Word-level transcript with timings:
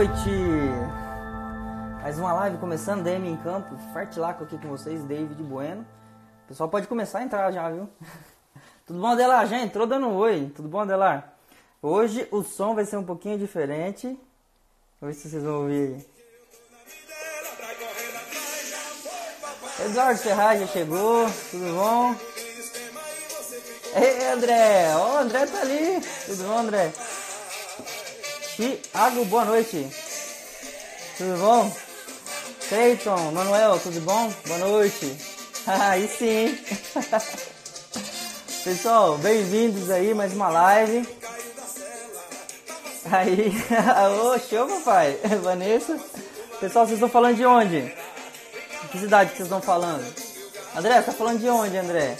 noite! 0.00 0.30
Mais 2.00 2.18
uma 2.18 2.32
live 2.32 2.56
começando, 2.56 3.02
DM 3.02 3.28
em 3.28 3.36
campo, 3.36 3.76
Fartilaco 3.92 4.44
aqui 4.44 4.56
com 4.56 4.68
vocês, 4.68 5.04
David 5.04 5.42
Bueno. 5.42 5.86
O 6.44 6.48
pessoal 6.48 6.70
pode 6.70 6.88
começar 6.88 7.18
a 7.18 7.22
entrar 7.22 7.52
já, 7.52 7.68
viu? 7.68 7.86
Tudo 8.86 8.98
bom, 8.98 9.08
Adelar? 9.08 9.46
Já 9.46 9.58
entrou 9.58 9.86
dando 9.86 10.06
um 10.06 10.16
oi. 10.16 10.50
Tudo 10.56 10.70
bom, 10.70 10.80
Adelar? 10.80 11.34
Hoje 11.82 12.26
o 12.30 12.42
som 12.42 12.74
vai 12.74 12.86
ser 12.86 12.96
um 12.96 13.04
pouquinho 13.04 13.38
diferente. 13.38 14.18
Vamos 14.98 15.16
ver 15.16 15.20
se 15.20 15.28
vocês 15.28 15.42
vão 15.42 15.64
ouvir. 15.64 16.02
Eduardo 19.84 20.18
Ferraz 20.18 20.60
já 20.60 20.66
chegou, 20.66 21.26
tudo 21.50 21.74
bom? 21.74 22.14
Ei, 23.94 24.28
André! 24.28 24.94
Ó, 24.94 25.12
oh, 25.12 25.18
André 25.18 25.44
tá 25.44 25.60
ali! 25.60 26.00
Tudo 26.26 26.44
bom, 26.44 26.58
André? 26.58 26.90
Tiago, 28.60 29.24
boa 29.24 29.46
noite! 29.46 29.88
Tudo 31.16 31.38
bom? 31.38 31.74
Cleiton, 32.68 33.32
Manuel, 33.32 33.80
tudo 33.80 33.98
bom? 34.02 34.30
Boa 34.46 34.58
noite! 34.58 35.16
Aí 35.66 36.06
sim! 36.06 36.58
Pessoal, 38.62 39.16
bem-vindos 39.16 39.88
aí, 39.88 40.12
mais 40.12 40.34
uma 40.34 40.50
live. 40.50 41.08
Aí, 43.10 43.50
ô, 44.20 44.38
show, 44.38 44.68
papai! 44.68 45.18
Vanessa. 45.42 45.98
Pessoal, 46.60 46.84
vocês 46.84 46.98
estão 46.98 47.08
falando 47.08 47.36
de 47.36 47.46
onde? 47.46 47.94
Que 48.92 48.98
cidade 48.98 49.30
que 49.30 49.38
vocês 49.38 49.46
estão 49.46 49.62
falando? 49.62 50.04
André, 50.76 51.00
tá 51.00 51.12
falando 51.12 51.40
de 51.40 51.48
onde, 51.48 51.78
André? 51.78 52.14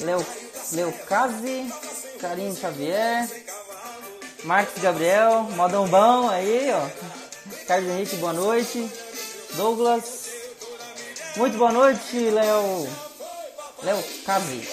Leo, 0.00 0.26
Leucase, 0.72 1.72
Karim 2.20 2.56
Xavier, 2.56 3.28
Marcos 4.46 4.80
Gabriel, 4.80 5.42
Modão 5.56 5.88
Bom 5.88 6.28
aí, 6.30 6.70
ó. 6.72 6.88
Carlos 7.66 7.90
Henrique, 7.90 8.14
boa 8.16 8.32
noite. 8.32 8.88
Douglas, 9.54 10.30
muito 11.36 11.58
boa 11.58 11.72
noite, 11.72 12.16
Léo. 12.30 12.88
Léo 13.82 14.04
Case. 14.24 14.68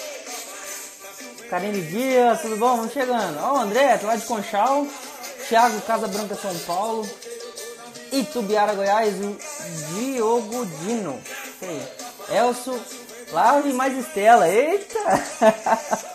Karine 1.50 1.82
Dias, 1.82 2.42
tudo 2.42 2.56
bom? 2.58 2.78
Vamos 2.78 2.94
chegando. 2.94 3.40
Ó, 3.42 3.54
o 3.54 3.62
André, 3.62 3.98
tá 3.98 4.08
lá 4.08 4.16
de 4.16 4.26
Conchal. 4.26 4.86
Thiago, 5.50 5.82
Casa 5.82 6.08
Branca, 6.08 6.36
São 6.36 6.56
Paulo. 6.60 7.10
Itubiara, 8.12 8.76
Goiás, 8.76 9.16
o 9.16 9.36
Diogo 9.96 10.68
Dino. 10.68 11.20
Elcio, 12.30 12.80
Laura 13.32 13.68
e 13.68 13.74
mais 13.74 13.98
Estela. 13.98 14.48
Eita! 14.48 15.00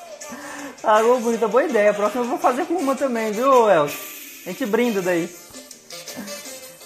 ah, 0.82 1.02
bonita, 1.20 1.48
boa 1.48 1.64
ideia. 1.64 1.90
A 1.90 1.94
próxima 1.94 2.24
eu 2.24 2.28
vou 2.28 2.38
fazer 2.38 2.66
com 2.66 2.74
uma 2.74 2.94
também, 2.94 3.32
viu, 3.32 3.68
Elcio? 3.68 3.98
A 4.46 4.50
gente 4.50 4.66
brinda 4.66 5.02
daí. 5.02 5.28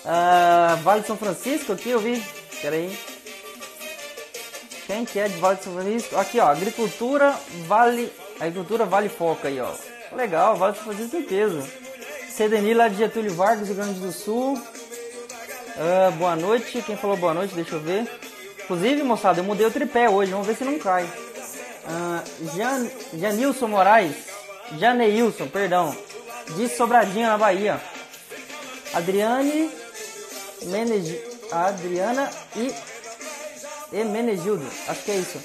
Ah, 0.04 0.78
vale 0.82 1.02
de 1.02 1.06
São 1.06 1.16
Francisco 1.16 1.72
aqui, 1.72 1.90
eu 1.90 2.00
vi. 2.00 2.22
Pera 2.60 2.76
aí. 2.76 2.98
Quem 4.86 5.04
que 5.04 5.18
é 5.18 5.28
de 5.28 5.38
Vale 5.38 5.56
de 5.56 5.64
São 5.64 5.74
Francisco? 5.74 6.16
Aqui, 6.16 6.38
ó. 6.38 6.48
Agricultura 6.48 7.34
Vale... 7.66 8.12
Agricultura 8.38 8.84
Vale 8.84 9.08
Foca 9.08 9.48
aí, 9.48 9.60
ó. 9.60 9.70
Legal, 10.14 10.56
Vale 10.56 10.72
de 10.72 10.78
São 10.78 10.86
Francisco 10.92 11.22
peso. 11.22 11.62
Cedeni 12.28 12.74
lá 12.74 12.88
de 12.88 12.96
Getúlio 12.96 13.34
Vargas, 13.34 13.68
Rio 13.68 13.76
Grande 13.76 14.00
do 14.00 14.12
Sul. 14.12 14.54
Uh, 14.54 16.12
boa 16.18 16.36
noite. 16.36 16.82
Quem 16.82 16.96
falou 16.96 17.16
boa 17.16 17.32
noite? 17.32 17.54
Deixa 17.54 17.74
eu 17.74 17.80
ver. 17.80 18.06
Inclusive, 18.64 19.02
moçada, 19.02 19.40
eu 19.40 19.44
mudei 19.44 19.66
o 19.66 19.70
tripé 19.70 20.08
hoje. 20.10 20.32
Vamos 20.32 20.46
ver 20.46 20.56
se 20.56 20.64
não 20.64 20.78
cai. 20.78 21.08
Uh, 21.84 22.56
Jan, 22.56 22.90
Janilson 23.18 23.68
Moraes. 23.68 24.16
Janeilson, 24.78 25.48
perdão. 25.48 25.96
De 26.56 26.68
Sobradinho, 26.68 27.26
na 27.26 27.38
Bahia. 27.38 27.80
Adriane. 28.94 29.70
Adriana 31.50 32.30
e... 32.56 32.72
e 33.92 34.04
Menegildo. 34.04 34.64
Acho 34.88 35.02
que 35.02 35.10
é 35.10 35.16
isso. 35.16 35.40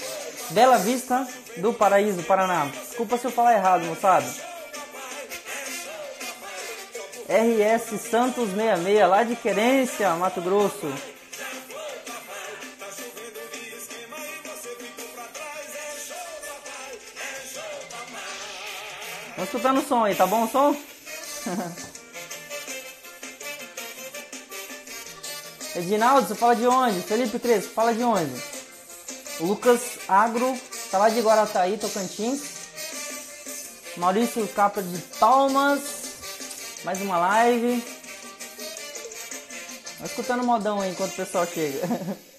Bela 0.51 0.77
Vista 0.77 1.27
do 1.57 1.73
Paraíso, 1.73 2.23
Paraná. 2.23 2.65
Desculpa 2.65 3.17
se 3.17 3.25
eu 3.25 3.31
falar 3.31 3.53
errado, 3.53 3.83
moçada. 3.85 4.25
RS 7.27 7.99
Santos 7.99 8.51
66, 8.51 9.09
lá 9.09 9.23
de 9.23 9.35
Querência, 9.35 10.09
Mato 10.15 10.39
Grosso. 10.39 10.87
Vamos 19.37 19.53
escutando 19.53 19.81
o 19.81 19.87
som 19.87 20.03
aí, 20.03 20.15
tá 20.15 20.25
bom 20.25 20.45
o 20.45 20.49
som? 20.49 20.75
Edinaldo, 25.77 26.27
você 26.27 26.33
fala 26.33 26.55
de 26.55 26.65
onde? 26.65 27.03
Felipe 27.03 27.37
Crespo, 27.37 27.71
fala 27.71 27.93
de 27.93 28.03
onde? 28.03 28.33
Lucas 29.39 29.99
Agro, 30.07 30.59
tá 30.89 30.97
lá 30.97 31.09
de 31.09 31.21
Guarataí, 31.21 31.77
Tocantins. 31.77 32.57
Maurício 33.97 34.47
Capa 34.47 34.81
de 34.81 34.97
Palmas. 35.19 35.81
Mais 36.83 36.99
uma 36.99 37.19
live. 37.19 37.85
Vai 39.99 40.07
escutando 40.07 40.41
o 40.41 40.47
modão 40.47 40.81
aí 40.81 40.89
enquanto 40.89 41.11
o 41.11 41.15
pessoal 41.15 41.45
chega. 41.45 41.79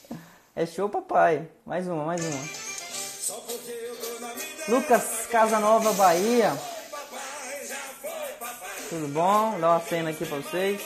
é 0.56 0.66
show, 0.66 0.88
papai. 0.88 1.48
Mais 1.64 1.86
uma, 1.86 2.04
mais 2.04 2.20
uma. 2.24 2.40
Lucas 4.68 5.28
Casanova, 5.30 5.92
Bahia. 5.92 6.52
Tudo 8.88 9.06
bom? 9.08 9.60
Dá 9.60 9.72
uma 9.72 9.80
cena 9.80 10.10
aqui 10.10 10.24
pra 10.24 10.38
vocês. 10.38 10.80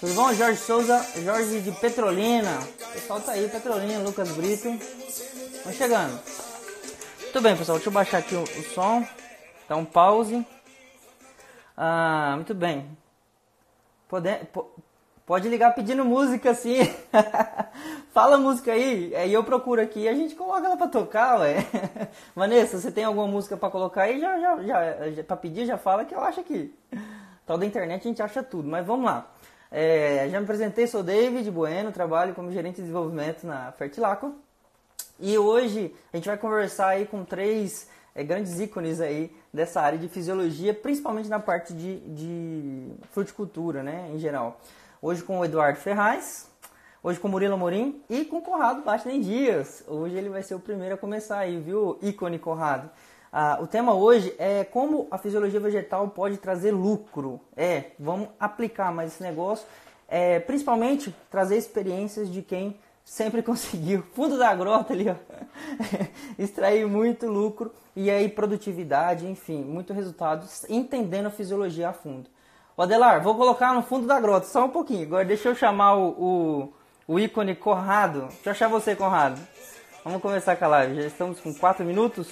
Tudo 0.00 0.14
bom? 0.14 0.32
Jorge 0.32 0.58
Souza, 0.58 1.06
Jorge 1.22 1.60
de 1.60 1.72
Petrolina. 1.72 2.60
O 2.60 2.92
pessoal 2.92 3.20
tá 3.20 3.32
aí, 3.32 3.46
Petrolina, 3.46 3.98
Lucas 3.98 4.30
Brito. 4.30 4.70
Vamos 5.64 5.76
chegando. 5.76 6.18
Muito 7.20 7.40
bem, 7.42 7.56
pessoal. 7.56 7.76
Deixa 7.76 7.90
eu 7.90 7.92
baixar 7.92 8.18
aqui 8.18 8.34
o, 8.34 8.42
o 8.42 8.74
som. 8.74 9.06
Dá 9.68 9.76
um 9.76 9.84
pause. 9.84 10.46
Ah, 11.76 12.32
muito 12.36 12.54
bem. 12.54 12.96
Pode, 14.08 14.30
pode 15.26 15.48
ligar 15.48 15.74
pedindo 15.74 16.04
música 16.04 16.52
assim. 16.52 16.78
Fala 18.14 18.38
música 18.38 18.72
aí. 18.72 19.14
Aí 19.14 19.32
eu 19.32 19.44
procuro 19.44 19.82
aqui 19.82 20.00
e 20.00 20.08
a 20.08 20.14
gente 20.14 20.34
coloca 20.34 20.64
ela 20.66 20.76
pra 20.76 20.88
tocar, 20.88 21.40
ué. 21.40 21.56
Vanessa, 22.34 22.78
você 22.78 22.90
tem 22.90 23.04
alguma 23.04 23.26
música 23.26 23.56
pra 23.56 23.68
colocar 23.68 24.02
aí? 24.04 24.18
Já, 24.18 24.38
já, 24.38 24.62
já, 24.62 25.10
já, 25.10 25.24
pra 25.24 25.36
pedir, 25.36 25.66
já 25.66 25.76
fala 25.76 26.04
que 26.04 26.14
eu 26.14 26.20
acho 26.20 26.40
aqui. 26.40 26.74
Tal 27.44 27.58
da 27.58 27.66
internet 27.66 28.00
a 28.00 28.08
gente 28.08 28.22
acha 28.22 28.42
tudo, 28.42 28.68
mas 28.68 28.86
vamos 28.86 29.04
lá. 29.04 29.30
É, 29.70 30.28
já 30.30 30.38
me 30.38 30.44
apresentei, 30.44 30.86
sou 30.86 31.02
David 31.02 31.50
Bueno, 31.50 31.92
trabalho 31.92 32.34
como 32.34 32.50
gerente 32.50 32.76
de 32.76 32.82
desenvolvimento 32.82 33.46
na 33.46 33.70
Fertilaco. 33.72 34.34
E 35.20 35.36
hoje 35.36 35.94
a 36.12 36.16
gente 36.16 36.26
vai 36.26 36.36
conversar 36.36 36.88
aí 36.88 37.06
com 37.06 37.24
três 37.24 37.88
é, 38.16 38.24
grandes 38.24 38.58
ícones 38.58 38.98
aí 38.98 39.30
dessa 39.52 39.82
área 39.82 39.98
de 39.98 40.08
fisiologia, 40.08 40.72
principalmente 40.72 41.28
na 41.28 41.38
parte 41.38 41.74
de, 41.74 42.00
de 42.00 42.88
fruticultura, 43.10 43.82
né, 43.82 44.10
em 44.12 44.18
geral. 44.18 44.58
Hoje 45.02 45.22
com 45.22 45.38
o 45.38 45.44
Eduardo 45.44 45.78
Ferraz, 45.78 46.50
hoje 47.02 47.20
com 47.20 47.28
o 47.28 47.30
Murilo 47.30 47.58
Morim 47.58 48.02
e 48.08 48.24
com 48.24 48.38
o 48.38 48.42
Corrado 48.42 48.82
Bastinen 48.82 49.20
Dias. 49.20 49.84
Hoje 49.86 50.16
ele 50.16 50.30
vai 50.30 50.42
ser 50.42 50.54
o 50.54 50.58
primeiro 50.58 50.94
a 50.94 50.98
começar 50.98 51.40
aí, 51.40 51.60
viu, 51.60 51.98
ícone 52.00 52.38
Corrado. 52.38 52.88
Ah, 53.30 53.58
o 53.60 53.66
tema 53.66 53.92
hoje 53.92 54.34
é 54.38 54.64
como 54.64 55.06
a 55.10 55.18
fisiologia 55.18 55.60
vegetal 55.60 56.08
pode 56.08 56.38
trazer 56.38 56.70
lucro. 56.70 57.38
É, 57.54 57.90
vamos 57.98 58.28
aplicar 58.40 58.90
mais 58.90 59.12
esse 59.12 59.22
negócio, 59.22 59.66
é, 60.08 60.40
principalmente 60.40 61.14
trazer 61.30 61.58
experiências 61.58 62.32
de 62.32 62.40
quem 62.40 62.78
sempre 63.06 63.40
conseguiu, 63.44 64.02
fundo 64.14 64.36
da 64.36 64.52
grota 64.54 64.92
ali, 64.92 65.08
ó, 65.08 65.14
extrair 66.36 66.86
muito 66.86 67.26
lucro 67.26 67.72
e 67.94 68.10
aí 68.10 68.28
produtividade, 68.28 69.26
enfim, 69.26 69.62
muito 69.62 69.94
resultado, 69.94 70.46
entendendo 70.68 71.26
a 71.26 71.30
fisiologia 71.30 71.88
a 71.88 71.92
fundo. 71.92 72.28
O 72.76 72.82
Adelar, 72.82 73.22
vou 73.22 73.34
colocar 73.34 73.72
no 73.72 73.82
fundo 73.82 74.06
da 74.06 74.20
grota, 74.20 74.46
só 74.46 74.66
um 74.66 74.68
pouquinho. 74.68 75.06
Agora 75.06 75.24
deixa 75.24 75.48
eu 75.48 75.54
chamar 75.54 75.94
o, 75.94 76.72
o, 77.08 77.14
o 77.14 77.18
ícone 77.18 77.54
Corrado. 77.54 78.26
Deixa 78.28 78.48
eu 78.48 78.52
achar 78.52 78.68
você, 78.68 78.94
Corrado. 78.94 79.40
Vamos 80.04 80.20
começar 80.20 80.56
com 80.56 80.66
a 80.66 80.68
live. 80.68 81.00
Já 81.00 81.06
estamos 81.06 81.40
com 81.40 81.54
4 81.54 81.82
minutos. 81.86 82.28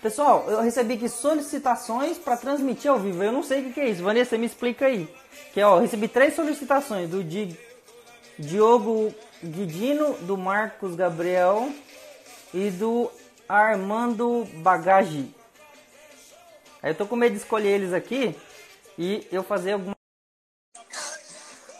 Pessoal, 0.00 0.46
eu 0.48 0.62
recebi 0.62 0.94
aqui 0.94 1.06
solicitações 1.06 2.16
para 2.16 2.34
transmitir 2.38 2.90
ao 2.90 2.98
vivo. 2.98 3.22
Eu 3.22 3.30
não 3.30 3.42
sei 3.42 3.60
o 3.60 3.72
que, 3.74 3.78
é 3.78 3.90
isso. 3.90 4.02
Vanessa, 4.02 4.38
me 4.38 4.46
explica 4.46 4.86
aí. 4.86 5.06
Que 5.52 5.62
ó, 5.62 5.76
eu 5.76 5.82
recebi 5.82 6.08
três 6.08 6.34
solicitações 6.34 7.10
do 7.10 7.22
Di, 7.22 7.54
Diogo 8.40 9.14
Didino, 9.42 10.14
do 10.20 10.34
Marcos 10.34 10.94
Gabriel 10.94 11.70
e 12.54 12.70
do 12.70 13.12
Armando 13.46 14.46
Bagage. 14.62 15.34
Aí 16.82 16.92
eu 16.92 16.94
tô 16.94 17.06
com 17.06 17.16
medo 17.16 17.32
de 17.32 17.38
escolher 17.38 17.68
eles 17.68 17.92
aqui 17.92 18.34
e 18.98 19.28
eu 19.30 19.42
fazer 19.42 19.72
alguma 19.72 19.94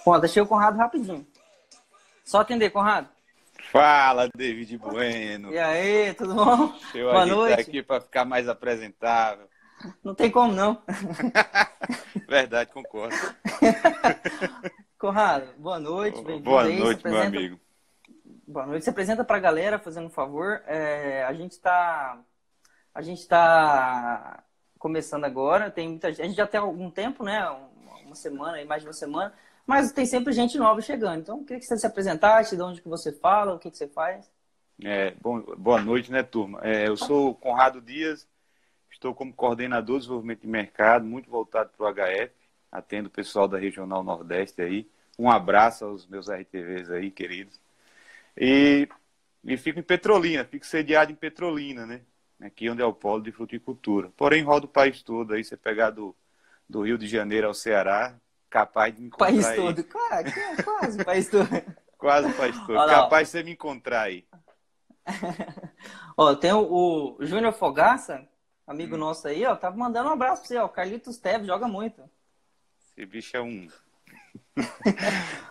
Bom, 0.04 0.20
deixei 0.20 0.42
o 0.42 0.46
Conrado 0.46 0.76
rapidinho. 0.76 1.26
Só 2.24 2.40
atender, 2.40 2.68
Conrado. 2.70 3.08
Fala, 3.72 4.28
David 4.36 4.76
Bueno. 4.76 5.52
E 5.52 5.58
aí, 5.58 6.12
tudo 6.12 6.34
bom? 6.34 6.66
Deixa 6.72 6.98
eu 6.98 7.10
Boa 7.10 7.24
noite. 7.24 7.60
aqui 7.60 7.82
para 7.82 8.02
ficar 8.02 8.26
mais 8.26 8.48
apresentável. 8.48 9.48
Não 10.04 10.14
tem 10.14 10.30
como, 10.30 10.52
não. 10.52 10.82
Verdade, 12.28 12.70
concordo. 12.70 13.16
Conrado, 15.00 15.46
boa 15.56 15.80
noite. 15.80 16.22
Boa 16.42 16.68
noite, 16.68 17.02
meu 17.02 17.22
amigo. 17.22 17.58
Boa 18.46 18.66
noite. 18.66 18.84
Se 18.84 18.90
apresenta 18.90 19.24
para 19.24 19.38
a 19.38 19.40
galera, 19.40 19.78
fazendo 19.78 20.08
um 20.08 20.10
favor. 20.10 20.62
É, 20.66 21.24
a 21.24 21.32
gente 21.32 21.52
está 21.52 22.20
a 22.94 23.00
gente 23.00 23.20
está 23.20 24.44
começando 24.78 25.24
agora. 25.24 25.70
Tem 25.70 25.88
muita 25.88 26.12
gente, 26.12 26.20
a 26.20 26.26
gente 26.26 26.36
já 26.36 26.46
tem 26.46 26.60
algum 26.60 26.90
tempo, 26.90 27.24
né? 27.24 27.40
Uma 28.04 28.14
semana, 28.14 28.62
mais 28.66 28.82
de 28.82 28.88
uma 28.88 28.92
semana. 28.92 29.32
Mas 29.66 29.90
tem 29.90 30.04
sempre 30.04 30.34
gente 30.34 30.58
nova 30.58 30.82
chegando. 30.82 31.20
Então, 31.20 31.38
eu 31.38 31.44
queria 31.44 31.60
que 31.60 31.64
você 31.64 31.78
se 31.78 31.86
apresentasse, 31.86 32.54
de 32.54 32.62
onde 32.62 32.82
que 32.82 32.88
você 32.88 33.10
fala, 33.10 33.54
o 33.54 33.58
que, 33.58 33.70
que 33.70 33.78
você 33.78 33.88
faz. 33.88 34.30
É, 34.84 35.14
bom, 35.18 35.40
boa 35.56 35.80
noite, 35.80 36.12
né, 36.12 36.22
turma? 36.22 36.60
É, 36.62 36.86
eu 36.86 36.96
sou 36.98 37.34
Conrado 37.36 37.80
Dias, 37.80 38.28
estou 38.92 39.14
como 39.14 39.32
coordenador 39.32 39.96
de 39.96 40.00
desenvolvimento 40.02 40.42
de 40.42 40.48
mercado, 40.48 41.06
muito 41.06 41.30
voltado 41.30 41.70
para 41.74 41.86
o 41.86 41.94
HF, 41.94 42.39
atendo 42.70 43.08
o 43.08 43.12
pessoal 43.12 43.48
da 43.48 43.58
Regional 43.58 44.02
Nordeste 44.02 44.62
aí. 44.62 44.88
Um 45.18 45.30
abraço 45.30 45.84
aos 45.84 46.06
meus 46.06 46.28
RTVs 46.28 46.90
aí, 46.90 47.10
queridos. 47.10 47.60
E, 48.36 48.88
e 49.44 49.56
fico 49.56 49.78
em 49.78 49.82
Petrolina, 49.82 50.44
fico 50.44 50.64
sediado 50.64 51.12
em 51.12 51.16
Petrolina, 51.16 51.84
né? 51.86 52.02
Aqui 52.40 52.70
onde 52.70 52.80
é 52.80 52.84
o 52.84 52.92
polo 52.92 53.22
de 53.22 53.32
fruticultura. 53.32 54.10
Porém, 54.16 54.42
rodo 54.42 54.66
o 54.66 54.70
país 54.70 55.02
todo 55.02 55.34
aí, 55.34 55.44
você 55.44 55.56
pegar 55.56 55.90
do, 55.90 56.16
do 56.68 56.82
Rio 56.82 56.96
de 56.96 57.06
Janeiro 57.06 57.48
ao 57.48 57.54
Ceará, 57.54 58.16
capaz 58.48 58.94
de 58.94 59.02
me 59.02 59.08
encontrar 59.08 59.26
país 59.26 59.46
aí. 59.46 59.56
todo, 59.56 59.84
quase, 59.84 60.62
quase 60.64 61.04
país 61.04 61.28
todo. 61.28 61.48
quase 61.98 62.28
o 62.30 62.34
país 62.34 62.58
todo, 62.60 62.78
Olha 62.78 62.94
capaz 62.94 63.28
de 63.28 63.32
você 63.32 63.42
me 63.42 63.52
encontrar 63.52 64.02
aí. 64.02 64.24
ó, 66.16 66.34
tem 66.34 66.52
o, 66.52 67.16
o 67.18 67.26
Júnior 67.26 67.52
Fogaça, 67.52 68.26
amigo 68.66 68.96
hum. 68.96 68.98
nosso 68.98 69.28
aí, 69.28 69.44
ó, 69.44 69.54
tava 69.54 69.76
mandando 69.76 70.08
um 70.08 70.12
abraço 70.12 70.40
pra 70.40 70.48
você, 70.48 70.56
ó, 70.56 70.64
o 70.64 70.70
Carlitos 70.70 71.18
Teves 71.18 71.46
joga 71.46 71.68
muito. 71.68 72.02
Esse 73.00 73.06
bicho 73.06 73.34
é 73.34 73.40
um... 73.40 73.66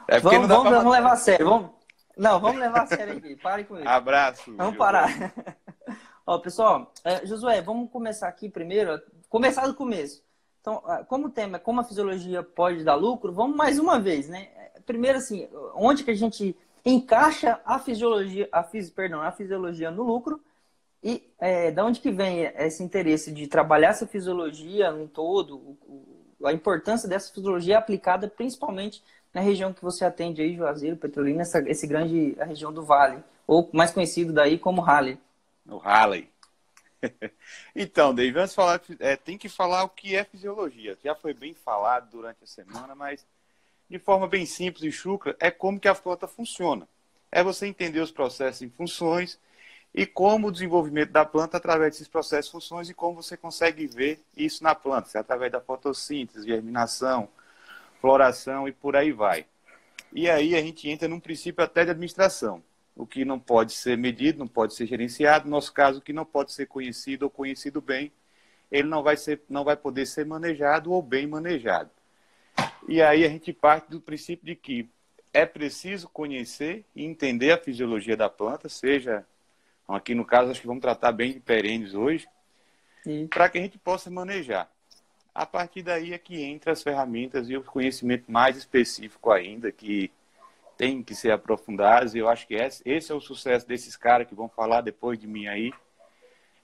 é 0.07 0.19
vamos, 0.19 0.48
vamos, 0.48 0.69
vamos 0.69 0.94
levar 0.94 1.13
a 1.13 1.16
sério, 1.16 1.50
vamos... 1.50 1.72
Não, 2.16 2.40
vamos 2.40 2.60
levar 2.60 2.84
a 2.84 2.86
sério 2.86 3.18
aqui, 3.18 3.36
pare 3.38 3.63
com 3.63 3.75
isso. 3.75 3.88
Abraço. 3.88 4.56
Vamos 4.56 4.78
parar. 4.78 5.34
ó, 6.28 6.38
pessoal, 6.38 6.94
é, 7.04 7.25
Josué, 7.25 7.60
vamos 7.60 7.90
começar 7.90 8.28
aqui 8.28 8.50
primeiro, 8.50 9.01
começar 9.28 9.66
do 9.66 9.74
começo. 9.74 10.24
Então, 10.62 10.84
ah, 10.86 11.04
como 11.04 11.25
o 11.25 11.31
tema 11.31 11.57
é 11.57 11.60
como 11.60 11.81
a 11.81 11.84
fisiologia 11.84 12.44
pode 12.44 12.84
dar 12.84 12.94
lucro, 12.94 13.34
vamos 13.34 13.57
mais 13.57 13.80
uma 13.80 14.00
vez, 14.00 14.30
né? 14.30 14.50
Primeiro, 14.86 15.18
assim, 15.18 15.50
onde 15.74 16.04
que 16.04 16.12
a 16.12 16.16
gente 16.16 16.56
encaixa 16.86 17.60
a 17.66 17.80
fisiologia, 17.80 18.48
a 18.51 18.62
fisi, 18.62 18.92
perdão, 18.92 19.24
a 19.24 19.31
fisiologia 19.31 19.90
no 19.90 20.04
lucro 20.04 20.40
e 21.04 21.34
é, 21.40 21.72
da 21.72 21.84
onde 21.84 22.00
que 22.00 22.12
vem 22.12 22.44
esse 22.44 22.84
interesse 22.84 23.31
de 23.31 23.48
trabalhar 23.48 23.90
essa 23.90 24.06
fisiologia 24.06 24.92
no 24.92 25.07
todo, 25.07 25.75
a 26.44 26.53
importância 26.53 27.07
dessa 27.07 27.33
fisiologia 27.33 27.77
aplicada 27.77 28.27
principalmente 28.27 29.03
na 29.33 29.41
região 29.41 29.74
que 29.74 29.81
você 29.81 30.06
atende 30.06 30.41
aí, 30.41 30.56
Juazeiro, 30.56 30.97
Petrolina, 30.97 31.41
essa 31.41 31.59
esse 31.68 31.86
grande 31.86 32.36
a 32.39 32.45
região 32.45 32.74
do 32.74 32.83
Vale, 32.83 33.24
ou 33.45 33.69
mais 33.74 33.91
conhecido 33.91 34.33
daí 34.33 34.57
como 34.57 34.81
Raleigh. 34.81 35.19
O 35.68 35.77
Raleigh. 35.77 36.30
então, 37.75 38.13
David, 38.13 38.39
antes 38.39 38.51
de 38.51 38.56
falar, 38.56 38.81
é, 39.00 39.15
tem 39.15 39.38
que 39.38 39.47
falar 39.47 39.83
o 39.83 39.89
que 39.89 40.15
é 40.15 40.24
fisiologia. 40.24 40.97
Já 41.03 41.15
foi 41.15 41.33
bem 41.33 41.53
falado 41.53 42.09
durante 42.09 42.44
a 42.44 42.47
semana, 42.47 42.95
mas 42.95 43.25
de 43.89 43.97
forma 43.97 44.27
bem 44.27 44.45
simples 44.45 44.83
e 44.83 44.91
chucra, 44.91 45.36
é 45.39 45.50
como 45.50 45.80
que 45.80 45.88
a 45.88 45.95
planta 45.95 46.27
funciona. 46.27 46.88
É 47.31 47.44
você 47.44 47.68
entender 47.68 48.00
os 48.00 48.12
processos 48.12 48.62
e 48.62 48.69
funções 48.69 49.39
e 49.94 50.06
como 50.06 50.47
o 50.47 50.51
desenvolvimento 50.51 51.12
da 51.12 51.25
planta 51.25 51.57
através 51.57 51.94
desses 51.94 52.07
processos 52.07 52.51
funções 52.51 52.89
e 52.89 52.94
como 52.94 53.21
você 53.21 53.36
consegue 53.36 53.88
ver 53.88 54.21
isso 54.36 54.63
na 54.63 54.75
planta, 54.75 55.09
é 55.15 55.19
através 55.19 55.51
da 55.51 55.59
fotossíntese, 55.59 56.47
germinação, 56.47 57.27
floração 58.00 58.68
e 58.68 58.71
por 58.71 58.95
aí 58.95 59.12
vai. 59.12 59.45
E 60.13 60.30
aí 60.30 60.56
a 60.56 60.62
gente 60.62 60.89
entra 60.89 61.07
num 61.07 61.19
princípio 61.19 61.63
até 61.63 61.86
de 61.86 61.91
administração 61.91 62.63
o 63.00 63.07
que 63.07 63.24
não 63.24 63.39
pode 63.39 63.71
ser 63.71 63.97
medido, 63.97 64.39
não 64.39 64.47
pode 64.47 64.74
ser 64.74 64.86
gerenciado, 64.86 65.45
no 65.45 65.51
nosso 65.51 65.71
caso, 65.71 66.00
o 66.00 66.01
que 66.01 66.12
não 66.12 66.25
pode 66.25 66.51
ser 66.51 66.65
conhecido 66.65 67.24
ou 67.24 67.30
conhecido 67.30 67.80
bem, 67.80 68.12
ele 68.69 68.89
não 68.89 69.01
vai, 69.01 69.15
ser, 69.15 69.41
não 69.50 69.63
vai 69.63 69.77
poder 69.77 70.06
ser 70.06 70.25
manejado 70.25 70.91
ou 70.91 71.01
bem 71.01 71.25
manejado. 71.25 71.89
E 72.89 73.01
aí 73.01 73.24
a 73.24 73.30
gente 73.30 73.53
parte 73.53 73.89
do 73.89 74.01
princípio 74.01 74.45
de 74.45 74.53
que 74.53 74.89
é 75.31 75.45
preciso 75.45 76.09
conhecer 76.09 76.83
e 76.94 77.06
entender 77.06 77.51
a 77.51 77.57
fisiologia 77.57 78.18
da 78.18 78.30
planta, 78.30 78.68
seja, 78.68 79.25
aqui 79.95 80.13
no 80.13 80.25
caso, 80.25 80.51
acho 80.51 80.62
que 80.62 80.68
vamos 80.68 80.81
tratar 80.81 81.12
bem 81.12 81.33
de 81.33 81.39
perenes 81.39 81.94
hoje, 81.94 82.27
para 83.30 83.50
que 83.50 83.57
a 83.57 83.62
gente 83.62 83.77
possa 83.77 84.09
manejar. 84.09 84.69
A 85.33 85.45
partir 85.45 85.83
daí 85.83 86.13
é 86.13 86.18
que 86.18 86.41
entra 86.41 86.71
as 86.74 86.83
ferramentas 86.83 87.50
e 87.50 87.56
o 87.56 87.63
conhecimento 87.63 88.31
mais 88.31 88.57
específico 88.57 89.31
ainda, 89.31 89.71
que 89.71 90.12
têm 90.77 91.03
que 91.03 91.15
ser 91.15 91.31
aprofundadas. 91.31 92.13
E 92.13 92.19
eu 92.19 92.27
acho 92.27 92.47
que 92.47 92.56
esse 92.56 93.12
é 93.12 93.15
o 93.15 93.21
sucesso 93.21 93.68
desses 93.68 93.95
caras 93.95 94.27
que 94.27 94.36
vão 94.36 94.50
falar 94.50 94.81
depois 94.81 95.19
de 95.19 95.27
mim 95.27 95.47
aí. 95.47 95.71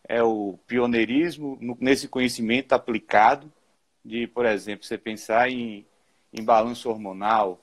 É 0.08 0.22
o 0.22 0.60
pioneirismo 0.68 1.58
nesse 1.80 2.08
conhecimento 2.08 2.74
aplicado, 2.74 3.52
de, 4.04 4.28
por 4.28 4.46
exemplo, 4.46 4.86
você 4.86 4.98
pensar 4.98 5.50
em, 5.50 5.86
em 6.32 6.44
balanço 6.44 6.90
hormonal, 6.90 7.62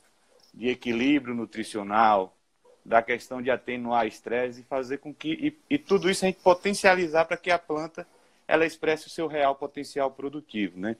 de 0.53 0.69
equilíbrio 0.69 1.35
nutricional, 1.35 2.37
da 2.84 3.02
questão 3.02 3.40
de 3.40 3.50
atenuar 3.50 4.06
estresse 4.06 4.61
e 4.61 4.64
fazer 4.64 4.99
com 4.99 5.14
que 5.14 5.32
e, 5.69 5.75
e 5.75 5.79
tudo 5.79 6.11
isso 6.11 6.25
a 6.25 6.29
gente 6.29 6.40
potencializar 6.43 7.25
para 7.25 7.37
que 7.37 7.50
a 7.50 7.58
planta 7.58 8.06
ela 8.46 8.67
expresse 8.67 9.06
o 9.06 9.11
seu 9.11 9.26
real 9.26 9.55
potencial 9.55 10.11
produtivo, 10.11 10.79
né? 10.79 10.96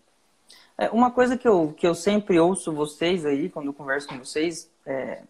É, 0.79 0.89
uma 0.91 1.11
coisa 1.11 1.37
que 1.37 1.47
eu, 1.47 1.73
que 1.77 1.87
eu 1.87 1.95
sempre 1.95 2.39
ouço 2.39 2.73
vocês 2.73 3.27
aí, 3.27 3.49
quando 3.49 3.67
eu 3.67 3.75
converso 3.75 4.09
com 4.09 4.19
vocês, 4.19 4.71
é, 4.87 5.23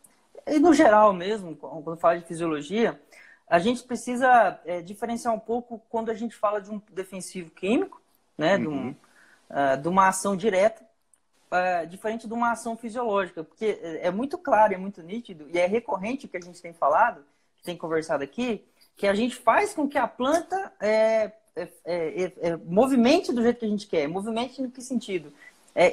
e 0.47 0.59
no 0.59 0.75
geral 0.75 1.13
mesmo, 1.13 1.55
quando 1.57 1.97
fala 1.97 2.19
de 2.19 2.27
fisiologia, 2.27 3.01
a 3.49 3.59
gente 3.59 3.83
precisa 3.83 4.59
é, 4.65 4.81
diferenciar 4.81 5.35
um 5.35 5.39
pouco 5.39 5.83
quando 5.91 6.11
a 6.11 6.15
gente 6.15 6.35
fala 6.35 6.61
de 6.61 6.71
um 6.71 6.81
defensivo 6.91 7.51
químico, 7.51 8.01
né, 8.37 8.57
uhum. 8.57 8.61
de, 8.61 8.69
um, 8.69 8.89
uh, 9.51 9.77
de, 9.81 9.89
uma 9.89 10.09
ação 10.09 10.37
direta, 10.37 10.83
uh, 11.53 11.87
diferente 11.87 12.27
de 12.27 12.33
uma 12.33 12.53
ação 12.53 12.77
fisiológica, 12.77 13.45
porque 13.45 13.79
é, 13.83 14.07
é 14.07 14.11
muito 14.11 14.39
claro, 14.39 14.73
é 14.73 14.79
muito 14.79 15.03
nítido 15.03 15.47
e 15.53 15.59
é 15.59 15.67
recorrente 15.67 16.27
o 16.27 16.29
que 16.29 16.39
a 16.39 16.41
gente 16.41 16.61
tem 16.63 16.73
falado, 16.73 17.23
que 17.59 17.63
tem 17.63 17.77
conversado 17.77 18.25
aqui, 18.25 18.65
que 18.97 19.07
a 19.07 19.15
gente 19.15 19.37
faz 19.37 19.75
com 19.75 19.89
que 19.89 19.99
a 19.99 20.09
planta 20.09 20.73
é, 20.81 21.33
é, 21.55 21.69
é, 21.85 22.33
é 22.41 22.57
movimente 22.57 23.33
do 23.33 23.43
jeito 23.43 23.61
que 23.61 23.67
a 23.67 23.69
gente 23.69 23.87
quer. 23.87 24.09
Movimente 24.09 24.61
em 24.61 24.71
que 24.71 24.81
sentido? 24.81 25.33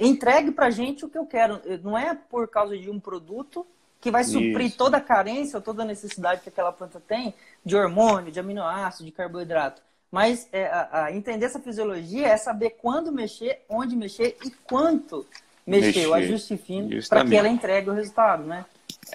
entregue 0.02 0.52
para 0.52 0.66
a 0.66 0.70
gente 0.70 1.06
o 1.06 1.10
que 1.10 1.18
eu 1.18 1.26
quero. 1.26 1.62
Não 1.82 1.98
é 1.98 2.14
por 2.14 2.50
causa 2.50 2.78
de 2.78 2.90
um 2.90 3.00
produto 3.00 3.66
que 4.02 4.12
vai 4.12 4.26
suprir 4.26 4.68
Isso. 4.68 4.78
toda 4.78 4.98
a 4.98 5.02
carência, 5.02 5.62
toda 5.62 5.84
a 5.84 5.86
necessidade 5.86 6.42
que 6.42 6.50
aquela 6.50 6.72
planta 6.72 7.00
tem 7.00 7.34
de 7.64 7.78
hormônio, 7.78 8.32
de 8.32 8.40
aminoácido, 8.40 9.06
de 9.06 9.12
carboidrato. 9.12 9.82
Mas 10.12 10.48
é, 10.52 10.66
a, 10.68 11.06
a 11.06 11.12
entender 11.14 11.46
essa 11.46 11.60
fisiologia 11.60 12.28
é 12.28 12.38
saber 12.38 12.72
quando 12.72 13.12
mexer, 13.12 13.64
onde 13.70 13.96
mexer 13.96 14.38
e 14.44 14.50
quanto 14.50 15.26
mexer, 15.70 15.86
mexer. 15.88 16.08
o 16.08 16.14
ajuste 16.14 16.58
fino, 16.58 16.90
para 17.08 17.26
que 17.26 17.36
ela 17.36 17.48
entregue 17.48 17.90
o 17.90 17.94
resultado, 17.94 18.44
né? 18.44 18.66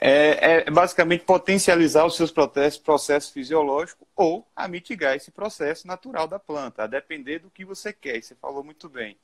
É, 0.00 0.66
é, 0.66 0.70
basicamente 0.70 1.24
potencializar 1.24 2.04
os 2.04 2.16
seus 2.16 2.30
processos, 2.30 2.78
processo 2.80 3.32
fisiológico 3.32 4.06
ou 4.16 4.46
a 4.54 4.66
mitigar 4.66 5.14
esse 5.14 5.30
processo 5.30 5.86
natural 5.86 6.26
da 6.26 6.38
planta, 6.38 6.82
a 6.82 6.86
depender 6.86 7.38
do 7.38 7.50
que 7.50 7.64
você 7.64 7.92
quer. 7.92 8.16
E 8.16 8.22
você 8.22 8.34
falou 8.34 8.64
muito 8.64 8.88
bem. 8.88 9.16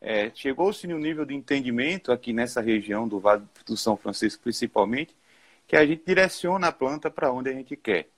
É, 0.00 0.30
Chegou-se 0.34 0.86
no 0.86 0.98
nível 0.98 1.24
de 1.24 1.34
entendimento 1.34 2.10
aqui 2.12 2.32
nessa 2.32 2.60
região 2.60 3.06
do 3.06 3.20
Vale 3.20 3.44
do 3.66 3.76
São 3.76 3.96
Francisco, 3.96 4.42
principalmente, 4.42 5.14
que 5.66 5.76
a 5.76 5.86
gente 5.86 6.02
direciona 6.06 6.68
a 6.68 6.72
planta 6.72 7.10
para 7.10 7.32
onde 7.32 7.50
a 7.50 7.52
gente 7.52 7.76
quer. 7.76 8.08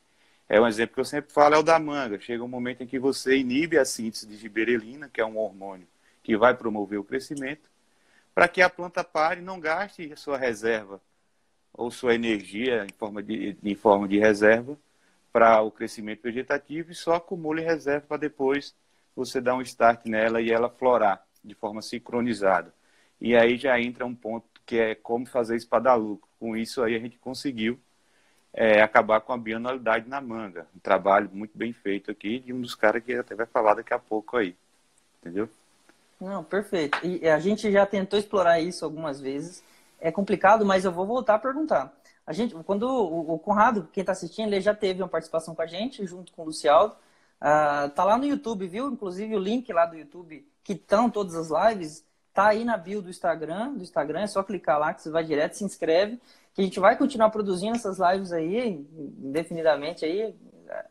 É 0.49 0.61
um 0.61 0.67
exemplo 0.67 0.95
que 0.95 1.01
eu 1.01 1.05
sempre 1.05 1.33
falo, 1.33 1.57
é 1.57 1.59
o 1.59 1.63
da 1.63 1.79
manga. 1.79 2.21
Chega 2.21 2.43
um 2.43 2.49
momento 2.49 2.83
em 2.83 2.87
que 2.87 2.99
você 2.99 3.37
inibe 3.37 3.79
a 3.79 3.85
síntese 3.85 4.27
de 4.27 4.37
giberelina, 4.37 5.11
que 5.13 5.21
é 5.21 5.27
um 5.27 5.37
hormônio 5.37 5.87
que 6.23 6.37
vai 6.37 6.55
promover 6.55 6.99
o 6.99 7.05
crescimento, 7.05 7.71
para 8.37 8.49
que 8.49 8.61
a 8.61 8.69
planta 8.69 9.03
pare 9.03 9.41
e 9.41 9.43
não 9.43 9.59
gaste 9.59 10.15
sua 10.15 10.37
reserva 10.37 11.01
ou 11.73 11.91
sua 11.91 12.15
energia 12.15 12.85
em 12.85 12.93
forma 12.93 13.23
de, 13.23 13.57
em 13.65 13.75
forma 13.75 14.07
de 14.07 14.19
reserva 14.19 14.77
para 15.33 15.63
o 15.63 15.71
crescimento 15.71 16.25
vegetativo 16.25 16.93
e 16.93 16.95
só 16.95 17.15
acumule 17.15 17.63
reserva 17.63 18.05
para 18.07 18.19
depois 18.19 18.75
você 19.15 19.41
dar 19.41 19.55
um 19.55 19.63
start 19.63 20.05
nela 20.05 20.43
e 20.43 20.51
ela 20.51 20.69
florar 20.69 21.27
de 21.43 21.55
forma 21.55 21.81
sincronizada. 21.81 22.75
E 23.19 23.35
aí 23.35 23.57
já 23.57 23.81
entra 23.81 24.05
um 24.05 24.15
ponto 24.15 24.45
que 24.67 24.77
é 24.77 24.95
como 24.95 25.25
fazer 25.25 25.59
lucro. 25.99 26.29
Com 26.39 26.55
isso 26.55 26.83
aí 26.83 26.95
a 26.95 26.99
gente 26.99 27.17
conseguiu 27.17 27.81
é, 28.53 28.83
acabar 28.83 29.23
com 29.23 29.33
a 29.33 29.39
bioanualidade 29.39 30.11
na 30.11 30.21
manga. 30.21 30.67
Um 30.77 30.79
trabalho 30.81 31.31
muito 31.33 31.57
bem 31.57 31.73
feito 31.73 32.11
aqui 32.11 32.41
de 32.41 32.53
um 32.53 32.61
dos 32.61 32.75
caras 32.75 33.03
que 33.03 33.15
até 33.15 33.35
vai 33.35 33.47
falar 33.47 33.73
daqui 33.73 33.95
a 33.95 33.99
pouco 33.99 34.37
aí. 34.37 34.55
Entendeu? 35.23 35.49
Não, 36.21 36.43
perfeito. 36.43 36.99
E 37.05 37.29
a 37.29 37.39
gente 37.39 37.71
já 37.71 37.85
tentou 37.85 38.19
explorar 38.19 38.61
isso 38.61 38.85
algumas 38.85 39.21
vezes. 39.21 39.63
é 40.01 40.11
complicado, 40.11 40.65
mas 40.65 40.85
eu 40.85 40.93
vou 40.93 41.07
voltar 41.07 41.35
a 41.37 41.39
perguntar. 41.39 41.93
A 42.27 42.33
gente, 42.33 42.55
quando 42.65 42.85
o, 42.85 43.35
o 43.35 43.39
Conrado, 43.39 43.89
quem 43.93 44.03
está 44.03 44.13
assistindo, 44.13 44.49
ele 44.49 44.61
já 44.61 44.75
teve 44.75 45.03
uma 45.03 45.09
participação 45.09 45.55
com 45.55 45.63
a 45.63 45.67
gente, 45.67 46.05
junto 46.07 46.33
com 46.33 46.43
o 46.43 46.47
Lucialdo. 46.47 46.95
Uh, 47.41 47.89
tá 47.91 48.05
lá 48.05 48.19
no 48.19 48.25
YouTube, 48.25 48.67
viu? 48.67 48.91
Inclusive 48.91 49.35
o 49.37 49.39
link 49.39 49.73
lá 49.73 49.87
do 49.87 49.97
YouTube, 49.97 50.47
que 50.65 50.73
estão 50.73 51.09
todas 51.11 51.35
as 51.37 51.71
lives, 51.71 52.05
tá 52.35 52.49
aí 52.49 52.65
na 52.65 52.77
bio 52.77 53.01
do 53.01 53.11
Instagram. 53.11 53.75
Do 53.75 53.83
Instagram 53.83 54.21
é 54.21 54.27
só 54.27 54.43
clicar 54.43 54.79
lá 54.79 54.93
que 54.93 55.03
você 55.03 55.11
vai 55.11 55.25
direto, 55.25 55.55
se 55.55 55.65
inscreve. 55.65 56.21
Que 56.55 56.63
a 56.63 56.65
gente 56.65 56.81
vai 56.81 56.97
continuar 56.97 57.31
produzindo 57.31 57.77
essas 57.77 57.99
lives 57.99 58.33
aí, 58.33 58.87
indefinidamente 59.19 60.05
aí. 60.05 60.35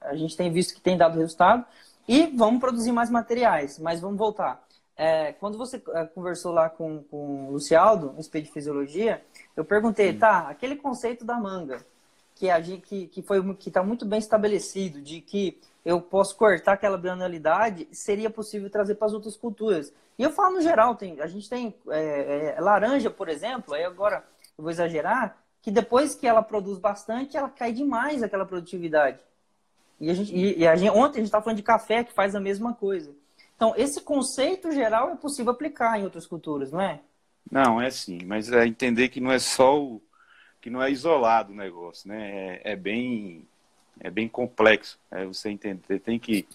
A 0.01 0.15
gente 0.15 0.37
tem 0.37 0.51
visto 0.51 0.73
que 0.73 0.81
tem 0.81 0.97
dado 0.97 1.19
resultado. 1.19 1.65
E 2.07 2.27
vamos 2.27 2.59
produzir 2.59 2.91
mais 2.91 3.09
materiais, 3.09 3.79
mas 3.79 3.99
vamos 3.99 4.17
voltar. 4.17 4.64
É, 4.97 5.33
quando 5.33 5.57
você 5.57 5.81
é, 5.93 6.05
conversou 6.05 6.53
lá 6.53 6.69
com, 6.69 7.03
com 7.03 7.47
o 7.47 7.51
Lucialdo, 7.51 8.13
no 8.13 8.23
Speed 8.23 8.47
Fisiologia, 8.47 9.21
eu 9.55 9.65
perguntei, 9.65 10.13
Sim. 10.13 10.19
tá, 10.19 10.49
aquele 10.49 10.75
conceito 10.75 11.25
da 11.25 11.35
manga, 11.35 11.85
que 12.33 12.49
a 12.49 12.59
gente, 12.61 12.81
que, 12.81 13.07
que 13.07 13.21
foi 13.21 13.55
que 13.55 13.69
está 13.69 13.83
muito 13.83 14.05
bem 14.05 14.19
estabelecido, 14.19 15.01
de 15.01 15.21
que 15.21 15.59
eu 15.83 16.01
posso 16.01 16.35
cortar 16.35 16.73
aquela 16.73 16.97
bienalidade, 16.97 17.87
seria 17.91 18.29
possível 18.29 18.69
trazer 18.69 18.95
para 18.95 19.07
as 19.07 19.13
outras 19.13 19.37
culturas. 19.37 19.93
E 20.17 20.23
eu 20.23 20.31
falo 20.31 20.55
no 20.55 20.61
geral, 20.61 20.95
tem, 20.95 21.19
a 21.21 21.27
gente 21.27 21.49
tem 21.49 21.75
é, 21.89 22.55
é, 22.57 22.61
laranja, 22.61 23.09
por 23.09 23.29
exemplo, 23.29 23.73
aí 23.73 23.83
agora 23.83 24.23
eu 24.57 24.63
vou 24.63 24.71
exagerar, 24.71 25.37
que 25.61 25.71
depois 25.71 26.15
que 26.15 26.27
ela 26.27 26.41
produz 26.41 26.77
bastante, 26.77 27.35
ela 27.35 27.49
cai 27.49 27.73
demais 27.73 28.23
aquela 28.23 28.45
produtividade. 28.45 29.19
E, 29.99 30.09
a 30.09 30.13
gente, 30.13 30.33
e, 30.33 30.59
e 30.59 30.67
a 30.67 30.75
gente, 30.75 30.91
ontem 30.91 31.17
a 31.17 31.21
gente 31.21 31.25
estava 31.25 31.43
falando 31.43 31.57
de 31.57 31.63
café, 31.63 32.03
que 32.03 32.13
faz 32.13 32.35
a 32.35 32.39
mesma 32.39 32.73
coisa. 32.73 33.11
Então, 33.55 33.73
esse 33.77 34.01
conceito 34.01 34.71
geral 34.71 35.11
é 35.11 35.15
possível 35.15 35.51
aplicar 35.51 35.99
em 35.99 36.03
outras 36.03 36.27
culturas, 36.27 36.71
não 36.71 36.81
é? 36.81 36.99
Não, 37.49 37.81
é 37.81 37.89
sim, 37.89 38.19
mas 38.25 38.51
é 38.51 38.65
entender 38.65 39.09
que 39.09 39.21
não 39.21 39.31
é 39.31 39.39
só 39.39 39.81
o 39.81 40.01
que 40.61 40.69
não 40.69 40.81
é 40.81 40.91
isolado 40.91 41.53
o 41.53 41.55
negócio, 41.55 42.09
né? 42.09 42.57
É, 42.63 42.73
é 42.73 42.75
bem 42.75 43.47
é 43.99 44.09
bem 44.09 44.27
complexo. 44.27 44.99
É 45.11 45.25
você 45.25 45.49
entender, 45.49 45.99
tem 45.99 46.19
que 46.19 46.45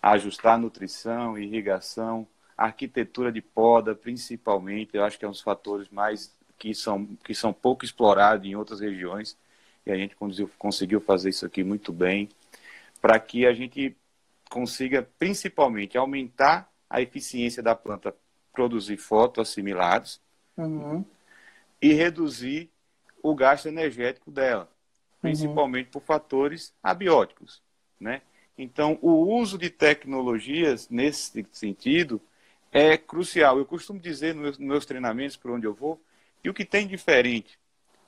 ajustar 0.00 0.58
nutrição, 0.58 1.38
irrigação, 1.38 2.26
arquitetura 2.56 3.32
de 3.32 3.40
poda, 3.40 3.94
principalmente. 3.94 4.90
Eu 4.94 5.04
acho 5.04 5.18
que 5.18 5.24
é 5.24 5.28
um 5.28 5.32
dos 5.32 5.40
fatores 5.40 5.88
mais 5.88 6.32
que 6.58 6.74
são 6.74 7.06
que 7.24 7.34
são 7.34 7.52
pouco 7.52 7.84
explorados 7.84 8.46
em 8.46 8.54
outras 8.54 8.80
regiões 8.80 9.36
e 9.84 9.90
a 9.90 9.96
gente 9.96 10.16
conseguiu 10.58 11.00
fazer 11.00 11.30
isso 11.30 11.44
aqui 11.46 11.62
muito 11.62 11.92
bem 11.92 12.28
para 13.00 13.18
que 13.20 13.46
a 13.46 13.52
gente 13.52 13.96
consiga 14.50 15.08
principalmente 15.18 15.98
aumentar 15.98 16.70
a 16.88 17.00
eficiência 17.00 17.62
da 17.62 17.74
planta 17.74 18.14
produzir 18.52 18.96
fotoassimilados 18.96 20.20
uhum. 20.56 21.04
e 21.80 21.92
reduzir 21.92 22.70
o 23.22 23.34
gasto 23.34 23.66
energético 23.66 24.30
dela, 24.30 24.68
principalmente 25.20 25.86
uhum. 25.86 25.92
por 25.92 26.02
fatores 26.02 26.72
abióticos, 26.82 27.62
né? 28.00 28.22
Então, 28.58 28.98
o 29.02 29.10
uso 29.10 29.58
de 29.58 29.68
tecnologias 29.68 30.88
nesse 30.88 31.46
sentido 31.52 32.20
é 32.72 32.96
crucial. 32.96 33.58
Eu 33.58 33.66
costumo 33.66 34.00
dizer 34.00 34.34
nos 34.34 34.56
meus 34.56 34.86
treinamentos 34.86 35.36
por 35.36 35.50
onde 35.50 35.66
eu 35.66 35.74
vou, 35.74 36.00
e 36.42 36.48
o 36.48 36.54
que 36.54 36.64
tem 36.64 36.86
diferente 36.86 37.58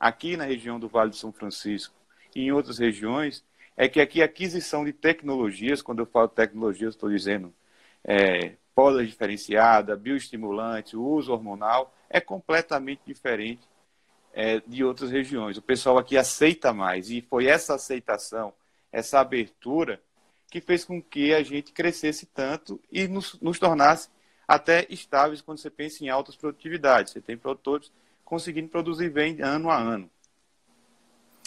aqui 0.00 0.36
na 0.36 0.44
região 0.44 0.78
do 0.80 0.88
Vale 0.88 1.10
do 1.10 1.16
São 1.16 1.32
Francisco 1.32 1.94
e 2.34 2.42
em 2.42 2.52
outras 2.52 2.78
regiões 2.78 3.44
é 3.80 3.88
que 3.88 4.00
aqui 4.00 4.20
a 4.20 4.24
aquisição 4.24 4.84
de 4.84 4.92
tecnologias, 4.92 5.80
quando 5.80 6.00
eu 6.00 6.06
falo 6.06 6.26
tecnologias, 6.26 6.94
estou 6.94 7.08
dizendo 7.08 7.54
é, 8.02 8.54
poda 8.74 9.06
diferenciada, 9.06 9.96
bioestimulante, 9.96 10.96
uso 10.96 11.32
hormonal, 11.32 11.94
é 12.10 12.20
completamente 12.20 13.02
diferente 13.06 13.68
é, 14.32 14.60
de 14.66 14.82
outras 14.82 15.12
regiões. 15.12 15.56
O 15.56 15.62
pessoal 15.62 15.96
aqui 15.96 16.16
aceita 16.16 16.72
mais 16.72 17.08
e 17.08 17.20
foi 17.20 17.46
essa 17.46 17.76
aceitação, 17.76 18.52
essa 18.90 19.20
abertura 19.20 20.02
que 20.50 20.60
fez 20.60 20.84
com 20.84 21.00
que 21.00 21.32
a 21.32 21.44
gente 21.44 21.70
crescesse 21.70 22.26
tanto 22.26 22.80
e 22.90 23.06
nos, 23.06 23.40
nos 23.40 23.60
tornasse 23.60 24.08
até 24.46 24.88
estáveis 24.90 25.40
quando 25.40 25.58
você 25.58 25.70
pensa 25.70 26.04
em 26.04 26.08
altas 26.08 26.34
produtividades. 26.34 27.12
Você 27.12 27.20
tem 27.20 27.36
produtores 27.36 27.92
conseguindo 28.24 28.68
produzir 28.70 29.08
bem 29.10 29.40
ano 29.40 29.70
a 29.70 29.78
ano. 29.78 30.10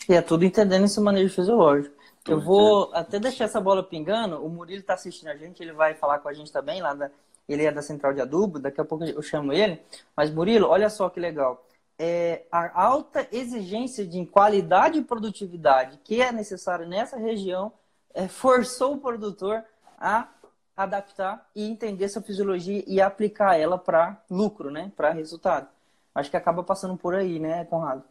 E 0.08 0.14
é 0.14 0.22
tudo 0.22 0.46
entendendo 0.46 0.86
esse 0.86 1.00
manejo 1.02 1.36
fisiológico. 1.36 2.01
Eu 2.28 2.40
vou 2.40 2.92
até 2.94 3.20
deixar 3.20 3.46
essa 3.46 3.60
bola 3.60 3.82
pingando. 3.82 4.44
O 4.46 4.50
Murilo 4.50 4.82
está 4.82 4.94
assistindo 4.94 5.30
a 5.30 5.36
gente, 5.36 5.62
ele 5.62 5.74
vai 5.74 5.96
falar 5.96 6.20
com 6.20 6.30
a 6.30 6.34
gente 6.34 6.52
também 6.52 6.82
lá 6.82 6.94
da, 6.94 7.10
ele 7.50 7.66
é 7.66 7.72
da 7.72 7.82
central 7.82 8.14
de 8.14 8.22
adubo, 8.22 8.60
daqui 8.60 8.80
a 8.80 8.86
pouco 8.86 9.04
eu 9.04 9.22
chamo 9.22 9.52
ele. 9.52 9.80
Mas 10.16 10.32
Murilo, 10.32 10.68
olha 10.68 10.90
só 10.90 11.10
que 11.10 11.20
legal. 11.20 11.66
É, 11.98 12.44
a 12.52 12.84
alta 12.84 13.28
exigência 13.32 14.06
de 14.06 14.26
qualidade 14.26 15.00
e 15.00 15.04
produtividade 15.04 16.00
que 16.04 16.22
é 16.22 16.32
necessária 16.32 16.86
nessa 16.86 17.18
região 17.18 17.72
é, 18.14 18.28
forçou 18.28 18.96
o 18.96 18.98
produtor 18.98 19.64
a 20.00 20.28
adaptar 20.76 21.48
e 21.56 21.64
entender 21.68 22.06
essa 22.06 22.22
fisiologia 22.22 22.84
e 22.88 23.00
aplicar 23.02 23.60
ela 23.60 23.78
para 23.78 24.20
lucro, 24.30 24.72
né? 24.72 24.92
Para 24.96 25.12
resultado. 25.12 25.68
Acho 26.14 26.30
que 26.30 26.38
acaba 26.38 26.64
passando 26.64 26.98
por 26.98 27.14
aí, 27.14 27.40
né, 27.40 27.66
Conrado? 27.66 28.04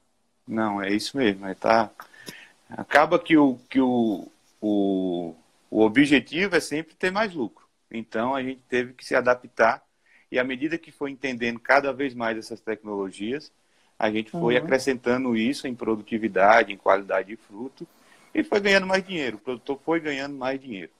Não, 0.46 0.80
é 0.80 0.90
isso 0.90 1.16
mesmo. 1.16 1.46
É 1.46 1.54
tá 1.54 1.90
acaba 2.70 3.18
que 3.18 3.36
o, 3.36 3.58
que 3.68 3.80
o, 3.80 4.26
o, 4.60 5.34
o 5.70 5.80
objetivo 5.82 6.56
é 6.56 6.60
sempre 6.60 6.94
ter 6.94 7.10
mais 7.10 7.34
lucro. 7.34 7.66
Então 7.90 8.34
a 8.34 8.42
gente 8.42 8.62
teve 8.68 8.92
que 8.92 9.04
se 9.04 9.14
adaptar 9.14 9.82
e 10.30 10.38
à 10.38 10.44
medida 10.44 10.78
que 10.78 10.92
foi 10.92 11.10
entendendo 11.10 11.58
cada 11.58 11.92
vez 11.92 12.14
mais 12.14 12.38
essas 12.38 12.60
tecnologias, 12.60 13.52
a 13.98 14.10
gente 14.10 14.30
foi 14.30 14.56
uhum. 14.56 14.64
acrescentando 14.64 15.36
isso 15.36 15.66
em 15.66 15.74
produtividade, 15.74 16.72
em 16.72 16.76
qualidade 16.76 17.28
de 17.28 17.36
fruto 17.36 17.86
e 18.34 18.44
foi 18.44 18.60
ganhando 18.60 18.86
mais 18.86 19.04
dinheiro. 19.04 19.36
O 19.36 19.40
produtor 19.40 19.80
foi 19.84 20.00
ganhando 20.00 20.36
mais 20.36 20.60
dinheiro. 20.60 20.90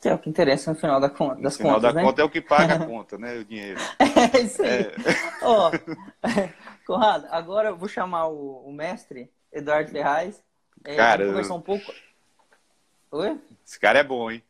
Que 0.00 0.10
é 0.10 0.14
o 0.14 0.18
que 0.18 0.28
interessa 0.28 0.70
no 0.70 0.78
final 0.78 1.00
da 1.00 1.08
conta, 1.08 1.40
das 1.40 1.54
no 1.54 1.58
final 1.58 1.74
contas, 1.76 1.94
da 1.94 1.98
né? 1.98 2.06
conta 2.06 2.20
é 2.20 2.24
o 2.24 2.30
que 2.30 2.40
paga 2.42 2.74
a 2.74 2.78
conta, 2.86 3.16
né? 3.16 3.38
O 3.38 3.44
dinheiro. 3.44 3.80
é 4.34 4.40
isso 4.40 4.62
aí. 4.62 4.82
É. 4.82 4.94
Ó, 5.42 5.70
Conrado, 6.86 7.26
agora 7.30 7.70
eu 7.70 7.76
vou 7.76 7.88
chamar 7.88 8.26
o, 8.26 8.68
o 8.68 8.72
mestre 8.72 9.30
Eduardo 9.50 9.90
Ferraz 9.90 10.42
é, 10.84 10.96
cara, 10.96 11.26
conversar 11.26 11.54
um 11.54 11.60
pouco. 11.60 11.92
Oi? 13.10 13.38
Esse 13.66 13.80
cara 13.80 14.00
é 14.00 14.04
bom, 14.04 14.30
hein? 14.30 14.42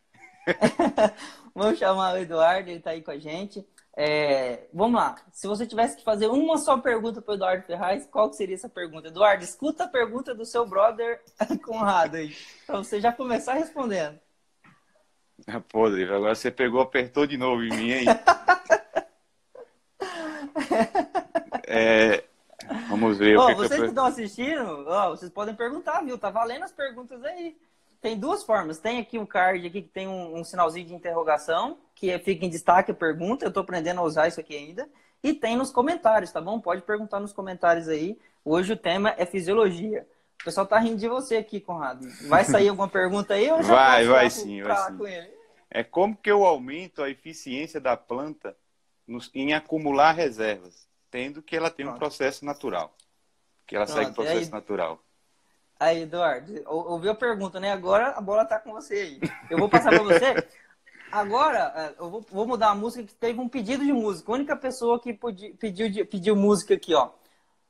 vamos 1.54 1.78
chamar 1.78 2.14
o 2.14 2.18
Eduardo, 2.18 2.68
ele 2.68 2.78
está 2.78 2.90
aí 2.90 3.02
com 3.02 3.10
a 3.10 3.18
gente. 3.18 3.66
É, 3.96 4.66
vamos 4.72 5.00
lá. 5.00 5.14
Se 5.30 5.46
você 5.46 5.66
tivesse 5.66 5.96
que 5.96 6.02
fazer 6.02 6.26
uma 6.26 6.58
só 6.58 6.78
pergunta 6.78 7.22
para 7.22 7.32
o 7.32 7.34
Eduardo 7.36 7.64
Ferraz, 7.64 8.06
qual 8.06 8.32
seria 8.32 8.56
essa 8.56 8.68
pergunta? 8.68 9.08
Eduardo, 9.08 9.44
escuta 9.44 9.84
a 9.84 9.88
pergunta 9.88 10.34
do 10.34 10.44
seu 10.44 10.66
brother 10.66 11.22
Conrado 11.64 12.16
aí, 12.16 12.34
para 12.66 12.78
você 12.78 13.00
já 13.00 13.12
começar 13.12 13.54
respondendo. 13.54 14.18
Pô, 15.68 15.86
agora 15.86 16.34
você 16.34 16.50
pegou, 16.50 16.80
apertou 16.80 17.26
de 17.26 17.36
novo 17.36 17.62
em 17.62 17.70
mim, 17.70 17.92
hein? 17.92 18.06
é, 21.66 22.23
Vamos 23.14 23.18
ver. 23.18 23.38
Oh, 23.38 23.46
que 23.46 23.54
vocês 23.54 23.80
que, 23.80 23.86
eu... 23.86 23.88
estão 23.88 24.06
assistindo, 24.06 24.86
oh, 24.88 25.10
vocês 25.10 25.30
podem 25.30 25.54
perguntar, 25.54 26.02
viu? 26.02 26.18
Tá 26.18 26.30
valendo 26.30 26.64
as 26.64 26.72
perguntas 26.72 27.22
aí. 27.24 27.56
Tem 28.00 28.18
duas 28.18 28.44
formas. 28.44 28.78
Tem 28.78 28.98
aqui 28.98 29.18
um 29.18 29.24
card 29.24 29.66
aqui 29.66 29.82
que 29.82 29.88
tem 29.88 30.06
um, 30.06 30.38
um 30.38 30.44
sinalzinho 30.44 30.86
de 30.86 30.94
interrogação, 30.94 31.78
que 31.94 32.16
fica 32.18 32.44
em 32.44 32.50
destaque 32.50 32.90
a 32.90 32.94
pergunta. 32.94 33.44
Eu 33.44 33.48
estou 33.48 33.62
aprendendo 33.62 34.00
a 34.00 34.04
usar 34.04 34.28
isso 34.28 34.40
aqui 34.40 34.56
ainda. 34.56 34.88
E 35.22 35.32
tem 35.32 35.56
nos 35.56 35.70
comentários, 35.70 36.30
tá 36.30 36.40
bom? 36.40 36.60
Pode 36.60 36.82
perguntar 36.82 37.18
nos 37.18 37.32
comentários 37.32 37.88
aí. 37.88 38.18
Hoje 38.44 38.74
o 38.74 38.76
tema 38.76 39.14
é 39.16 39.24
fisiologia. 39.24 40.06
O 40.42 40.44
pessoal 40.44 40.66
tá 40.66 40.78
rindo 40.78 40.98
de 40.98 41.08
você 41.08 41.36
aqui, 41.36 41.60
Conrado. 41.60 42.06
Vai 42.28 42.44
sair 42.44 42.68
alguma 42.68 42.88
pergunta 42.88 43.32
aí? 43.32 43.50
Ou 43.50 43.62
já 43.62 43.74
vai, 43.74 44.04
vai 44.06 44.28
sim, 44.28 44.62
vai 44.62 44.76
sim. 44.76 45.28
É 45.70 45.82
como 45.82 46.14
que 46.14 46.30
eu 46.30 46.44
aumento 46.44 47.02
a 47.02 47.08
eficiência 47.08 47.80
da 47.80 47.96
planta 47.96 48.54
em 49.32 49.54
acumular 49.54 50.12
reservas? 50.12 50.84
tendo 51.14 51.40
que 51.40 51.54
ela 51.54 51.70
tem 51.70 51.86
um 51.86 51.94
processo 51.94 52.44
natural. 52.44 52.92
Que 53.66 53.76
ela 53.76 53.86
Pronto. 53.86 53.98
segue 53.98 54.10
o 54.10 54.14
processo 54.14 54.38
aí, 54.38 54.50
natural. 54.50 55.00
Aí, 55.78 56.02
Eduardo, 56.02 56.52
ouviu 56.66 57.10
a 57.10 57.14
pergunta, 57.14 57.58
né? 57.58 57.72
Agora 57.72 58.10
a 58.10 58.20
bola 58.20 58.44
tá 58.44 58.58
com 58.58 58.72
você 58.72 58.94
aí. 58.94 59.20
Eu 59.50 59.58
vou 59.58 59.68
passar 59.68 59.90
para 59.90 60.02
você. 60.02 60.34
Agora, 61.10 61.72
é, 61.76 62.02
eu 62.02 62.10
vou, 62.10 62.20
vou, 62.22 62.46
mudar 62.46 62.70
a 62.70 62.74
música 62.74 63.04
que 63.04 63.14
teve 63.14 63.38
um 63.38 63.48
pedido 63.48 63.84
de 63.84 63.92
música. 63.92 64.32
A 64.32 64.34
única 64.34 64.56
pessoa 64.56 64.98
que 64.98 65.12
pediu, 65.58 66.06
pediu 66.06 66.34
música 66.34 66.74
aqui, 66.74 66.94
ó. 66.94 67.10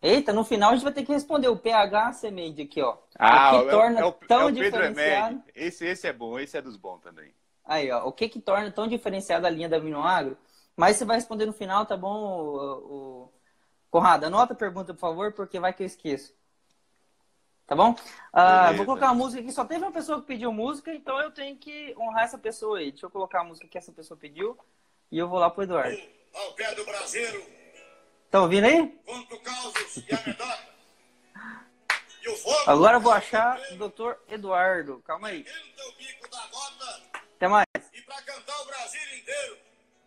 Eita, 0.01 0.33
no 0.33 0.45
final 0.45 0.71
a 0.71 0.75
gente 0.75 0.85
vai 0.85 0.93
ter 0.93 1.03
que 1.03 1.13
responder 1.13 1.49
o 1.49 1.57
PH 1.57 2.13
semente 2.15 2.63
aqui, 2.63 2.81
ó. 2.81 2.97
Ah, 3.19 3.57
o 3.57 3.61
que 3.61 3.69
é, 3.69 3.71
torna 3.71 4.01
é 4.01 4.05
o, 4.05 4.13
tão 4.13 4.41
é 4.43 4.45
o 4.47 4.51
diferenciado. 4.51 5.43
Esse, 5.55 5.87
esse 5.87 6.07
é 6.07 6.13
bom, 6.13 6.39
esse 6.39 6.57
é 6.57 6.63
dos 6.63 6.77
bons 6.77 7.01
também. 7.01 7.33
Aí, 7.65 7.91
ó. 7.91 8.07
O 8.07 8.13
que 8.13 8.29
que 8.29 8.41
torna 8.41 8.71
tão 8.71 8.87
diferenciada 8.87 9.47
a 9.47 9.51
linha 9.51 9.69
da 9.69 9.79
Aminoagro? 9.79 10.37
Mas 10.77 10.97
você 10.97 11.05
vai 11.05 11.17
responder 11.17 11.47
no 11.47 11.53
final, 11.53 11.87
tá 11.87 11.97
bom, 11.97 12.45
o... 12.45 13.33
Conrado? 13.95 14.25
Anota 14.25 14.55
a 14.55 14.57
pergunta, 14.57 14.93
por 14.93 14.99
favor, 14.99 15.33
porque 15.33 15.61
vai 15.61 15.73
que 15.73 15.85
eu 15.85 15.87
esqueço. 15.87 16.35
Tá 17.65 17.77
bom? 17.77 17.93
Uh, 17.93 18.77
vou 18.77 18.87
colocar 18.87 19.07
uma 19.07 19.15
música 19.15 19.41
aqui. 19.41 19.53
Só 19.53 19.65
teve 19.65 19.85
uma 19.85 19.93
pessoa 19.93 20.21
que 20.21 20.27
pediu 20.27 20.53
música, 20.53 20.93
então 20.93 21.17
eu 21.21 21.31
tenho 21.31 21.57
que 21.57 21.95
honrar 21.97 22.25
essa 22.25 22.37
pessoa 22.37 22.79
aí. 22.79 22.91
Deixa 22.91 23.07
eu 23.07 23.11
colocar 23.11 23.43
a 23.43 23.45
música 23.45 23.69
que 23.69 23.79
essa 23.79 23.93
pessoa 23.93 24.19
pediu 24.19 24.59
e 25.13 25.17
eu 25.17 25.29
vou 25.29 25.39
lá 25.39 25.49
pro 25.49 25.63
Eduardo. 25.63 25.97
Ao 26.35 26.53
pé 26.55 26.75
do 26.75 26.85
braseiro. 26.85 27.41
Tá 28.33 28.43
ouvindo 28.43 28.65
aí? 28.65 28.89
Conto 29.07 29.39
causos 29.39 30.05
Agora 32.67 32.97
eu 32.97 33.01
vou 33.01 33.13
achar 33.13 33.61
o 33.71 33.77
doutor 33.77 34.21
Eduardo. 34.27 35.01
Calma 35.07 35.29
aí. 35.29 35.47
Até 37.37 37.47
mais. 37.47 37.67
E 37.93 38.03
pra 38.03 38.21
cantar 38.23 38.61
o 38.61 38.65
Brasil 38.65 39.19
inteiro, 39.19 39.57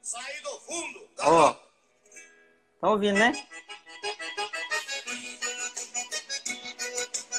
sair 0.02 0.42
do 0.42 0.60
fundo. 0.60 1.10
Ó. 1.20 1.68
Tá 2.82 2.90
ouvindo, 2.90 3.18
né? 3.18 3.32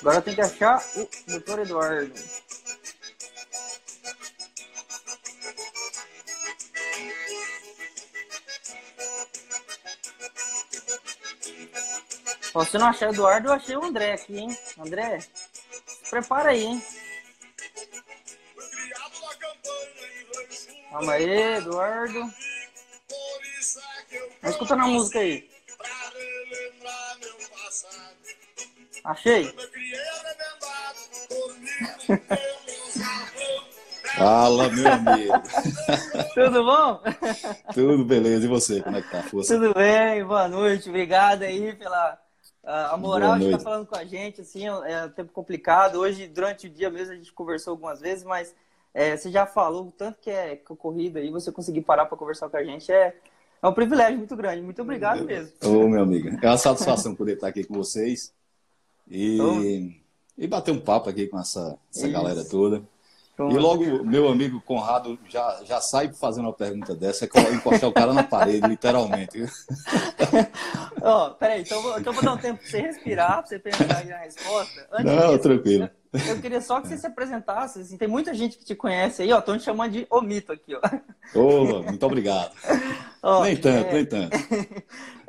Agora 0.00 0.22
tem 0.22 0.34
que 0.34 0.40
achar 0.40 0.82
o 0.96 1.08
doutor 1.26 1.60
Eduardo. 1.60 2.14
se 12.68 12.76
não 12.76 12.88
achar 12.88 13.08
o 13.08 13.12
Eduardo, 13.12 13.48
eu 13.48 13.52
achei 13.52 13.76
o 13.76 13.84
André 13.84 14.12
aqui, 14.12 14.38
hein? 14.38 14.58
André, 14.78 15.20
prepara 16.10 16.50
aí, 16.50 16.64
hein? 16.64 16.82
Calma 20.90 21.12
aí, 21.14 21.56
Eduardo. 21.56 22.20
Vai 24.42 24.50
escutando 24.50 24.82
a 24.82 24.86
música 24.86 25.18
aí. 25.20 25.48
Achei? 29.04 29.54
Fala, 34.16 34.68
meu 34.70 34.92
amigo. 34.92 35.32
Tudo 36.34 36.64
bom? 36.64 37.00
Tudo 37.72 38.04
beleza. 38.04 38.44
E 38.44 38.48
você, 38.48 38.82
como 38.82 38.96
é 38.96 39.02
que 39.02 39.10
tá? 39.10 39.22
Força? 39.22 39.54
Tudo 39.54 39.74
bem, 39.74 40.24
boa 40.24 40.48
noite. 40.48 40.88
Obrigado 40.88 41.42
aí 41.42 41.72
pela 41.74 42.18
a 42.64 42.96
moral 42.96 43.38
de 43.38 43.46
estar 43.46 43.58
falando 43.60 43.86
com 43.86 43.96
a 43.96 44.04
gente. 44.04 44.40
Assim, 44.40 44.66
é 44.66 45.04
um 45.04 45.10
tempo 45.10 45.32
complicado. 45.32 45.96
Hoje, 45.96 46.26
durante 46.26 46.66
o 46.66 46.70
dia 46.70 46.90
mesmo, 46.90 47.12
a 47.12 47.16
gente 47.16 47.32
conversou 47.32 47.72
algumas 47.72 48.00
vezes, 48.00 48.24
mas 48.24 48.54
é, 48.92 49.16
você 49.16 49.30
já 49.30 49.46
falou 49.46 49.86
o 49.86 49.92
tanto 49.92 50.18
que 50.20 50.30
é 50.30 50.56
corrida 50.56 51.20
aí, 51.20 51.30
você 51.30 51.52
conseguir 51.52 51.82
parar 51.82 52.06
para 52.06 52.18
conversar 52.18 52.48
com 52.48 52.56
a 52.56 52.64
gente 52.64 52.90
é, 52.90 53.14
é 53.62 53.68
um 53.68 53.72
privilégio 53.72 54.18
muito 54.18 54.36
grande. 54.36 54.62
Muito 54.62 54.82
obrigado 54.82 55.24
mesmo. 55.24 55.52
Ô, 55.64 55.88
meu 55.88 56.02
amigo. 56.02 56.28
É 56.42 56.46
uma 56.46 56.58
satisfação 56.58 57.14
poder 57.14 57.34
estar 57.34 57.48
aqui 57.48 57.64
com 57.64 57.74
vocês 57.74 58.34
e, 59.10 59.98
e 60.38 60.46
bater 60.46 60.70
um 60.70 60.78
papo 60.78 61.10
aqui 61.10 61.26
com 61.26 61.38
essa, 61.38 61.76
essa 61.92 62.08
galera 62.08 62.44
toda. 62.44 62.82
E 63.38 63.56
logo, 63.56 64.04
meu 64.04 64.28
amigo 64.28 64.60
Conrado 64.60 65.16
já, 65.28 65.60
já 65.64 65.80
sai 65.80 66.12
fazendo 66.12 66.46
uma 66.46 66.52
pergunta 66.52 66.92
dessa, 66.96 67.24
é 67.24 67.54
encostar 67.54 67.88
o 67.88 67.92
cara 67.92 68.12
na 68.12 68.24
parede, 68.24 68.66
literalmente. 68.66 69.44
Ó, 71.00 71.28
oh, 71.28 71.34
peraí, 71.34 71.62
então, 71.62 71.98
então 72.00 72.12
vou 72.12 72.24
dar 72.24 72.32
um 72.32 72.38
tempo 72.38 72.58
para 72.58 72.68
você 72.68 72.80
respirar, 72.80 73.38
para 73.38 73.46
você 73.46 73.58
pensar 73.60 74.04
na 74.04 74.18
resposta. 74.18 74.88
Antes 74.90 75.04
Não, 75.04 75.28
disso, 75.28 75.38
tranquilo. 75.38 75.88
Eu 76.26 76.40
queria 76.40 76.60
só 76.60 76.80
que 76.80 76.88
você 76.88 76.98
se 76.98 77.06
apresentasse, 77.06 77.80
assim, 77.80 77.96
tem 77.96 78.08
muita 78.08 78.34
gente 78.34 78.58
que 78.58 78.64
te 78.64 78.74
conhece 78.74 79.22
aí, 79.22 79.32
ó, 79.32 79.38
estão 79.38 79.56
te 79.56 79.62
chamando 79.62 79.92
de 79.92 80.06
Omito 80.10 80.50
aqui, 80.50 80.74
ó. 80.74 81.38
Ô, 81.38 81.82
muito 81.84 82.04
obrigado. 82.04 82.50
Oh, 83.22 83.44
nem 83.44 83.56
tanto, 83.56 83.88
é... 83.88 83.92
nem 83.92 84.04
tanto. 84.04 84.36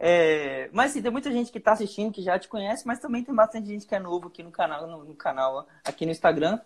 É... 0.01 0.69
Mas 0.71 0.93
sim, 0.93 1.01
tem 1.01 1.11
muita 1.11 1.29
gente 1.29 1.51
que 1.51 1.57
está 1.57 1.73
assistindo, 1.73 2.13
que 2.13 2.21
já 2.21 2.39
te 2.39 2.47
conhece, 2.47 2.87
mas 2.87 2.99
também 2.99 3.21
tem 3.21 3.35
bastante 3.35 3.67
gente 3.67 3.85
que 3.85 3.93
é 3.93 3.99
novo 3.99 4.29
aqui 4.29 4.41
no 4.41 4.49
canal, 4.49 4.87
no, 4.87 5.03
no 5.03 5.13
canal, 5.13 5.67
aqui 5.83 6.05
no 6.05 6.11
Instagram 6.13 6.57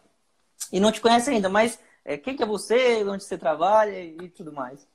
e 0.72 0.79
não 0.79 0.91
te 0.91 1.01
conhece 1.01 1.29
ainda, 1.29 1.50
mas 1.50 1.79
é, 2.05 2.17
quem 2.17 2.36
que 2.36 2.43
é 2.43 2.45
você, 2.45 3.03
onde 3.03 3.24
você 3.24 3.38
trabalha 3.38 4.03
e 4.03 4.29
tudo 4.29 4.51
mais. 4.51 4.88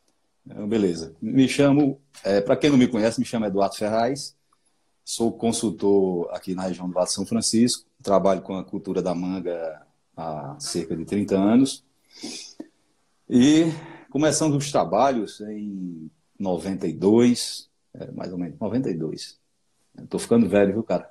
Beleza. 0.44 1.14
Me 1.20 1.46
chamo, 1.46 2.00
é, 2.24 2.40
para 2.40 2.56
quem 2.56 2.70
não 2.70 2.78
me 2.78 2.88
conhece, 2.88 3.20
me 3.20 3.26
chamo 3.26 3.46
Eduardo 3.46 3.76
Ferraz, 3.76 4.34
sou 5.04 5.32
consultor 5.32 6.28
aqui 6.32 6.54
na 6.54 6.62
região 6.62 6.88
do 6.88 6.94
Vale 6.94 7.08
São 7.08 7.26
Francisco, 7.26 7.86
trabalho 8.02 8.42
com 8.42 8.56
a 8.56 8.64
cultura 8.64 9.02
da 9.02 9.14
manga 9.14 9.86
há 10.16 10.56
cerca 10.58 10.96
de 10.96 11.04
30 11.04 11.36
anos. 11.36 11.84
E 13.28 13.66
começando 14.10 14.56
os 14.56 14.70
trabalhos 14.70 15.40
em 15.42 16.10
92, 16.38 17.68
é, 17.94 18.10
mais 18.10 18.32
ou 18.32 18.38
menos, 18.38 18.58
92. 18.58 19.38
Estou 20.02 20.20
ficando 20.20 20.48
velho, 20.48 20.74
viu, 20.74 20.82
cara? 20.82 21.10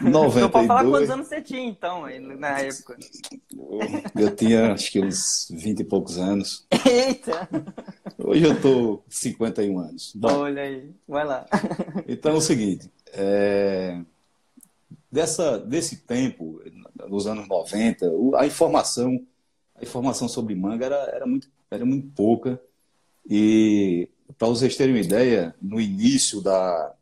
92. 0.00 0.36
Então 0.36 0.50
pode 0.50 0.66
falar 0.66 0.84
quantos 0.84 1.10
anos 1.10 1.28
você 1.28 1.40
tinha, 1.40 1.68
então, 1.68 2.02
na 2.38 2.60
época. 2.60 2.98
Eu 4.14 4.34
tinha, 4.34 4.72
acho 4.72 4.90
que 4.92 5.00
uns 5.00 5.48
20 5.50 5.80
e 5.80 5.84
poucos 5.84 6.18
anos. 6.18 6.66
Eita! 6.86 7.48
Hoje 8.18 8.44
eu 8.44 8.60
tô 8.60 8.98
com 8.98 9.02
51 9.08 9.78
anos. 9.78 10.12
Bom, 10.14 10.40
Olha 10.40 10.62
aí, 10.62 10.90
vai 11.08 11.24
lá. 11.24 11.46
Então 12.06 12.32
é 12.32 12.36
o 12.36 12.40
seguinte, 12.40 12.90
é... 13.12 14.00
Dessa, 15.12 15.58
desse 15.58 15.96
tempo, 15.96 16.62
nos 17.08 17.26
anos 17.26 17.48
90, 17.48 18.06
a 18.36 18.46
informação, 18.46 19.20
a 19.74 19.82
informação 19.82 20.28
sobre 20.28 20.54
manga 20.54 20.86
era, 20.86 21.10
era, 21.12 21.26
muito, 21.26 21.48
era 21.68 21.84
muito 21.84 22.06
pouca. 22.14 22.60
E 23.28 24.08
para 24.38 24.48
vocês 24.48 24.76
terem 24.76 24.94
uma 24.94 25.00
ideia, 25.00 25.54
no 25.60 25.80
início 25.80 26.40
da. 26.40 26.94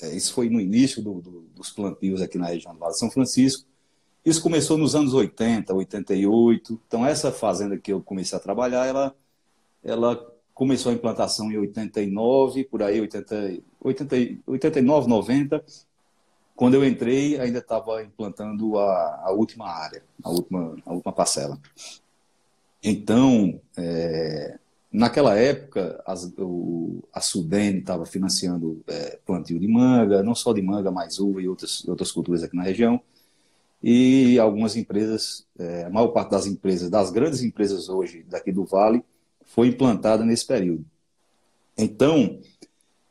É, 0.00 0.14
isso 0.14 0.32
foi 0.34 0.50
no 0.50 0.60
início 0.60 1.02
do, 1.02 1.20
do, 1.20 1.40
dos 1.54 1.70
plantios 1.70 2.20
aqui 2.20 2.36
na 2.36 2.46
região 2.46 2.74
do 2.74 2.78
Vale 2.78 2.92
de 2.92 2.98
São 2.98 3.10
Francisco. 3.10 3.66
Isso 4.24 4.42
começou 4.42 4.76
nos 4.76 4.94
anos 4.94 5.14
80, 5.14 5.72
88. 5.72 6.80
Então, 6.86 7.06
essa 7.06 7.30
fazenda 7.30 7.78
que 7.78 7.92
eu 7.92 8.02
comecei 8.02 8.36
a 8.36 8.40
trabalhar, 8.40 8.84
ela, 8.84 9.14
ela 9.84 10.34
começou 10.52 10.90
a 10.90 10.94
implantação 10.94 11.50
em 11.52 11.58
89, 11.58 12.64
por 12.64 12.82
aí, 12.82 13.00
80, 13.00 13.62
80, 13.80 14.16
89, 14.46 15.08
90. 15.08 15.64
Quando 16.56 16.74
eu 16.74 16.84
entrei, 16.84 17.38
ainda 17.38 17.58
estava 17.60 18.02
implantando 18.02 18.78
a, 18.78 19.22
a 19.26 19.30
última 19.30 19.68
área, 19.68 20.02
a 20.24 20.30
última, 20.30 20.76
a 20.84 20.92
última 20.92 21.12
parcela. 21.12 21.60
Então, 22.82 23.60
é, 23.76 24.58
Naquela 24.96 25.38
época, 25.38 26.02
as, 26.06 26.24
o, 26.38 27.02
a 27.12 27.20
Sudene 27.20 27.80
estava 27.80 28.06
financiando 28.06 28.82
é, 28.86 29.18
plantio 29.26 29.60
de 29.60 29.68
manga, 29.68 30.22
não 30.22 30.34
só 30.34 30.54
de 30.54 30.62
manga, 30.62 30.90
mas 30.90 31.18
uva 31.18 31.42
e 31.42 31.46
outras, 31.46 31.86
outras 31.86 32.10
culturas 32.10 32.42
aqui 32.42 32.56
na 32.56 32.62
região. 32.62 32.98
E 33.82 34.38
algumas 34.38 34.74
empresas, 34.74 35.46
é, 35.58 35.84
a 35.84 35.90
maior 35.90 36.08
parte 36.08 36.30
das 36.30 36.46
empresas, 36.46 36.88
das 36.88 37.10
grandes 37.10 37.42
empresas 37.42 37.90
hoje 37.90 38.24
daqui 38.26 38.50
do 38.50 38.64
Vale, 38.64 39.04
foi 39.44 39.68
implantada 39.68 40.24
nesse 40.24 40.46
período. 40.46 40.82
Então, 41.76 42.40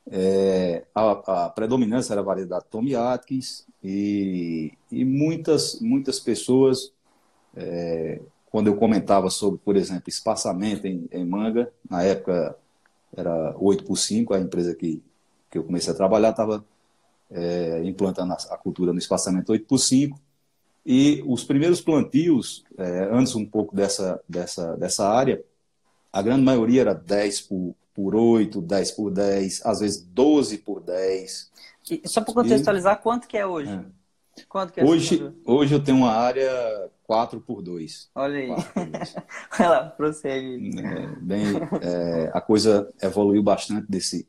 é, 0.09 0.85
a, 0.95 1.45
a, 1.45 1.49
predominância 1.51 2.13
era 2.13 2.21
a 2.21 2.25
variedade 2.25 2.65
Tommy 2.67 2.95
Atkins 2.95 3.63
e, 3.83 4.73
e 4.91 5.05
muitas, 5.05 5.79
muitas 5.79 6.19
pessoas 6.19 6.91
é, 7.55 8.21
quando 8.55 8.67
eu 8.67 8.77
comentava 8.77 9.29
sobre, 9.29 9.59
por 9.59 9.75
exemplo, 9.75 10.03
espaçamento 10.07 10.87
em, 10.87 11.09
em 11.11 11.25
manga, 11.25 11.69
na 11.89 12.03
época 12.03 12.55
era 13.13 13.53
8 13.59 13.83
por 13.83 13.97
5, 13.97 14.33
a 14.33 14.39
empresa 14.39 14.73
que, 14.73 15.03
que 15.51 15.57
eu 15.57 15.63
comecei 15.65 15.91
a 15.91 15.95
trabalhar 15.95 16.29
estava 16.29 16.63
é, 17.29 17.81
implantando 17.83 18.31
a, 18.31 18.37
a, 18.51 18.57
cultura 18.57 18.93
no 18.93 18.97
espaçamento 18.97 19.51
8 19.51 19.65
por 19.65 19.77
5, 19.77 20.17
e 20.85 21.21
os 21.27 21.43
primeiros 21.43 21.81
plantios, 21.81 22.63
é, 22.77 23.09
antes 23.11 23.35
um 23.35 23.45
pouco 23.45 23.75
dessa, 23.75 24.21
dessa, 24.25 24.77
dessa 24.77 25.05
área, 25.05 25.43
a 26.13 26.21
grande 26.21 26.43
maioria 26.43 26.79
era 26.79 26.93
10 26.93 27.41
por, 27.41 27.75
por 27.93 28.15
8, 28.15 28.61
10 28.61 28.91
por 28.91 29.11
10, 29.11 29.65
às 29.65 29.81
vezes 29.81 30.01
12 30.01 30.59
por 30.59 30.79
10. 30.79 31.51
E, 31.91 32.07
só 32.07 32.21
para 32.21 32.33
contextualizar, 32.33 32.95
e, 32.97 33.03
quanto 33.03 33.27
que 33.27 33.37
é 33.37 33.45
hoje? 33.45 33.73
É. 33.73 34.45
Quanto 34.47 34.71
que 34.71 34.79
é 34.79 34.85
hoje, 34.85 35.29
hoje 35.45 35.73
eu 35.75 35.83
tenho 35.83 35.97
uma 35.97 36.13
área 36.13 36.89
4 37.05 37.39
por 37.39 37.61
2. 37.61 38.09
Olha 38.15 38.37
aí. 38.37 38.49
Vai 39.57 39.69
lá, 39.69 39.85
prossegue. 39.85 40.79
É, 40.79 41.07
bem, 41.21 41.45
é, 41.81 42.31
a 42.33 42.41
coisa 42.41 42.91
evoluiu 43.01 43.43
bastante 43.43 43.89
desse, 43.89 44.27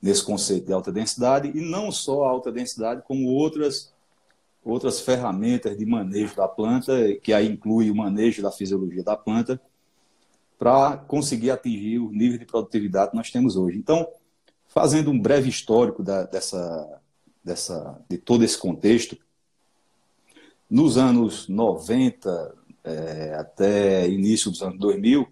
desse 0.00 0.24
conceito 0.24 0.66
de 0.66 0.72
alta 0.72 0.92
densidade, 0.92 1.50
e 1.54 1.60
não 1.60 1.90
só 1.90 2.24
a 2.24 2.30
alta 2.30 2.52
densidade, 2.52 3.02
como 3.02 3.28
outras, 3.28 3.92
outras 4.64 5.00
ferramentas 5.00 5.76
de 5.76 5.84
manejo 5.84 6.36
da 6.36 6.46
planta, 6.46 6.92
que 7.22 7.32
aí 7.32 7.48
inclui 7.48 7.90
o 7.90 7.94
manejo 7.94 8.42
da 8.42 8.52
fisiologia 8.52 9.02
da 9.02 9.16
planta, 9.16 9.60
para 10.58 10.96
conseguir 10.96 11.50
atingir 11.50 11.98
o 11.98 12.10
nível 12.10 12.38
de 12.38 12.46
produtividade 12.46 13.10
que 13.10 13.16
nós 13.16 13.30
temos 13.30 13.56
hoje. 13.56 13.76
Então, 13.76 14.08
fazendo 14.68 15.10
um 15.10 15.20
breve 15.20 15.48
histórico 15.48 16.02
da, 16.02 16.22
dessa, 16.24 17.00
dessa, 17.44 18.00
de 18.08 18.16
todo 18.16 18.44
esse 18.44 18.56
contexto, 18.56 19.18
nos 20.68 20.96
anos 20.96 21.48
90 21.48 22.54
é, 22.84 23.34
até 23.34 24.08
início 24.08 24.50
dos 24.50 24.62
anos 24.62 24.78
2000, 24.78 25.26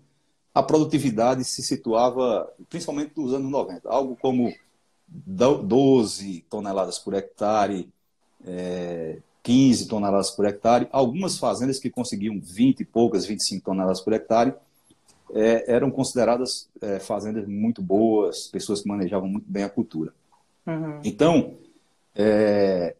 a 0.55 0.63
produtividade 0.63 1.45
se 1.45 1.63
situava, 1.63 2.53
principalmente 2.69 3.13
nos 3.17 3.33
anos 3.33 3.51
90, 3.51 3.89
algo 3.89 4.17
como 4.17 4.53
12 5.09 6.45
toneladas 6.49 6.99
por 6.99 7.15
hectare, 7.15 7.89
é, 8.45 9.19
15 9.43 9.89
toneladas 9.89 10.31
por 10.31 10.47
hectare. 10.47 10.89
Algumas 10.91 11.39
fazendas 11.39 11.79
que 11.79 11.91
conseguiam 11.91 12.41
20 12.41 12.81
e 12.81 12.85
poucas, 12.85 13.27
25 13.27 13.65
toneladas 13.65 14.01
por 14.01 14.13
hectare, 14.13 14.55
é, 15.33 15.73
eram 15.73 15.91
consideradas 15.91 16.69
é, 16.81 16.99
fazendas 16.99 17.47
muito 17.47 17.83
boas, 17.83 18.47
pessoas 18.49 18.83
que 18.83 18.89
manejavam 18.89 19.29
muito 19.29 19.47
bem 19.49 19.65
a 19.65 19.69
cultura. 19.69 20.13
Uhum. 20.67 21.01
Então, 21.05 21.55
é, 22.15 22.95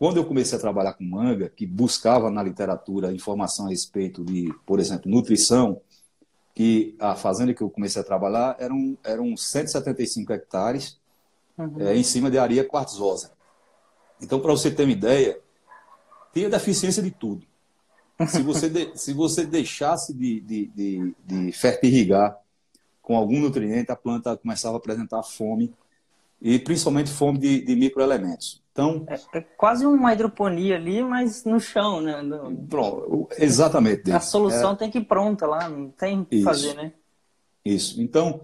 quando 0.00 0.16
eu 0.16 0.24
comecei 0.24 0.56
a 0.56 0.60
trabalhar 0.60 0.94
com 0.94 1.04
manga, 1.04 1.50
que 1.50 1.66
buscava 1.66 2.30
na 2.30 2.42
literatura 2.42 3.12
informação 3.12 3.66
a 3.66 3.68
respeito 3.68 4.24
de, 4.24 4.50
por 4.64 4.80
exemplo, 4.80 5.10
nutrição, 5.10 5.78
que 6.54 6.96
a 6.98 7.14
fazenda 7.14 7.52
que 7.52 7.62
eu 7.62 7.68
comecei 7.68 8.00
a 8.00 8.04
trabalhar 8.04 8.56
eram, 8.58 8.96
eram 9.04 9.36
175 9.36 10.32
hectares 10.32 10.98
uhum. 11.58 11.82
é, 11.82 11.94
em 11.94 12.02
cima 12.02 12.30
de 12.30 12.38
areia 12.38 12.64
quartzosa. 12.64 13.32
Então, 14.22 14.40
para 14.40 14.50
você 14.52 14.70
ter 14.70 14.84
uma 14.84 14.92
ideia, 14.92 15.38
tinha 16.32 16.48
deficiência 16.48 17.02
de 17.02 17.10
tudo. 17.10 17.46
Se 18.26 18.40
você, 18.40 18.70
de, 18.70 18.92
se 18.98 19.12
você 19.12 19.44
deixasse 19.44 20.14
de, 20.14 20.40
de, 20.40 20.66
de, 20.68 21.14
de 21.26 21.52
fertirrigar 21.52 22.38
com 23.02 23.14
algum 23.14 23.38
nutriente, 23.38 23.92
a 23.92 23.96
planta 23.96 24.34
começava 24.34 24.76
a 24.76 24.78
apresentar 24.78 25.22
fome, 25.22 25.70
e 26.40 26.58
principalmente 26.58 27.10
fome 27.10 27.38
de, 27.38 27.60
de 27.60 27.76
microelementos. 27.76 28.62
Então, 28.80 29.06
é, 29.08 29.38
é, 29.38 29.40
quase 29.40 29.84
uma 29.84 30.12
hidroponia 30.12 30.76
ali, 30.76 31.02
mas 31.02 31.44
no 31.44 31.60
chão, 31.60 32.00
né? 32.00 32.22
No... 32.22 32.56
Pronto, 32.66 33.28
exatamente. 33.38 34.10
A 34.10 34.20
solução 34.20 34.72
é... 34.72 34.76
tem 34.76 34.90
que 34.90 34.98
ir 34.98 35.04
pronta 35.04 35.46
lá, 35.46 35.68
não 35.68 35.90
tem 35.90 36.20
o 36.20 36.24
que 36.24 36.42
fazer, 36.42 36.74
né? 36.74 36.92
Isso. 37.64 38.00
Então, 38.00 38.40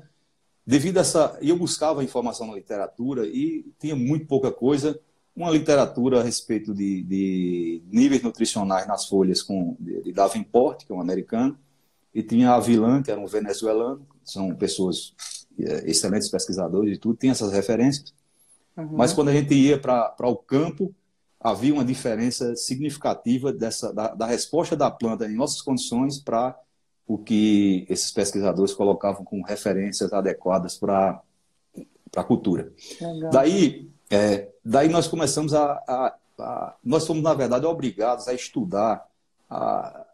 devido 0.66 0.98
a 0.98 1.00
essa. 1.00 1.38
Eu 1.40 1.56
buscava 1.56 2.04
informação 2.04 2.46
na 2.46 2.54
literatura 2.54 3.26
e 3.26 3.64
tinha 3.78 3.96
muito 3.96 4.26
pouca 4.26 4.52
coisa. 4.52 4.98
Uma 5.34 5.50
literatura 5.50 6.20
a 6.20 6.22
respeito 6.22 6.72
de, 6.74 7.02
de 7.02 7.82
níveis 7.90 8.22
nutricionais 8.22 8.86
nas 8.86 9.06
folhas 9.06 9.42
com, 9.42 9.76
de, 9.78 10.02
de 10.02 10.12
Davenport, 10.12 10.86
que 10.86 10.92
é 10.92 10.94
um 10.94 11.00
americano, 11.00 11.58
e 12.14 12.22
tinha 12.22 12.52
a 12.52 12.60
Vilan, 12.60 13.02
que 13.02 13.10
era 13.10 13.20
um 13.20 13.26
venezuelano, 13.26 14.06
são 14.24 14.54
pessoas 14.54 15.14
é, 15.58 15.90
excelentes 15.90 16.30
pesquisadores 16.30 16.96
e 16.96 16.98
tudo, 16.98 17.16
tem 17.16 17.28
essas 17.28 17.52
referências. 17.52 18.14
Uhum. 18.76 18.88
Mas 18.92 19.12
quando 19.12 19.28
a 19.28 19.32
gente 19.32 19.54
ia 19.54 19.78
para 19.78 20.14
o 20.20 20.36
campo, 20.36 20.94
havia 21.40 21.72
uma 21.72 21.84
diferença 21.84 22.54
significativa 22.56 23.52
dessa, 23.52 23.92
da, 23.92 24.14
da 24.14 24.26
resposta 24.26 24.76
da 24.76 24.90
planta 24.90 25.26
em 25.26 25.36
nossas 25.36 25.62
condições 25.62 26.18
para 26.18 26.58
o 27.06 27.16
que 27.16 27.86
esses 27.88 28.10
pesquisadores 28.10 28.74
colocavam 28.74 29.24
como 29.24 29.44
referências 29.44 30.12
adequadas 30.12 30.76
para 30.76 31.22
a 32.16 32.24
cultura. 32.24 32.72
Legal. 33.00 33.30
Daí, 33.30 33.90
é, 34.10 34.48
daí 34.64 34.88
nós 34.88 35.06
começamos 35.06 35.54
a, 35.54 35.72
a, 35.86 36.16
a, 36.38 36.76
Nós 36.82 37.06
fomos, 37.06 37.22
na 37.22 37.34
verdade, 37.34 37.64
obrigados 37.64 38.26
a 38.26 38.34
estudar. 38.34 39.06
A, 39.48 40.04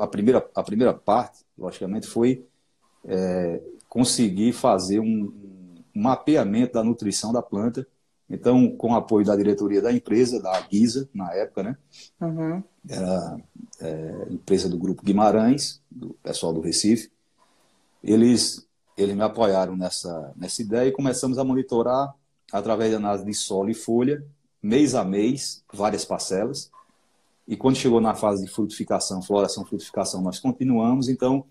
a, 0.00 0.06
primeira, 0.06 0.46
a 0.54 0.62
primeira 0.62 0.92
parte, 0.92 1.40
logicamente, 1.56 2.06
foi 2.06 2.44
é, 3.06 3.62
conseguir 3.88 4.52
fazer 4.52 5.00
um, 5.00 5.06
um, 5.06 6.02
mapeamento 6.02 6.74
da 6.74 6.84
nutrição 6.84 7.32
da 7.32 7.40
planta. 7.40 7.86
Então, 8.32 8.74
com 8.76 8.92
o 8.92 8.94
apoio 8.94 9.26
da 9.26 9.36
diretoria 9.36 9.82
da 9.82 9.92
empresa, 9.92 10.40
da 10.40 10.58
Guisa, 10.62 11.06
na 11.12 11.34
época, 11.34 11.62
né? 11.62 11.76
Uhum. 12.18 12.64
Era 12.88 13.36
é, 13.78 14.26
empresa 14.30 14.70
do 14.70 14.78
Grupo 14.78 15.04
Guimarães, 15.04 15.82
do 15.90 16.16
pessoal 16.22 16.50
do 16.50 16.62
Recife. 16.62 17.12
Eles, 18.02 18.66
eles 18.96 19.14
me 19.14 19.22
apoiaram 19.22 19.76
nessa, 19.76 20.32
nessa 20.34 20.62
ideia 20.62 20.88
e 20.88 20.92
começamos 20.92 21.38
a 21.38 21.44
monitorar 21.44 22.14
através 22.50 22.90
da 22.90 22.96
análise 22.96 23.26
de 23.26 23.34
solo 23.34 23.68
e 23.68 23.74
folha, 23.74 24.24
mês 24.62 24.94
a 24.94 25.04
mês, 25.04 25.62
várias 25.70 26.06
parcelas. 26.06 26.70
E 27.46 27.54
quando 27.54 27.76
chegou 27.76 28.00
na 28.00 28.14
fase 28.14 28.46
de 28.46 28.50
frutificação, 28.50 29.20
floração, 29.20 29.62
frutificação, 29.66 30.22
nós 30.22 30.40
continuamos. 30.40 31.10
Então, 31.10 31.44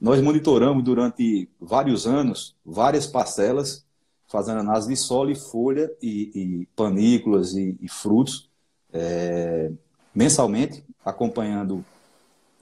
nós 0.00 0.20
monitoramos 0.20 0.82
durante 0.82 1.48
vários 1.60 2.04
anos 2.04 2.56
várias 2.66 3.06
parcelas, 3.06 3.85
fazendo 4.28 4.60
análise 4.60 4.88
de 4.88 4.96
solo 4.96 5.30
e 5.30 5.34
folha 5.34 5.90
e, 6.02 6.30
e 6.34 6.68
panículas 6.74 7.54
e, 7.54 7.76
e 7.80 7.88
frutos 7.88 8.48
é, 8.92 9.70
mensalmente, 10.14 10.84
acompanhando 11.04 11.84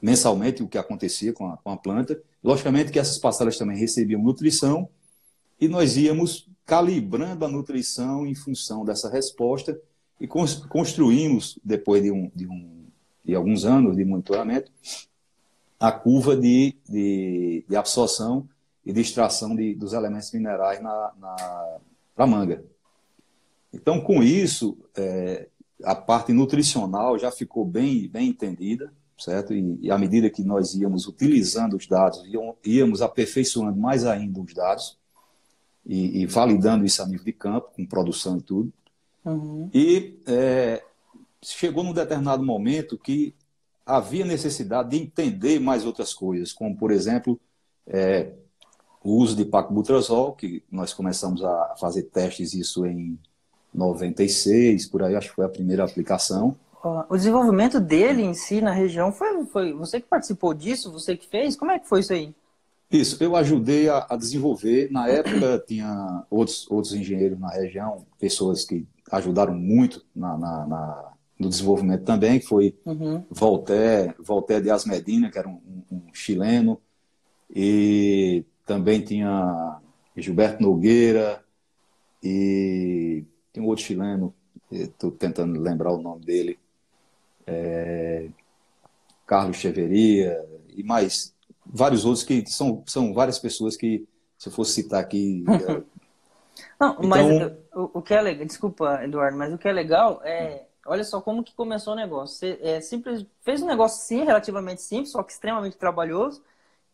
mensalmente 0.02 0.62
o 0.62 0.68
que 0.68 0.76
acontecia 0.76 1.32
com 1.32 1.46
a, 1.46 1.56
com 1.56 1.70
a 1.70 1.76
planta. 1.76 2.20
Logicamente 2.42 2.92
que 2.92 2.98
essas 2.98 3.18
parcelas 3.18 3.56
também 3.56 3.78
recebiam 3.78 4.20
nutrição 4.20 4.88
e 5.60 5.68
nós 5.68 5.96
íamos 5.96 6.48
calibrando 6.66 7.44
a 7.44 7.48
nutrição 7.48 8.26
em 8.26 8.34
função 8.34 8.84
dessa 8.84 9.08
resposta 9.08 9.78
e 10.20 10.26
construímos, 10.26 11.58
depois 11.64 12.02
de, 12.02 12.10
um, 12.10 12.30
de, 12.34 12.46
um, 12.46 12.84
de 13.24 13.34
alguns 13.34 13.64
anos 13.64 13.96
de 13.96 14.04
monitoramento, 14.04 14.70
a 15.78 15.92
curva 15.92 16.36
de, 16.36 16.76
de, 16.88 17.64
de 17.68 17.76
absorção 17.76 18.48
e 18.84 18.92
de 18.92 19.00
extração 19.00 19.54
de, 19.54 19.74
dos 19.74 19.92
elementos 19.92 20.30
minerais 20.32 20.82
na, 20.82 21.12
na 22.16 22.26
manga. 22.26 22.64
Então, 23.72 24.00
com 24.00 24.22
isso, 24.22 24.78
é, 24.96 25.48
a 25.82 25.94
parte 25.94 26.32
nutricional 26.32 27.18
já 27.18 27.30
ficou 27.30 27.64
bem, 27.64 28.08
bem 28.08 28.28
entendida, 28.28 28.92
certo? 29.18 29.52
E, 29.52 29.78
e 29.80 29.90
à 29.90 29.98
medida 29.98 30.30
que 30.30 30.42
nós 30.42 30.74
íamos 30.74 31.06
utilizando 31.06 31.76
os 31.76 31.86
dados, 31.86 32.22
íamos 32.64 33.02
aperfeiçoando 33.02 33.78
mais 33.78 34.04
ainda 34.04 34.40
os 34.40 34.54
dados 34.54 34.98
e, 35.84 36.22
e 36.22 36.26
validando 36.26 36.84
isso 36.84 37.02
a 37.02 37.06
nível 37.06 37.24
de 37.24 37.32
campo, 37.32 37.70
com 37.74 37.84
produção 37.86 38.38
e 38.38 38.42
tudo. 38.42 38.72
Uhum. 39.24 39.70
E 39.72 40.18
é, 40.26 40.82
chegou 41.42 41.82
num 41.82 41.92
determinado 41.92 42.44
momento 42.44 42.98
que 42.98 43.34
havia 43.84 44.24
necessidade 44.24 44.90
de 44.90 44.98
entender 44.98 45.58
mais 45.58 45.84
outras 45.84 46.14
coisas, 46.14 46.52
como, 46.52 46.76
por 46.76 46.90
exemplo, 46.90 47.40
é, 47.86 48.32
o 49.04 49.12
uso 49.12 49.36
de 49.36 49.44
pacbutrazol, 49.44 50.32
que 50.32 50.62
nós 50.72 50.92
começamos 50.92 51.44
a 51.44 51.76
fazer 51.78 52.04
testes 52.04 52.54
isso 52.54 52.84
em 52.86 53.18
96, 53.74 54.86
por 54.86 55.02
aí 55.02 55.14
acho 55.14 55.28
que 55.28 55.36
foi 55.36 55.44
a 55.44 55.48
primeira 55.48 55.84
aplicação. 55.84 56.56
O 57.08 57.16
desenvolvimento 57.16 57.80
dele 57.80 58.22
em 58.22 58.34
si 58.34 58.60
na 58.60 58.72
região 58.72 59.12
foi, 59.12 59.44
foi 59.46 59.72
você 59.72 60.00
que 60.00 60.08
participou 60.08 60.52
disso, 60.52 60.92
você 60.92 61.16
que 61.16 61.28
fez? 61.28 61.54
Como 61.56 61.70
é 61.70 61.78
que 61.78 61.88
foi 61.88 62.00
isso 62.00 62.12
aí? 62.12 62.34
Isso, 62.90 63.22
eu 63.22 63.34
ajudei 63.36 63.88
a, 63.88 64.06
a 64.08 64.16
desenvolver. 64.16 64.90
Na 64.90 65.08
época 65.08 65.62
tinha 65.66 66.24
outros, 66.30 66.70
outros 66.70 66.94
engenheiros 66.94 67.38
na 67.38 67.48
região, 67.48 68.04
pessoas 68.18 68.64
que 68.64 68.86
ajudaram 69.10 69.54
muito 69.54 70.04
na, 70.14 70.36
na, 70.36 70.66
na 70.66 71.14
no 71.38 71.48
desenvolvimento 71.48 72.04
também, 72.04 72.38
que 72.38 72.46
foi 72.46 72.76
uhum. 72.84 73.24
Voltaire, 73.30 74.14
Voltaire 74.18 74.62
de 74.62 74.70
Asmedina, 74.70 75.30
que 75.30 75.38
era 75.38 75.48
um, 75.48 75.60
um, 75.90 76.02
chileno, 76.12 76.80
e 77.54 78.44
também 78.64 79.02
tinha 79.02 79.80
Gilberto 80.16 80.62
Nogueira, 80.62 81.44
e 82.22 83.24
tem 83.52 83.62
um 83.62 83.66
outro 83.66 83.84
chileno, 83.84 84.34
estou 84.70 85.10
tentando 85.10 85.60
lembrar 85.60 85.92
o 85.92 86.00
nome 86.00 86.24
dele, 86.24 86.58
é, 87.46 88.28
Carlos 89.26 89.56
Cheveria, 89.56 90.44
e 90.68 90.82
mais 90.82 91.34
vários 91.64 92.04
outros 92.04 92.24
que 92.24 92.44
são, 92.46 92.82
são 92.86 93.12
várias 93.12 93.38
pessoas 93.38 93.76
que, 93.76 94.06
se 94.38 94.48
eu 94.48 94.52
fosse 94.52 94.72
citar 94.72 95.00
aqui. 95.00 95.44
Não, 96.78 96.92
então... 96.92 97.08
mas 97.08 97.52
o, 97.74 97.98
o 97.98 98.02
que 98.02 98.14
é 98.14 98.20
legal, 98.20 98.46
desculpa, 98.46 99.02
Eduardo, 99.02 99.36
mas 99.36 99.52
o 99.52 99.58
que 99.58 99.68
é 99.68 99.72
legal 99.72 100.20
é 100.24 100.66
Olha 100.86 101.02
só 101.02 101.20
como 101.20 101.42
que 101.42 101.54
começou 101.54 101.94
o 101.94 101.96
negócio. 101.96 102.36
Você 102.36 102.58
é, 102.60 102.80
simples, 102.80 103.24
fez 103.40 103.62
um 103.62 103.66
negócio 103.66 104.02
sim, 104.04 104.22
relativamente 104.22 104.82
simples, 104.82 105.12
só 105.12 105.22
que 105.22 105.32
extremamente 105.32 105.78
trabalhoso, 105.78 106.42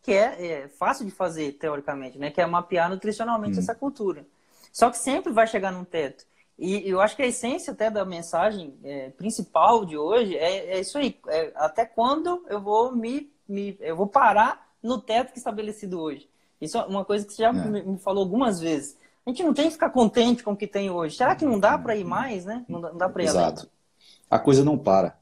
que 0.03 0.13
é, 0.13 0.47
é 0.47 0.69
fácil 0.69 1.05
de 1.05 1.11
fazer, 1.11 1.53
teoricamente, 1.53 2.19
né? 2.19 2.31
Que 2.31 2.41
é 2.41 2.47
mapear 2.47 2.89
nutricionalmente 2.89 3.57
hum. 3.57 3.61
essa 3.61 3.75
cultura. 3.75 4.25
Só 4.73 4.91
que 4.91 4.99
sempre 4.99 5.33
vai 5.33 5.47
chegar 5.47 5.73
num 5.73 5.85
teto. 5.85 6.25
E 6.59 6.89
eu 6.89 7.01
acho 7.01 7.17
que 7.17 7.23
a 7.23 7.27
essência 7.27 7.73
até 7.73 7.91
da 7.91 8.05
mensagem 8.05 8.75
é, 8.85 9.09
principal 9.11 9.85
de 9.85 9.97
hoje 9.97 10.37
é, 10.37 10.75
é 10.75 10.81
isso 10.81 10.99
aí. 10.99 11.19
É, 11.29 11.53
até 11.57 11.87
quando 11.87 12.45
eu 12.49 12.61
vou 12.61 12.95
me, 12.95 13.33
me, 13.49 13.77
eu 13.81 13.97
vou 13.97 14.07
parar 14.07 14.69
no 14.83 15.01
teto 15.01 15.33
que 15.33 15.39
é 15.39 15.41
estabelecido 15.41 15.99
hoje. 15.99 16.29
Isso 16.61 16.77
é 16.77 16.85
uma 16.85 17.05
coisa 17.05 17.25
que 17.25 17.33
você 17.33 17.43
já 17.43 17.49
é. 17.49 17.53
me, 17.53 17.83
me 17.83 17.99
falou 17.99 18.23
algumas 18.23 18.61
vezes. 18.61 18.99
A 19.27 19.31
gente 19.31 19.43
não 19.43 19.55
tem 19.55 19.67
que 19.67 19.73
ficar 19.73 19.91
contente 19.91 20.43
com 20.43 20.53
o 20.53 20.57
que 20.57 20.67
tem 20.67 20.91
hoje. 20.91 21.17
Será 21.17 21.35
que 21.35 21.45
não 21.45 21.59
dá 21.59 21.79
para 21.79 21.97
ir 21.97 22.05
mais, 22.05 22.45
né? 22.45 22.65
Não 22.69 22.81
dá, 22.81 22.91
dá 22.91 23.09
para 23.09 23.23
ir 23.23 23.27
Exato. 23.27 23.61
além? 23.61 23.81
a 24.31 24.39
coisa 24.39 24.65
não 24.65 24.79
para. 24.79 25.19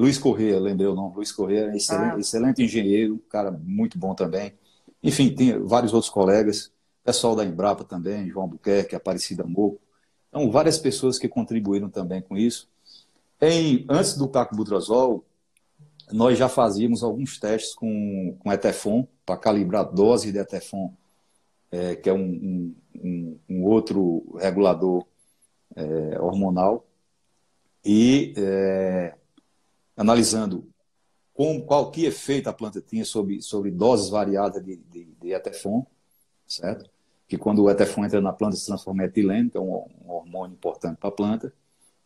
Luiz 0.00 0.16
Corrêa, 0.16 0.58
lembrei 0.58 0.86
o 0.86 0.94
nome, 0.94 1.16
Luiz 1.16 1.30
Corrêa, 1.30 1.76
excelente, 1.76 2.14
ah. 2.14 2.18
excelente 2.18 2.62
engenheiro, 2.62 3.18
cara 3.28 3.50
muito 3.50 3.98
bom 3.98 4.14
também. 4.14 4.54
Enfim, 5.02 5.34
tem 5.34 5.62
vários 5.62 5.92
outros 5.92 6.10
colegas, 6.10 6.72
pessoal 7.04 7.36
da 7.36 7.44
Embrapa 7.44 7.84
também, 7.84 8.26
João 8.30 8.48
Buquerque, 8.48 8.96
Aparecida 8.96 9.44
Moco. 9.44 9.78
Então, 10.30 10.50
várias 10.50 10.78
pessoas 10.78 11.18
que 11.18 11.28
contribuíram 11.28 11.90
também 11.90 12.22
com 12.22 12.34
isso. 12.34 12.66
Em, 13.42 13.84
antes 13.90 14.16
do 14.16 14.26
Butrazol, 14.26 15.22
nós 16.10 16.38
já 16.38 16.48
fazíamos 16.48 17.02
alguns 17.02 17.38
testes 17.38 17.74
com, 17.74 18.34
com 18.38 18.50
Etefon, 18.50 19.06
para 19.26 19.36
calibrar 19.36 19.82
a 19.82 19.84
dose 19.84 20.32
de 20.32 20.38
Etefon, 20.38 20.94
é, 21.70 21.94
que 21.94 22.08
é 22.08 22.12
um, 22.14 22.74
um, 22.94 23.38
um 23.50 23.64
outro 23.64 24.34
regulador 24.38 25.04
é, 25.76 26.18
hormonal 26.18 26.86
e 27.84 28.32
é, 28.38 29.14
analisando 30.00 30.66
qual 31.66 31.90
que 31.90 32.06
efeito 32.06 32.48
a 32.48 32.54
planta 32.54 32.80
tinha 32.80 33.04
sobre, 33.04 33.42
sobre 33.42 33.70
doses 33.70 34.08
variadas 34.08 34.64
de, 34.64 34.76
de, 34.76 35.04
de 35.04 35.32
etefon, 35.32 35.86
certo? 36.46 36.90
que 37.28 37.36
quando 37.36 37.62
o 37.62 37.70
etefon 37.70 38.06
entra 38.06 38.18
na 38.20 38.32
planta 38.32 38.56
se 38.56 38.64
transforma 38.64 39.02
em 39.02 39.06
etileno, 39.06 39.50
que 39.50 39.58
é 39.58 39.60
um, 39.60 39.86
um 40.04 40.10
hormônio 40.10 40.54
importante 40.54 40.96
para 40.96 41.10
a 41.10 41.12
planta. 41.12 41.52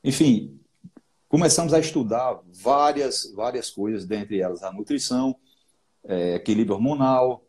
Enfim, 0.03 0.59
começamos 1.29 1.73
a 1.73 1.79
estudar 1.79 2.41
várias, 2.53 3.33
várias 3.33 3.71
coisas, 3.71 4.05
dentre 4.05 4.41
elas 4.41 4.65
a 4.65 4.73
nutrição, 4.73 5.37
é, 6.03 6.35
equilíbrio 6.35 6.75
hormonal, 6.75 7.45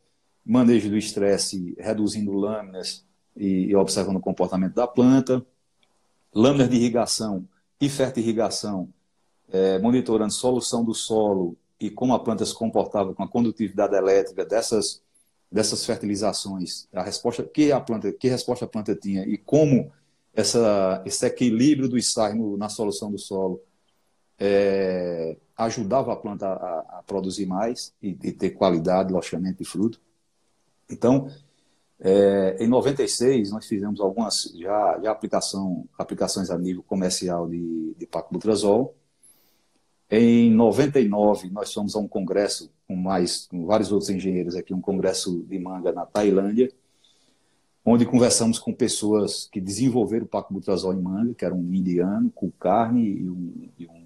manejo 0.45 0.89
do 0.89 0.97
estresse, 0.97 1.75
reduzindo 1.79 2.31
lâminas 2.34 3.03
e, 3.36 3.65
e, 3.65 3.75
observando 3.75 4.17
o 4.17 4.21
comportamento 4.21 4.75
da 4.75 4.88
planta, 4.88 5.43
lâminas 6.34 6.69
de 6.69 6.75
irrigação 6.75 7.47
e 7.81 7.89
fertirrigação, 7.89 8.93
é, 9.51 9.79
monitorando 9.79 10.34
solução 10.34 10.84
do 10.84 10.93
solo 10.93 11.58
e 11.79 11.89
como 11.89 12.13
a 12.13 12.19
planta 12.19 12.45
se 12.45 12.53
comportava 12.53 13.13
com 13.13 13.23
a 13.23 13.27
condutividade 13.27 13.95
elétrica 13.95 14.45
dessas 14.45 15.03
dessas 15.51 15.86
fertilizações, 15.86 16.88
a 16.91 17.03
resposta 17.03 17.43
que 17.43 17.71
a 17.71 17.79
planta, 17.79 18.12
que 18.12 18.27
resposta 18.27 18.65
a 18.65 18.67
planta 18.67 18.95
tinha 18.95 19.23
e 19.23 19.38
como 19.38 19.91
essa, 20.34 21.01
esse 21.05 21.25
equilíbrio 21.25 21.88
do 21.88 22.01
sais 22.01 22.36
na 22.58 22.67
solução 22.67 23.10
do 23.10 23.17
solo 23.17 23.62
é, 24.38 25.38
ajudava 25.55 26.12
a 26.12 26.15
planta 26.15 26.47
a, 26.47 26.99
a 26.99 27.03
produzir 27.03 27.45
mais 27.45 27.93
e, 28.01 28.10
e, 28.10 28.31
ter 28.34 28.51
qualidade, 28.51 29.13
logicamente, 29.13 29.60
de 29.60 29.65
fruto. 29.65 30.01
Então, 30.89 31.29
é, 31.99 32.58
em 32.60 32.67
96, 32.67 33.51
nós 33.51 33.65
fizemos 33.65 34.01
algumas 34.01 34.53
já, 34.60 34.99
já 35.01 35.12
aplicação, 35.12 35.88
aplicações 35.97 36.49
a 36.49 36.58
nível 36.58 36.84
comercial 36.84 37.47
de, 37.47 37.95
de 37.97 38.05
paclutrazol. 38.05 38.93
Em 40.10 40.52
99, 40.52 41.50
nós 41.50 41.74
fomos 41.74 41.96
a 41.96 42.00
um 42.00 42.08
congresso 42.08 42.72
com 42.88 42.96
mais 42.96 43.48
com 43.48 43.65
vários 43.65 43.91
outros 43.91 44.10
engenheiros 44.10 44.56
aqui, 44.56 44.74
um 44.74 44.82
congresso 44.82 45.44
de 45.44 45.58
manga 45.58 45.91
na 45.91 46.06
Tailândia, 46.06 46.72
onde 47.84 48.06
conversamos 48.06 48.60
com 48.60 48.74
pessoas 48.74 49.48
que 49.52 49.60
desenvolveram 49.60 50.26
o 50.26 50.30
paclutrazol 50.30 50.94
em 50.94 51.02
manga, 51.02 51.34
que 51.34 51.46
era 51.46 51.54
um 51.54 51.74
indiano, 51.74 52.32
com 52.32 52.52
carne 52.52 53.04
e 53.04 53.30
um, 53.30 53.70
e 53.80 53.88
um, 53.88 54.06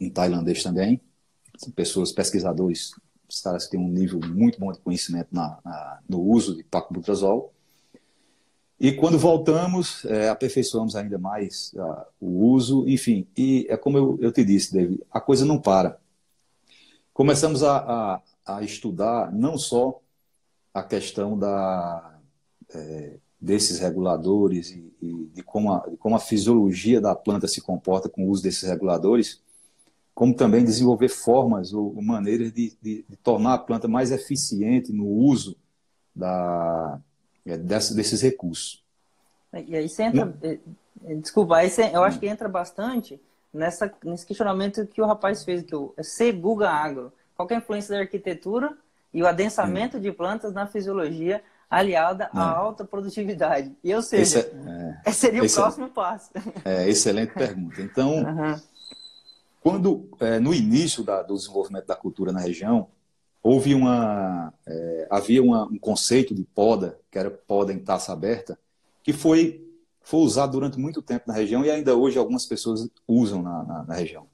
um 0.00 0.10
tailandês 0.10 0.62
também, 0.62 1.00
pessoas, 1.74 2.12
pesquisadores, 2.12 2.92
os 3.28 3.40
caras 3.40 3.64
que 3.64 3.72
têm 3.72 3.80
um 3.80 3.88
nível 3.88 4.20
muito 4.20 4.60
bom 4.60 4.70
de 4.70 4.78
conhecimento 4.80 5.28
na, 5.32 5.58
na 5.64 6.00
no 6.08 6.20
uso 6.20 6.56
de 6.56 6.62
paclutrazol. 6.62 7.54
E 8.78 8.92
quando 8.92 9.18
voltamos, 9.18 10.04
é, 10.06 10.28
aperfeiçoamos 10.28 10.96
ainda 10.96 11.18
mais 11.18 11.72
uh, 11.74 12.04
o 12.20 12.50
uso, 12.50 12.88
enfim. 12.88 13.26
E 13.36 13.66
é 13.68 13.76
como 13.76 13.96
eu, 13.96 14.18
eu 14.20 14.32
te 14.32 14.44
disse, 14.44 14.72
David, 14.72 15.00
a 15.10 15.20
coisa 15.20 15.44
não 15.44 15.60
para. 15.60 15.98
Começamos 17.12 17.62
a, 17.62 17.76
a, 17.76 18.56
a 18.56 18.62
estudar 18.62 19.32
não 19.32 19.56
só 19.56 20.00
a 20.72 20.82
questão 20.82 21.38
da, 21.38 22.18
é, 22.74 23.18
desses 23.40 23.78
reguladores 23.78 24.70
e, 24.72 24.92
e 25.00 25.30
de, 25.32 25.42
como 25.42 25.72
a, 25.72 25.86
de 25.88 25.96
como 25.96 26.16
a 26.16 26.20
fisiologia 26.20 27.00
da 27.00 27.14
planta 27.14 27.46
se 27.46 27.60
comporta 27.60 28.08
com 28.08 28.24
o 28.24 28.30
uso 28.30 28.42
desses 28.42 28.68
reguladores, 28.68 29.40
como 30.12 30.34
também 30.34 30.64
desenvolver 30.64 31.08
formas 31.08 31.72
ou, 31.72 31.94
ou 31.94 32.02
maneiras 32.02 32.52
de, 32.52 32.76
de, 32.82 33.04
de, 33.08 33.16
tornar 33.16 33.54
a 33.54 33.58
planta 33.58 33.86
mais 33.86 34.10
eficiente 34.10 34.92
no 34.92 35.06
uso 35.06 35.56
da, 36.14 37.00
é, 37.46 37.56
desses 37.56 38.22
recursos. 38.22 38.82
E 39.66 39.76
aí 39.76 39.88
você 39.88 40.04
entra, 40.04 40.26
hum? 40.26 40.34
eh, 40.42 40.58
eh, 41.06 41.14
desculpa, 41.16 41.56
aí 41.56 41.70
você, 41.70 41.90
eu 41.92 42.02
acho 42.02 42.18
que 42.18 42.26
entra 42.26 42.48
bastante 42.48 43.20
nessa, 43.52 43.92
nesse 44.02 44.26
questionamento 44.26 44.86
que 44.86 45.00
o 45.00 45.06
rapaz 45.06 45.44
fez, 45.44 45.62
que 45.62 45.74
o 45.74 45.94
C 46.02 46.32
Guga 46.32 46.70
Agro. 46.70 47.12
Qual 47.36 47.48
é 47.50 47.54
a 47.54 47.58
influência 47.58 47.94
da 47.94 48.00
arquitetura 48.00 48.76
e 49.12 49.22
o 49.22 49.26
adensamento 49.26 49.96
hum. 49.96 50.00
de 50.00 50.10
plantas 50.10 50.52
na 50.52 50.66
fisiologia 50.66 51.42
aliada 51.70 52.28
à 52.32 52.48
alta 52.48 52.84
produtividade? 52.84 53.72
E 53.82 53.94
ou 53.94 54.02
seja, 54.02 54.22
esse 54.22 54.38
é, 54.38 55.00
é, 55.04 55.12
seria 55.12 55.42
o 55.42 55.50
próximo 55.50 55.88
passo. 55.88 56.30
É, 56.64 56.88
excelente 56.88 57.32
pergunta. 57.32 57.80
Então, 57.80 58.22
uhum. 58.22 58.60
quando 59.60 60.08
é, 60.20 60.38
no 60.38 60.54
início 60.54 61.04
da, 61.04 61.22
do 61.22 61.34
desenvolvimento 61.34 61.86
da 61.86 61.96
cultura 61.96 62.32
na 62.32 62.40
região, 62.40 62.88
houve 63.44 63.74
uma 63.74 64.54
é, 64.66 65.06
havia 65.10 65.42
uma, 65.42 65.66
um 65.66 65.78
conceito 65.78 66.34
de 66.34 66.42
poda 66.42 66.98
que 67.10 67.18
era 67.18 67.30
poda 67.30 67.74
em 67.74 67.78
taça 67.78 68.10
aberta 68.10 68.58
que 69.02 69.12
foi 69.12 69.62
foi 70.00 70.20
usado 70.20 70.52
durante 70.52 70.78
muito 70.78 71.02
tempo 71.02 71.24
na 71.28 71.34
região 71.34 71.62
e 71.62 71.70
ainda 71.70 71.94
hoje 71.94 72.18
algumas 72.18 72.46
pessoas 72.46 72.88
usam 73.06 73.42
na, 73.42 73.62
na, 73.62 73.84
na 73.84 73.94
região 73.94 74.26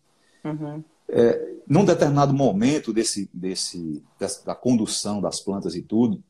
uhum. 0.44 0.82
é, 1.08 1.54
num 1.66 1.84
determinado 1.84 2.32
momento 2.32 2.92
desse 2.92 3.28
desse 3.34 4.00
dessa, 4.18 4.46
da 4.46 4.54
condução 4.54 5.20
das 5.20 5.40
plantas 5.40 5.74
e 5.74 5.82
tudo 5.82 6.22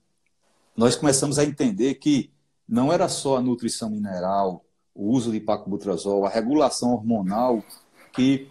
nós 0.74 0.96
começamos 0.96 1.38
a 1.38 1.44
entender 1.44 1.96
que 1.96 2.30
não 2.66 2.90
era 2.90 3.08
só 3.08 3.36
a 3.36 3.42
nutrição 3.42 3.90
mineral 3.90 4.64
o 4.94 5.10
uso 5.10 5.30
de 5.30 5.38
pacobutrazol 5.38 6.24
a 6.24 6.30
regulação 6.30 6.94
hormonal 6.94 7.62
que 8.10 8.48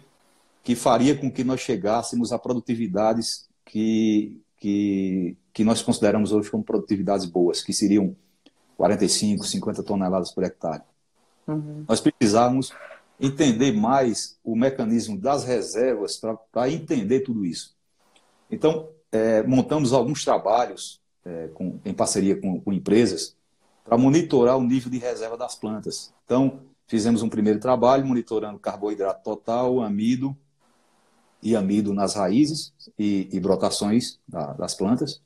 que 0.62 0.76
faria 0.76 1.16
com 1.16 1.32
que 1.32 1.42
nós 1.42 1.60
chegássemos 1.60 2.32
a 2.32 2.38
produtividades 2.38 3.49
que, 3.70 4.42
que, 4.56 5.36
que 5.52 5.62
nós 5.62 5.80
consideramos 5.80 6.32
hoje 6.32 6.50
como 6.50 6.64
produtividades 6.64 7.24
boas, 7.24 7.62
que 7.62 7.72
seriam 7.72 8.16
45, 8.76 9.46
50 9.46 9.82
toneladas 9.84 10.32
por 10.32 10.42
hectare. 10.42 10.82
Uhum. 11.46 11.84
Nós 11.88 12.00
precisamos 12.00 12.72
entender 13.20 13.72
mais 13.72 14.36
o 14.42 14.56
mecanismo 14.56 15.16
das 15.16 15.44
reservas 15.44 16.20
para 16.50 16.68
entender 16.68 17.20
tudo 17.20 17.46
isso. 17.46 17.76
Então, 18.50 18.88
é, 19.12 19.42
montamos 19.44 19.92
alguns 19.92 20.24
trabalhos 20.24 21.00
é, 21.24 21.48
com, 21.54 21.78
em 21.84 21.94
parceria 21.94 22.40
com, 22.40 22.60
com 22.60 22.72
empresas 22.72 23.36
para 23.84 23.96
monitorar 23.96 24.56
o 24.56 24.64
nível 24.64 24.90
de 24.90 24.98
reserva 24.98 25.36
das 25.36 25.54
plantas. 25.54 26.12
Então, 26.24 26.60
fizemos 26.88 27.22
um 27.22 27.28
primeiro 27.28 27.60
trabalho 27.60 28.04
monitorando 28.04 28.58
carboidrato 28.58 29.22
total, 29.22 29.80
amido, 29.80 30.36
e 31.42 31.56
amido 31.56 31.94
nas 31.94 32.14
raízes 32.14 32.72
e, 32.98 33.28
e 33.32 33.40
brotações 33.40 34.18
da, 34.28 34.52
das 34.52 34.74
plantas, 34.74 35.20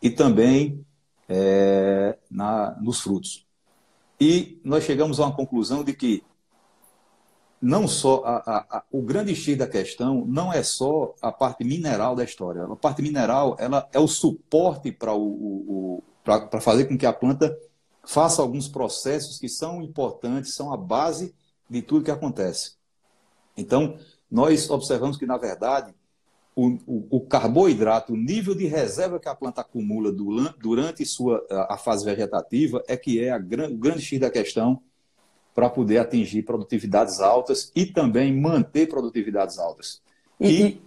e 0.00 0.10
também 0.10 0.84
é, 1.28 2.16
na, 2.30 2.76
nos 2.80 3.00
frutos. 3.00 3.46
E 4.20 4.60
nós 4.64 4.84
chegamos 4.84 5.20
a 5.20 5.26
uma 5.26 5.34
conclusão 5.34 5.84
de 5.84 5.92
que 5.92 6.24
não 7.60 7.88
só 7.88 8.22
a, 8.24 8.36
a, 8.36 8.78
a, 8.78 8.84
o 8.90 9.02
grande 9.02 9.34
X 9.34 9.56
da 9.56 9.66
questão 9.66 10.24
não 10.26 10.52
é 10.52 10.62
só 10.62 11.14
a 11.20 11.32
parte 11.32 11.64
mineral 11.64 12.14
da 12.14 12.24
história. 12.24 12.64
A 12.64 12.76
parte 12.76 13.02
mineral 13.02 13.56
ela 13.58 13.88
é 13.92 13.98
o 13.98 14.06
suporte 14.06 14.92
para 14.92 15.12
o, 15.12 15.22
o, 15.22 16.04
o 16.24 16.60
fazer 16.60 16.84
com 16.86 16.96
que 16.96 17.06
a 17.06 17.12
planta 17.12 17.56
faça 18.04 18.40
alguns 18.40 18.68
processos 18.68 19.38
que 19.38 19.48
são 19.48 19.82
importantes, 19.82 20.54
são 20.54 20.72
a 20.72 20.76
base 20.76 21.34
de 21.68 21.82
tudo 21.82 22.04
que 22.04 22.10
acontece. 22.10 22.76
Então, 23.56 23.98
nós 24.30 24.68
observamos 24.70 25.16
que, 25.16 25.26
na 25.26 25.36
verdade, 25.36 25.94
o, 26.54 26.78
o, 26.86 27.06
o, 27.18 27.20
carboidrato, 27.20 28.12
o 28.12 28.16
nível 28.16 28.54
de 28.54 28.66
reserva 28.66 29.20
que 29.20 29.28
a 29.28 29.34
planta 29.34 29.60
acumula 29.60 30.12
durante 30.12 31.04
sua, 31.06 31.46
a 31.68 31.78
fase 31.78 32.04
vegetativa, 32.04 32.82
é 32.88 32.96
que 32.96 33.22
é 33.22 33.30
a, 33.30 33.36
o 33.36 33.76
grande 33.76 34.02
X 34.02 34.18
da 34.18 34.30
questão 34.30 34.82
para 35.54 35.70
poder 35.70 35.98
atingir 35.98 36.42
produtividades 36.42 37.20
altas 37.20 37.70
e 37.74 37.86
também 37.86 38.36
manter 38.36 38.88
produtividades 38.88 39.58
altas. 39.58 40.02
E, 40.40 40.62
e 40.62 40.82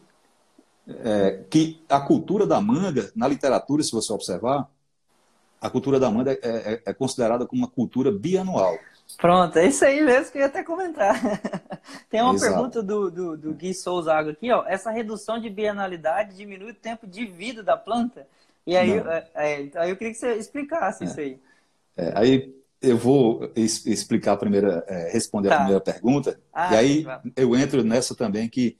é, 1.03 1.43
que 1.49 1.81
a 1.89 1.99
cultura 1.99 2.45
da 2.45 2.59
manga, 2.59 3.11
na 3.15 3.27
literatura, 3.27 3.83
se 3.83 3.91
você 3.91 4.11
observar, 4.11 4.69
a 5.59 5.69
cultura 5.69 5.99
da 5.99 6.09
manga 6.09 6.31
é, 6.31 6.39
é, 6.43 6.81
é 6.85 6.93
considerada 6.93 7.45
como 7.45 7.61
uma 7.61 7.67
cultura 7.69 8.11
bianual. 8.11 8.77
Pronto, 9.17 9.57
é 9.57 9.67
isso 9.67 9.85
aí 9.85 10.01
mesmo 10.01 10.31
que 10.31 10.37
eu 10.37 10.41
ia 10.41 10.47
até 10.47 10.63
comentar. 10.63 11.15
Tem 12.09 12.21
uma 12.21 12.33
Exato. 12.33 12.51
pergunta 12.51 12.83
do, 12.83 13.11
do, 13.11 13.37
do 13.37 13.53
Gui 13.53 13.73
Souza 13.73 14.13
aqui, 14.13 14.51
ó. 14.51 14.65
Essa 14.67 14.91
redução 14.91 15.39
de 15.39 15.49
bienalidade 15.49 16.35
diminui 16.35 16.71
o 16.71 16.75
tempo 16.75 17.07
de 17.07 17.25
vida 17.25 17.63
da 17.63 17.77
planta? 17.77 18.27
E 18.65 18.75
aí, 18.75 18.91
é, 18.91 19.27
é, 19.33 19.69
aí 19.75 19.89
eu 19.89 19.97
queria 19.97 20.13
que 20.13 20.19
você 20.19 20.33
explicasse 20.35 21.03
é. 21.03 21.07
isso 21.07 21.19
aí. 21.19 21.39
É, 21.97 22.13
aí 22.15 22.55
eu 22.81 22.97
vou 22.97 23.51
explicar 23.55 24.33
a 24.33 24.37
primeira, 24.37 24.83
é, 24.87 25.11
responder 25.11 25.49
tá. 25.49 25.55
a 25.55 25.57
primeira 25.59 25.81
pergunta, 25.81 26.39
ah, 26.51 26.73
e 26.73 26.77
aí 26.77 27.05
eu 27.35 27.55
entro 27.55 27.83
nessa 27.83 28.15
também 28.15 28.49
que 28.49 28.77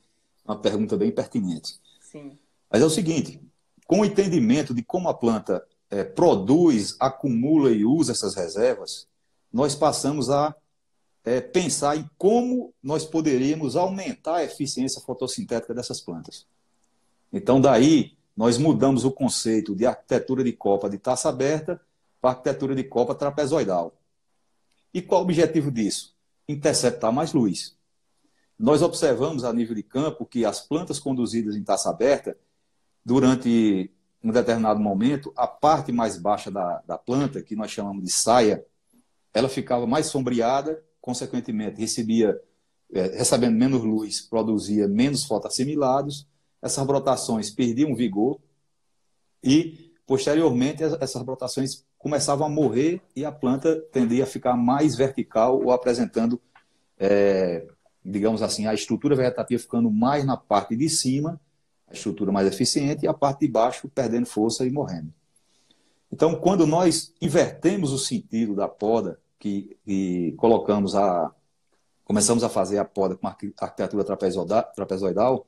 é 0.48 0.52
uma 0.52 0.60
pergunta 0.60 0.98
bem 0.98 1.12
pertinente. 1.12 1.80
Sim. 2.00 2.38
Mas 2.70 2.82
é 2.82 2.86
o 2.86 2.89
seguinte, 2.89 3.39
com 3.86 4.00
o 4.00 4.06
entendimento 4.06 4.74
de 4.74 4.82
como 4.82 5.08
a 5.08 5.13
planta 5.13 5.63
produz, 6.15 6.96
acumula 7.02 7.70
e 7.70 7.84
usa 7.84 8.13
essas 8.13 8.34
reservas, 8.34 9.08
nós 9.52 9.76
passamos 9.76 10.30
a 10.30 10.56
é, 11.24 11.40
pensar 11.40 11.98
em 11.98 12.10
como 12.18 12.74
nós 12.82 13.06
poderíamos 13.06 13.76
aumentar 13.76 14.38
a 14.38 14.44
eficiência 14.44 15.02
fotossintética 15.02 15.74
dessas 15.74 16.02
plantas. 16.02 16.48
Então, 17.32 17.62
daí, 17.62 18.18
nós 18.36 18.58
mudamos 18.58 19.04
o 19.06 19.12
conceito 19.12 19.76
de 19.76 19.86
arquitetura 19.86 20.44
de 20.44 20.54
copa 20.54 20.90
de 20.90 20.98
taça 20.98 21.30
aberta 21.30 21.80
para 22.20 22.32
arquitetura 22.32 22.76
de 22.76 22.84
copa 22.84 23.14
trapezoidal. 23.14 23.94
E 24.94 25.02
qual 25.02 25.22
o 25.22 25.24
objetivo 25.24 25.72
disso? 25.72 26.16
Interceptar 26.48 27.12
mais 27.12 27.34
luz. 27.34 27.76
Nós 28.58 28.82
observamos 28.82 29.44
a 29.44 29.54
nível 29.54 29.76
de 29.76 29.84
campo 29.84 30.26
que 30.26 30.46
as 30.46 30.60
plantas 30.62 31.00
conduzidas 31.00 31.56
em 31.56 31.64
taça 31.64 31.90
aberta, 31.90 32.38
durante 33.04 33.92
um 34.24 34.32
determinado 34.32 34.80
momento, 34.80 35.34
a 35.36 35.48
parte 35.48 35.92
mais 35.92 36.18
baixa 36.18 36.52
da, 36.52 36.82
da 36.86 36.98
planta, 36.98 37.42
que 37.42 37.56
nós 37.56 37.72
chamamos 37.72 38.04
de 38.04 38.12
saia, 38.12 38.64
ela 39.34 39.50
ficava 39.50 39.88
mais 39.88 40.08
sombreada, 40.08 40.82
consequentemente 41.00 41.80
recebia, 41.80 42.39
é, 42.94 43.17
recebendo 43.17 43.58
menos 43.58 43.84
luz, 43.84 44.22
produzia 44.22 44.88
menos 44.88 45.26
fotoassimilados, 45.26 46.28
essas 46.62 46.86
brotações 46.86 47.50
perdiam 47.50 47.96
vigor 47.96 48.39
e, 49.44 49.91
posteriormente, 50.06 50.84
essas 50.84 51.24
brotações 51.24 51.84
começavam 51.98 52.46
a 52.46 52.50
morrer 52.50 53.02
e 53.15 53.26
a 53.26 53.32
planta 53.32 53.76
tendia 53.91 54.24
a 54.24 54.28
ficar 54.28 54.56
mais 54.56 54.96
vertical 54.96 55.60
ou 55.62 55.72
apresentando, 55.72 56.39
é, 57.00 57.67
digamos 58.04 58.41
assim, 58.41 58.67
a 58.67 58.74
estrutura 58.74 59.15
vegetativa 59.15 59.62
ficando 59.62 59.89
mais 59.89 60.26
na 60.26 60.38
parte 60.38 60.76
de 60.76 60.89
cima 60.89 61.39
a 61.91 61.94
estrutura 61.94 62.32
mais 62.32 62.48
eficiente 62.48 63.06
e 63.06 63.08
a 63.08 63.13
parte 63.13 63.41
de 63.41 63.50
baixo 63.50 63.89
perdendo 63.89 64.26
força 64.26 64.65
e 64.65 64.72
morrendo. 64.72 65.13
Então, 66.12 66.36
quando 66.36 66.67
nós 66.67 67.13
invertemos 67.21 67.91
o 67.91 67.97
sentido 67.97 68.56
da 68.56 68.67
poda, 68.67 69.19
que, 69.39 69.78
que 69.86 70.34
colocamos 70.34 70.95
a. 70.95 71.34
começamos 72.04 72.43
a 72.43 72.50
fazer 72.50 72.78
a 72.78 72.86
poda 72.86 73.15
com 73.15 73.28
a 73.28 73.36
arquitetura 73.60 74.04
trapezoidal, 74.04 75.47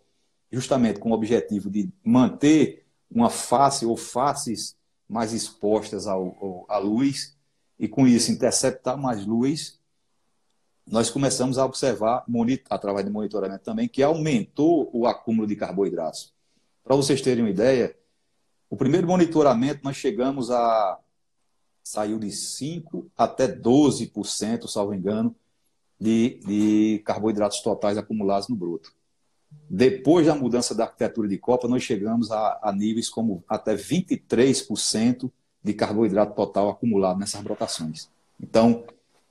justamente 0.52 0.99
com 0.99 1.12
o 1.12 1.13
objetivo 1.13 1.69
de 1.69 1.91
manter 2.04 2.86
uma 3.12 3.30
face 3.30 3.86
ou 3.86 3.95
faces 3.95 4.76
mais 5.08 5.34
expostas 5.34 6.08
ao, 6.08 6.36
ao, 6.41 6.65
à 6.69 6.78
luz, 6.78 7.38
e 7.78 7.88
com 7.88 8.08
isso 8.08 8.32
interceptar 8.32 8.97
mais 8.97 9.26
luz, 9.26 9.80
nós 10.86 11.10
começamos 11.10 11.58
a 11.58 11.65
observar, 11.65 12.26
através 12.69 13.06
de 13.06 13.12
monitoramento 13.12 13.63
também, 13.63 13.88
que 13.88 14.02
aumentou 14.02 14.89
o 14.93 15.06
acúmulo 15.06 15.47
de 15.47 15.56
carboidratos. 15.56 16.34
Para 16.84 16.95
vocês 16.95 17.21
terem 17.21 17.43
uma 17.43 17.49
ideia, 17.49 17.95
o 18.74 18.76
primeiro 18.76 19.06
monitoramento 19.06 19.82
nós 19.84 19.98
chegamos 19.98 20.50
a. 20.50 20.98
saiu 21.84 22.18
de 22.18 22.30
5% 22.30 23.06
até 23.16 23.48
12%, 23.48 24.68
salvo 24.68 24.96
engano, 24.96 25.36
de, 26.00 26.40
de 26.40 27.04
carboidratos 27.06 27.62
totais 27.62 28.00
acumulados 28.00 28.48
no 28.48 28.56
broto. 28.56 28.92
Depois 29.70 30.26
da 30.26 30.34
mudança 30.34 30.74
da 30.74 30.86
arquitetura 30.86 31.28
de 31.28 31.38
copa, 31.38 31.68
nós 31.68 31.84
chegamos 31.84 32.32
a, 32.32 32.60
a 32.64 32.72
níveis 32.72 33.10
como 33.10 33.44
até 33.48 33.76
23% 33.76 35.32
de 35.64 35.74
carboidrato 35.76 36.34
total 36.34 36.72
acumulado 36.72 37.20
nessas 37.20 37.42
brotações. 37.44 38.10
Então, 38.42 38.86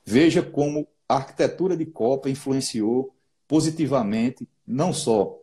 veja 0.05 0.41
como 0.41 0.87
a 1.09 1.17
arquitetura 1.17 1.77
de 1.77 1.87
copa 1.87 2.31
influenciou 2.31 3.13
positivamente, 3.49 4.49
não 4.65 4.93
só 4.93 5.37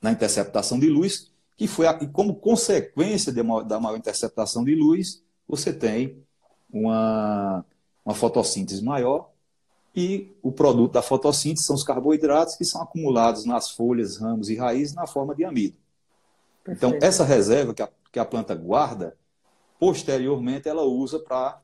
na 0.00 0.12
interceptação 0.12 0.78
de 0.78 0.88
luz, 0.88 1.33
que 1.56 1.66
foi 1.66 1.86
a, 1.86 1.98
e 2.02 2.08
como 2.08 2.36
consequência 2.36 3.32
uma, 3.42 3.62
da 3.62 3.78
maior 3.78 3.96
interceptação 3.96 4.64
de 4.64 4.74
luz, 4.74 5.22
você 5.46 5.72
tem 5.72 6.22
uma, 6.70 7.64
uma 8.04 8.14
fotossíntese 8.14 8.82
maior 8.82 9.30
e 9.94 10.36
o 10.42 10.50
produto 10.50 10.92
da 10.92 11.02
fotossíntese 11.02 11.64
são 11.66 11.76
os 11.76 11.84
carboidratos 11.84 12.56
que 12.56 12.64
são 12.64 12.82
acumulados 12.82 13.44
nas 13.44 13.70
folhas, 13.70 14.16
ramos 14.16 14.48
e 14.48 14.56
raízes 14.56 14.94
na 14.94 15.06
forma 15.06 15.34
de 15.34 15.44
amido. 15.44 15.76
Então, 16.62 16.90
Perfeito. 16.90 16.96
Então, 16.96 17.08
essa 17.08 17.24
reserva 17.24 17.72
que 17.72 17.82
a, 17.82 17.88
que 18.10 18.18
a 18.18 18.24
planta 18.24 18.54
guarda, 18.54 19.16
posteriormente 19.78 20.68
ela 20.68 20.82
usa 20.82 21.20
para 21.20 21.60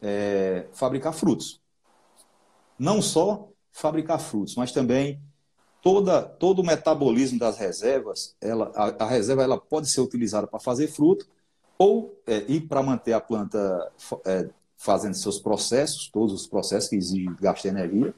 é, 0.00 0.66
fabricar 0.72 1.12
frutos. 1.12 1.60
Não 2.78 3.02
só 3.02 3.48
fabricar 3.72 4.20
frutos, 4.20 4.54
mas 4.54 4.70
também 4.70 5.20
toda, 5.82 6.22
todo 6.22 6.60
o 6.60 6.64
metabolismo 6.64 7.38
das 7.38 7.58
reservas, 7.58 8.34
ela, 8.40 8.70
a, 8.74 9.04
a 9.04 9.06
reserva 9.06 9.42
ela 9.42 9.58
pode 9.58 9.90
ser 9.90 10.00
utilizada 10.00 10.46
para 10.46 10.60
fazer 10.60 10.86
fruto 10.86 11.26
ou 11.76 12.16
é, 12.26 12.44
e 12.48 12.60
para 12.60 12.82
manter 12.82 13.12
a 13.12 13.20
planta 13.20 13.92
é, 14.24 14.48
fazendo 14.76 15.14
seus 15.14 15.40
processos, 15.40 16.08
todos 16.08 16.32
os 16.32 16.46
processos 16.46 16.88
que 16.88 16.96
exigem 16.96 17.34
gasto 17.40 17.62
de 17.62 17.68
energia. 17.68 18.14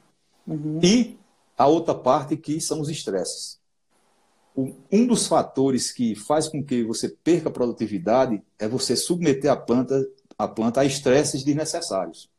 Uhum. 0.47 0.79
E 0.83 1.17
a 1.57 1.65
outra 1.67 1.95
parte 1.95 2.37
que 2.37 2.61
são 2.61 2.79
os 2.79 2.89
estresses. 2.89 3.59
Um 4.55 5.05
dos 5.05 5.27
fatores 5.27 5.91
que 5.91 6.15
faz 6.15 6.47
com 6.47 6.63
que 6.63 6.83
você 6.83 7.09
perca 7.09 7.49
a 7.49 7.51
produtividade 7.51 8.41
é 8.57 8.67
você 8.67 8.95
submeter 8.95 9.51
a 9.51 9.55
planta, 9.55 10.07
a 10.37 10.47
planta 10.47 10.81
a 10.81 10.85
estresses 10.85 11.43
desnecessários. 11.43 12.29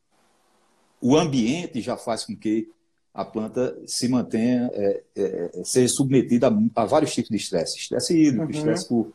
O 0.98 1.14
ambiente 1.14 1.80
já 1.82 1.96
faz 1.96 2.24
com 2.24 2.34
que 2.34 2.70
a 3.16 3.24
planta 3.24 3.74
se 3.86 4.08
mantenha, 4.08 4.70
é, 4.74 5.02
é, 5.16 5.50
é, 5.54 5.64
seja 5.64 5.88
submetida 5.94 6.48
a, 6.48 6.82
a, 6.82 6.84
vários 6.84 7.14
tipos 7.14 7.30
de 7.30 7.36
estresse. 7.36 7.78
Estresse 7.78 8.14
hídrico, 8.14 8.44
uhum. 8.44 8.50
estresse 8.50 8.86
por 8.86 9.10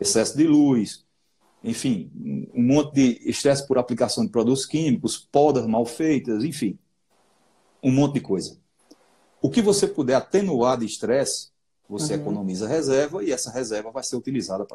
excesso 0.00 0.36
de 0.36 0.44
luz, 0.44 1.04
enfim, 1.62 2.10
um 2.52 2.64
monte 2.64 2.94
de 2.94 3.30
estresse 3.30 3.64
por 3.64 3.78
aplicação 3.78 4.24
de 4.24 4.32
produtos 4.32 4.66
químicos, 4.66 5.16
podas 5.30 5.68
mal 5.68 5.86
feitas, 5.86 6.42
enfim, 6.42 6.76
um 7.80 7.92
monte 7.92 8.14
de 8.14 8.20
coisa. 8.22 8.58
O 9.40 9.48
que 9.48 9.62
você 9.62 9.86
puder 9.86 10.16
atenuar 10.16 10.76
de 10.76 10.86
estresse, 10.86 11.50
você 11.88 12.14
uhum. 12.14 12.22
economiza 12.22 12.66
reserva 12.66 13.22
e 13.22 13.30
essa 13.30 13.52
reserva 13.52 13.92
vai 13.92 14.02
ser 14.02 14.16
utilizada 14.16 14.66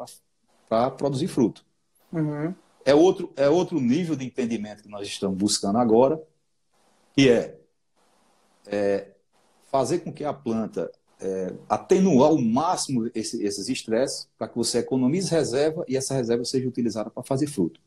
para 0.70 0.90
produzir 0.92 1.28
fruto. 1.28 1.66
Uhum. 2.10 2.54
É, 2.82 2.94
outro, 2.94 3.30
é 3.36 3.46
outro 3.46 3.78
nível 3.78 4.16
de 4.16 4.24
entendimento 4.24 4.82
que 4.82 4.88
nós 4.88 5.06
estamos 5.06 5.36
buscando 5.36 5.76
agora, 5.76 6.18
que 7.14 7.28
é 7.28 7.59
é, 8.70 9.08
fazer 9.70 9.98
com 9.98 10.12
que 10.12 10.24
a 10.24 10.32
planta 10.32 10.90
é, 11.20 11.52
atenuar 11.68 12.30
ao 12.30 12.40
máximo 12.40 13.10
esse, 13.14 13.42
esses 13.44 13.68
estresses 13.68 14.28
para 14.38 14.48
que 14.48 14.56
você 14.56 14.78
economize 14.78 15.30
reserva 15.30 15.84
e 15.86 15.96
essa 15.96 16.14
reserva 16.14 16.44
seja 16.44 16.68
utilizada 16.68 17.10
para 17.10 17.22
fazer 17.22 17.46
fruto. 17.48 17.80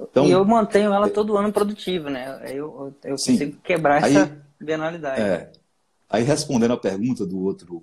Então, 0.00 0.26
e 0.26 0.30
eu 0.30 0.44
mantenho 0.44 0.92
ela 0.92 1.10
todo 1.10 1.36
ano 1.36 1.52
produtiva, 1.52 2.08
né? 2.08 2.40
Eu, 2.44 2.94
eu 3.02 3.10
consigo 3.12 3.38
sim, 3.38 3.60
quebrar 3.64 4.04
aí, 4.04 4.16
essa 4.16 4.38
bienalidade. 4.60 5.20
É, 5.20 5.50
aí 6.08 6.22
respondendo 6.22 6.74
a 6.74 6.78
pergunta 6.78 7.26
do 7.26 7.40
outro, 7.40 7.82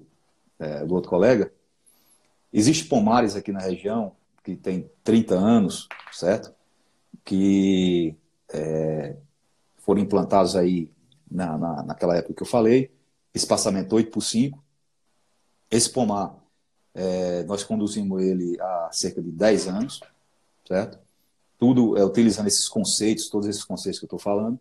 é, 0.58 0.86
do 0.86 0.96
outro 0.96 1.10
colega, 1.10 1.52
existe 2.54 2.86
pomares 2.86 3.36
aqui 3.36 3.52
na 3.52 3.60
região 3.60 4.14
que 4.44 4.56
tem 4.56 4.90
30 5.04 5.36
anos, 5.36 5.90
certo? 6.12 6.54
Que 7.26 8.16
é, 8.54 9.18
foram 9.80 10.00
implantados 10.00 10.56
aí 10.56 10.90
na, 11.36 11.58
na, 11.58 11.84
naquela 11.84 12.16
época 12.16 12.34
que 12.34 12.42
eu 12.44 12.48
falei, 12.48 12.92
espaçamento 13.34 13.96
8 13.96 14.10
por 14.10 14.22
5. 14.22 14.64
Esse 15.70 15.90
pomar, 15.90 16.36
é, 16.94 17.44
nós 17.44 17.64
conduzimos 17.64 18.24
ele 18.24 18.60
há 18.60 18.90
cerca 18.92 19.22
de 19.22 19.30
10 19.30 19.68
anos, 19.68 20.00
certo? 20.68 20.98
Tudo 21.58 21.98
é 21.98 22.04
utilizando 22.04 22.48
esses 22.48 22.68
conceitos, 22.68 23.30
todos 23.30 23.48
esses 23.48 23.64
conceitos 23.64 24.00
que 24.00 24.06
eu 24.06 24.08
estou 24.08 24.20
falando, 24.20 24.60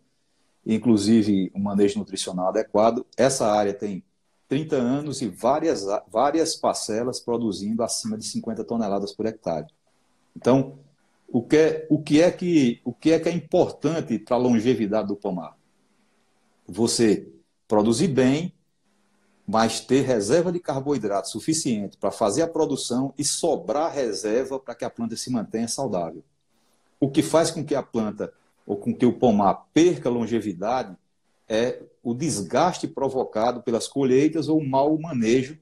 inclusive 0.67 1.51
um 1.55 1.61
manejo 1.61 1.99
nutricional 1.99 2.49
adequado. 2.49 3.07
Essa 3.17 3.47
área 3.47 3.75
tem 3.75 4.03
30 4.49 4.77
anos 4.77 5.23
e 5.23 5.29
várias, 5.29 5.85
várias 6.11 6.57
parcelas 6.57 7.21
produzindo 7.21 7.83
acima 7.83 8.17
de 8.17 8.25
50 8.25 8.65
toneladas 8.65 9.13
por 9.13 9.27
hectare. 9.27 9.67
Então, 10.37 10.79
o 11.29 11.43
que 11.43 11.57
é, 11.57 11.87
o 11.91 12.03
que 12.03 12.21
é, 12.21 12.31
que, 12.31 12.81
o 12.85 12.93
que, 12.93 13.13
é, 13.13 13.21
que 13.21 13.29
é 13.29 13.33
importante 13.33 14.19
para 14.19 14.37
a 14.37 14.39
longevidade 14.39 15.09
do 15.09 15.17
pomar? 15.17 15.57
Você 16.67 17.29
produzir 17.69 18.09
bem, 18.09 18.53
mas 19.47 19.81
ter 19.81 20.03
reserva 20.03 20.51
de 20.51 20.59
carboidrato 20.59 21.29
suficiente 21.29 21.99
para 21.99 22.11
fazer 22.11 22.43
a 22.43 22.49
produção 22.49 23.13
e 23.19 23.25
sobrar 23.25 23.93
reserva 23.93 24.59
para 24.59 24.75
que 24.75 24.85
a 24.85 24.91
planta 24.91 25.17
se 25.17 25.31
mantenha 25.31 25.69
saudável. 25.69 26.25
O 26.99 27.11
que 27.11 27.23
faz 27.23 27.51
com 27.51 27.65
que 27.65 27.75
a 27.75 27.83
planta 27.83 28.33
ou 28.67 28.77
com 28.77 28.95
que 28.95 29.05
o 29.05 29.13
pomar 29.13 29.67
perca 29.75 30.09
longevidade 30.09 30.97
é 31.47 31.83
o 32.03 32.15
desgaste 32.15 32.89
provocado 32.89 33.63
pelas 33.63 33.87
colheitas 33.87 34.49
ou 34.49 34.59
o 34.59 34.67
mau 34.67 34.99
manejo 34.99 35.59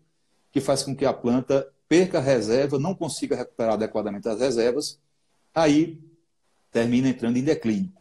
que 0.53 0.61
faz 0.61 0.83
com 0.83 0.95
que 0.95 1.05
a 1.05 1.13
planta 1.13 1.67
perca 1.89 2.19
a 2.19 2.23
reserva, 2.23 2.79
não 2.79 2.95
consiga 2.95 3.37
recuperar 3.37 3.75
adequadamente 3.75 4.29
as 4.29 4.39
reservas, 4.39 5.01
aí 5.55 5.99
termina 6.71 7.09
entrando 7.09 7.37
em 7.37 7.43
declínio. 7.43 7.93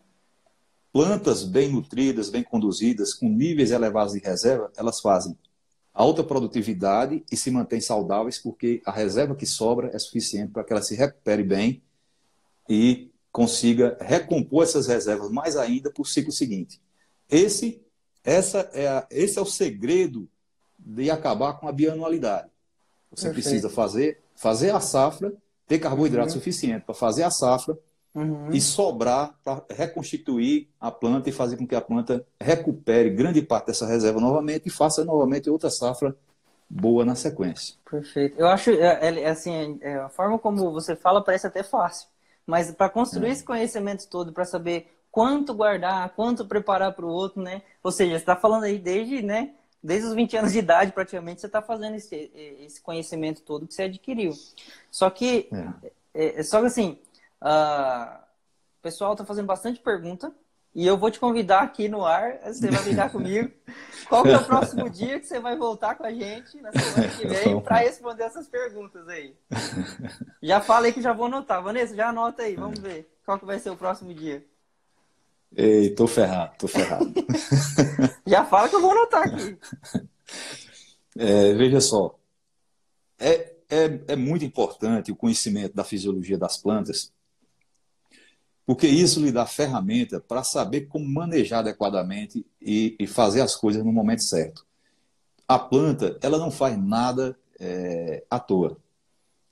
Plantas 0.91 1.43
bem 1.43 1.71
nutridas, 1.71 2.29
bem 2.29 2.43
conduzidas, 2.43 3.13
com 3.13 3.29
níveis 3.29 3.71
elevados 3.71 4.13
de 4.13 4.19
reserva, 4.19 4.71
elas 4.75 4.99
fazem 4.99 5.37
alta 5.93 6.23
produtividade 6.23 7.23
e 7.31 7.37
se 7.37 7.51
mantêm 7.51 7.79
saudáveis 7.79 8.37
porque 8.37 8.81
a 8.85 8.91
reserva 8.91 9.35
que 9.35 9.45
sobra 9.45 9.89
é 9.93 9.99
suficiente 9.99 10.51
para 10.51 10.63
que 10.63 10.73
ela 10.73 10.81
se 10.81 10.95
recupere 10.95 11.43
bem 11.43 11.81
e 12.69 13.09
consiga 13.31 13.97
recompor 14.01 14.63
essas 14.63 14.87
reservas 14.87 15.29
mais 15.31 15.55
ainda 15.55 15.89
para 15.89 16.01
o 16.01 16.05
ciclo 16.05 16.31
seguinte. 16.31 16.81
Esse, 17.29 17.81
essa 18.23 18.69
é 18.73 18.87
a, 18.87 19.07
esse 19.09 19.39
é 19.39 19.41
o 19.41 19.45
segredo 19.45 20.27
de 20.77 21.09
acabar 21.09 21.53
com 21.53 21.67
a 21.67 21.71
bianualidade. 21.71 22.49
Você 23.11 23.27
Perfeito. 23.27 23.33
precisa 23.43 23.69
fazer, 23.69 24.21
fazer 24.35 24.71
a 24.71 24.79
safra, 24.79 25.33
ter 25.67 25.79
carboidrato 25.79 26.29
uhum. 26.29 26.33
suficiente 26.33 26.85
para 26.85 26.95
fazer 26.95 27.23
a 27.23 27.31
safra 27.31 27.77
uhum. 28.13 28.49
e 28.51 28.59
sobrar 28.59 29.35
para 29.43 29.63
reconstituir 29.69 30.69
a 30.79 30.91
planta 30.91 31.29
e 31.29 31.33
fazer 31.33 31.57
com 31.57 31.67
que 31.67 31.75
a 31.75 31.81
planta 31.81 32.25
recupere 32.39 33.09
grande 33.09 33.41
parte 33.41 33.67
dessa 33.67 33.85
reserva 33.85 34.19
novamente 34.19 34.67
e 34.67 34.69
faça 34.69 35.03
novamente 35.05 35.49
outra 35.49 35.69
safra 35.69 36.15
boa 36.69 37.03
na 37.03 37.15
sequência. 37.15 37.75
Perfeito. 37.89 38.39
Eu 38.39 38.47
acho, 38.47 38.71
é, 38.71 39.19
é, 39.21 39.29
assim, 39.29 39.77
é, 39.81 39.95
a 39.95 40.09
forma 40.09 40.39
como 40.39 40.71
você 40.71 40.95
fala 40.95 41.23
parece 41.23 41.47
até 41.47 41.63
fácil, 41.63 42.07
mas 42.45 42.71
para 42.71 42.89
construir 42.89 43.29
é. 43.29 43.31
esse 43.31 43.43
conhecimento 43.43 44.07
todo, 44.07 44.31
para 44.31 44.45
saber 44.45 44.89
quanto 45.11 45.53
guardar, 45.53 46.09
quanto 46.15 46.45
preparar 46.45 46.93
para 46.93 47.05
o 47.05 47.09
outro, 47.09 47.41
né? 47.41 47.61
Ou 47.83 47.91
seja, 47.91 48.11
você 48.11 48.17
está 48.17 48.35
falando 48.35 48.63
aí 48.63 48.79
desde, 48.79 49.21
né? 49.21 49.51
Desde 49.83 50.07
os 50.07 50.13
20 50.13 50.37
anos 50.37 50.51
de 50.53 50.59
idade, 50.59 50.91
praticamente, 50.91 51.41
você 51.41 51.47
está 51.47 51.61
fazendo 51.61 51.95
esse, 51.95 52.31
esse 52.61 52.79
conhecimento 52.79 53.41
todo 53.41 53.67
que 53.67 53.73
você 53.73 53.83
adquiriu. 53.83 54.31
Só 54.89 55.09
que, 55.09 55.49
é. 56.13 56.39
é 56.39 56.43
só 56.43 56.61
que 56.61 56.67
assim, 56.67 56.99
uh, 57.41 58.19
o 58.79 58.81
pessoal 58.81 59.13
está 59.13 59.25
fazendo 59.25 59.45
bastante 59.45 59.79
pergunta, 59.79 60.33
e 60.73 60.87
eu 60.87 60.97
vou 60.97 61.11
te 61.11 61.19
convidar 61.19 61.61
aqui 61.61 61.89
no 61.89 62.05
ar, 62.05 62.39
você 62.45 62.71
vai 62.71 62.83
ligar 62.83 63.11
comigo. 63.11 63.51
Qual 64.07 64.23
que 64.23 64.29
é 64.29 64.37
o 64.37 64.45
próximo 64.45 64.89
dia 64.89 65.19
que 65.19 65.25
você 65.25 65.39
vai 65.39 65.57
voltar 65.57 65.95
com 65.95 66.05
a 66.05 66.11
gente 66.11 66.61
na 66.61 66.71
semana 66.71 67.07
que 67.09 67.27
vem 67.27 67.61
para 67.61 67.77
responder 67.77 68.23
essas 68.23 68.47
perguntas 68.47 69.07
aí? 69.07 69.35
Já 70.41 70.61
falei 70.61 70.91
que 70.91 71.01
já 71.01 71.13
vou 71.13 71.27
anotar. 71.27 71.61
Vanessa, 71.61 71.95
já 71.95 72.09
anota 72.09 72.41
aí, 72.41 72.55
vamos 72.55 72.79
ver. 72.79 73.07
Qual 73.23 73.37
que 73.37 73.45
vai 73.45 73.59
ser 73.59 73.69
o 73.69 73.77
próximo 73.77 74.11
dia? 74.11 74.43
Ei, 75.55 75.93
tô 75.93 76.07
ferrado, 76.07 76.53
tô 76.57 76.67
ferrado. 76.67 77.13
já 78.25 78.43
fala 78.45 78.67
que 78.67 78.75
eu 78.75 78.81
vou 78.81 78.91
anotar 78.91 79.23
aqui. 79.23 79.57
É, 81.15 81.53
veja 81.53 81.79
só, 81.79 82.17
é, 83.19 83.53
é, 83.69 83.99
é 84.07 84.15
muito 84.15 84.43
importante 84.43 85.11
o 85.11 85.15
conhecimento 85.15 85.75
da 85.75 85.83
fisiologia 85.83 86.37
das 86.37 86.57
plantas, 86.57 87.13
porque 88.71 88.87
isso 88.87 89.19
lhe 89.19 89.33
dá 89.33 89.45
ferramenta 89.45 90.21
para 90.21 90.45
saber 90.45 90.87
como 90.87 91.05
manejar 91.05 91.59
adequadamente 91.59 92.45
e, 92.61 92.95
e, 92.97 93.05
fazer 93.05 93.41
as 93.41 93.53
coisas 93.53 93.83
no 93.83 93.91
momento 93.91 94.23
certo. 94.23 94.65
A 95.45 95.59
planta, 95.59 96.17
ela 96.21 96.37
não 96.37 96.49
faz 96.49 96.77
nada 96.77 97.37
é, 97.59 98.23
à 98.29 98.39
toa. 98.39 98.77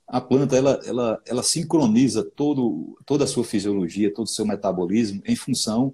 A 0.08 0.22
planta, 0.22 0.56
ela, 0.56 0.80
ela, 0.86 1.22
ela 1.26 1.42
sincroniza 1.42 2.24
todo, 2.24 2.98
toda 3.04 3.24
a 3.24 3.26
sua 3.26 3.44
fisiologia, 3.44 4.10
todo 4.10 4.24
o 4.24 4.30
seu 4.30 4.46
metabolismo 4.46 5.20
em 5.26 5.36
função 5.36 5.92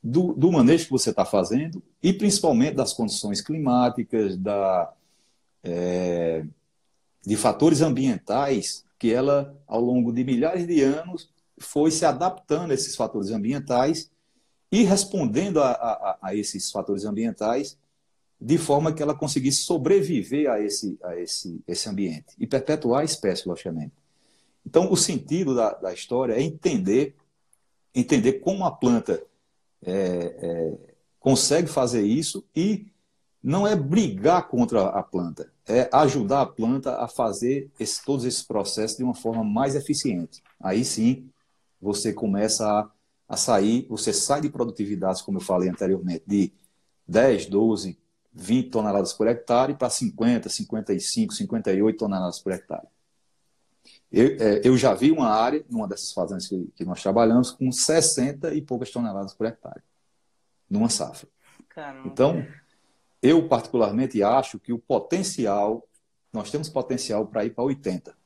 do, 0.00 0.32
do 0.32 0.52
manejo 0.52 0.84
que 0.84 0.92
você 0.92 1.10
está 1.10 1.24
fazendo 1.24 1.82
e 2.00 2.12
principalmente 2.12 2.76
das 2.76 2.92
condições 2.92 3.40
climáticas, 3.40 4.36
da, 4.36 4.92
é, 5.64 6.44
de 7.26 7.36
fatores 7.36 7.80
ambientais 7.80 8.84
que 8.96 9.12
ela, 9.12 9.60
ao 9.66 9.80
longo 9.80 10.12
de 10.12 10.22
milhares 10.22 10.68
de 10.68 10.82
anos, 10.82 11.36
foi 11.60 11.90
se 11.90 12.04
adaptando 12.04 12.70
a 12.70 12.74
esses 12.74 12.94
fatores 12.96 13.30
ambientais 13.30 14.10
e 14.70 14.82
respondendo 14.82 15.62
a, 15.62 15.70
a, 15.70 16.18
a, 16.22 16.34
esses 16.34 16.70
fatores 16.70 17.04
ambientais 17.04 17.78
de 18.40 18.56
forma 18.56 18.92
que 18.92 19.02
ela 19.02 19.14
conseguisse 19.14 19.62
sobreviver 19.62 20.50
a 20.50 20.60
esse, 20.60 20.98
a 21.02 21.16
esse, 21.18 21.60
esse 21.66 21.88
ambiente 21.88 22.34
e 22.38 22.46
perpetuar 22.46 23.00
a 23.00 23.04
espécie, 23.04 23.48
logicamente. 23.48 23.92
Então, 24.64 24.92
o 24.92 24.96
sentido 24.96 25.54
da, 25.54 25.72
da 25.72 25.92
história 25.92 26.34
é 26.34 26.42
entender, 26.42 27.16
entender 27.94 28.34
como 28.34 28.64
a 28.64 28.70
planta 28.70 29.22
é, 29.82 29.92
é, 29.92 30.78
consegue 31.18 31.68
fazer 31.68 32.02
isso 32.02 32.44
e 32.54 32.86
não 33.42 33.66
é 33.66 33.74
brigar 33.74 34.48
contra 34.48 34.88
a 34.88 35.02
planta, 35.02 35.50
é 35.66 35.88
ajudar 35.92 36.42
a 36.42 36.46
planta 36.46 36.96
a 36.96 37.08
fazer 37.08 37.70
esse, 37.78 38.04
todos 38.04 38.24
esses 38.24 38.42
processos 38.42 38.96
de 38.96 39.04
uma 39.04 39.14
forma 39.14 39.42
mais 39.42 39.74
eficiente. 39.74 40.42
Aí 40.60 40.84
sim, 40.84 41.30
você 41.80 42.12
começa 42.12 42.66
a, 42.66 42.90
a 43.28 43.36
sair, 43.36 43.86
você 43.88 44.12
sai 44.12 44.40
de 44.40 44.50
produtividades, 44.50 45.22
como 45.22 45.38
eu 45.38 45.42
falei 45.42 45.68
anteriormente, 45.68 46.24
de 46.26 46.52
10, 47.06 47.46
12, 47.46 47.98
20 48.32 48.70
toneladas 48.70 49.12
por 49.12 49.26
hectare 49.26 49.74
para 49.74 49.90
50, 49.90 50.48
55, 50.48 51.34
58 51.34 51.98
toneladas 51.98 52.40
por 52.40 52.52
hectare. 52.52 52.86
Eu, 54.10 54.36
é, 54.38 54.60
eu 54.64 54.76
já 54.76 54.94
vi 54.94 55.10
uma 55.10 55.28
área, 55.28 55.64
numa 55.68 55.86
dessas 55.86 56.12
fazendas 56.12 56.46
que, 56.46 56.70
que, 56.76 56.84
nós 56.84 57.02
trabalhamos, 57.02 57.50
com 57.50 57.70
60 57.70 58.54
e 58.54 58.62
poucas 58.62 58.90
toneladas 58.90 59.34
por 59.34 59.46
hectare, 59.46 59.82
numa 60.68 60.88
safra. 60.88 61.28
Caramba. 61.68 62.08
Então, 62.08 62.46
eu 63.22 63.48
particularmente 63.48 64.22
acho 64.22 64.58
que 64.58 64.72
o 64.72 64.78
potencial, 64.78 65.86
nós 66.32 66.50
temos 66.50 66.68
potencial 66.68 67.26
para 67.26 67.44
ir 67.44 67.50
para 67.50 67.64
80. 67.64 68.16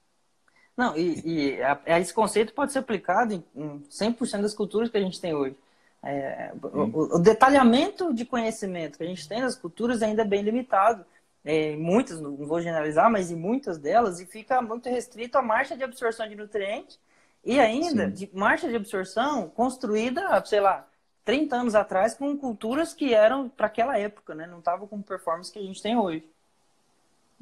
Não, 0.77 0.97
e, 0.97 1.23
e 1.25 1.63
a, 1.63 2.01
esse 2.01 2.13
conceito 2.15 2.55
pode 2.55 2.73
ser 2.73 2.79
aplicado 2.79 3.35
em, 3.35 3.45
em 3.55 3.81
100% 3.91 4.43
das 4.43 4.55
culturas 4.55 4.89
que 4.89 4.97
a 4.97 5.01
gente 5.01 5.21
tem 5.21 5.35
hoje. 5.35 5.57
É, 6.03 6.53
o, 6.61 7.17
o, 7.17 7.19
detalhamento 7.19 8.13
de 8.13 8.25
conhecimento 8.25 8.99
que 8.99 9.05
a 9.05 9.07
gente 9.07 9.29
tem 9.29 9.41
das 9.41 9.55
culturas 9.55 10.03
ainda 10.03 10.23
é 10.23 10.25
bem 10.25 10.43
limitado. 10.43 11.05
É, 11.45 11.77
muitas, 11.77 12.21
não 12.21 12.37
vou 12.37 12.61
generalizar, 12.61 13.11
mas 13.11 13.31
em 13.31 13.37
muitas 13.37 13.79
delas, 13.79 14.21
e 14.21 14.27
fica 14.27 14.61
muito 14.63 14.89
restrito 14.89 15.39
à 15.39 15.43
marcha 15.43 15.77
de 15.77 15.85
absorção 15.85 16.29
de 16.29 16.35
nutrientes 16.35 16.99
e 17.45 17.59
ainda 17.59 18.07
Sim. 18.07 18.13
de 18.13 18.31
marcha 18.33 18.69
de 18.69 18.77
absorção 18.77 19.49
construída, 19.49 20.43
sei 20.45 20.61
lá, 20.61 20.87
30 21.25 21.57
anos 21.57 21.75
atrás 21.75 22.15
com 22.15 22.37
culturas 22.37 22.95
que 22.95 23.13
eram 23.15 23.49
para 23.49 23.67
aquela 23.67 23.99
época, 23.99 24.35
né? 24.35 24.47
Não 24.47 24.59
estavam 24.59 24.87
com 24.87 25.01
performance 25.03 25.53
que 25.53 25.59
a 25.59 25.63
gente 25.63 25.83
tem 25.83 25.97
hoje. 25.97 26.25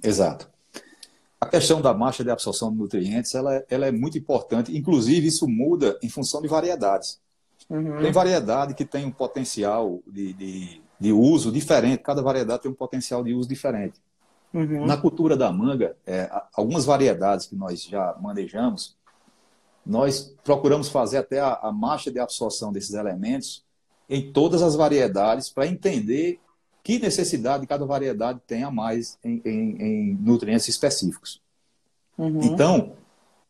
Exato. 0.03 0.49
A 1.41 1.47
questão 1.47 1.81
da 1.81 1.95
marcha 1.95 2.23
de 2.23 2.31
absorção 2.31 2.71
de 2.71 2.77
nutrientes 2.77 3.35
ela, 3.35 3.57
é, 3.57 3.67
ela 3.71 3.87
é 3.87 3.91
muito 3.91 4.19
importante. 4.19 4.77
Inclusive, 4.77 5.27
isso 5.27 5.49
muda 5.49 5.99
em 6.03 6.09
função 6.09 6.43
de 6.43 6.49
variedades. 6.49 7.19
Uhum. 7.69 7.99
Tem 8.03 8.13
variedade 8.13 8.75
que 8.75 8.85
tem 8.85 9.07
um 9.07 9.11
potencial 9.11 10.01
de, 10.07 10.33
de, 10.35 10.83
de, 10.99 11.13
uso 11.13 11.51
diferente, 11.51 12.03
cada 12.03 12.21
variedade 12.21 12.63
tem 12.63 12.71
um 12.71 12.75
potencial 12.75 13.25
de 13.25 13.33
uso 13.33 13.49
diferente. 13.49 13.99
Uhum. 14.53 14.85
Na 14.85 14.97
cultura 14.97 15.37
da 15.37 15.51
manga, 15.53 15.97
é, 16.07 16.29
algumas 16.53 16.85
variedades 16.85 17.47
que 17.47 17.55
nós 17.55 17.85
já 17.85 18.17
manejamos, 18.21 18.97
nós 19.87 20.35
procuramos 20.45 20.89
fazer 20.89 21.19
até 21.19 21.41
a, 21.41 21.55
a 21.63 21.73
marcha 21.73 22.11
de 22.11 22.19
absorção 22.19 22.73
desses 22.73 22.95
elementos 22.95 23.65
em 24.09 24.33
todas 24.33 24.61
as 24.63 24.75
variedades 24.75 25.49
para 25.49 25.67
entender 25.67 26.41
que 26.83 26.99
necessidade 26.99 27.67
cada 27.67 27.85
variedade 27.85 28.41
tem 28.47 28.63
a 28.63 28.71
mais 28.71 29.19
em, 29.25 29.41
em, 29.45 29.83
em 29.83 30.15
nutrientes 30.15 30.69
específicos. 30.69 31.41
Uhum. 32.17 32.41
Então, 32.43 32.93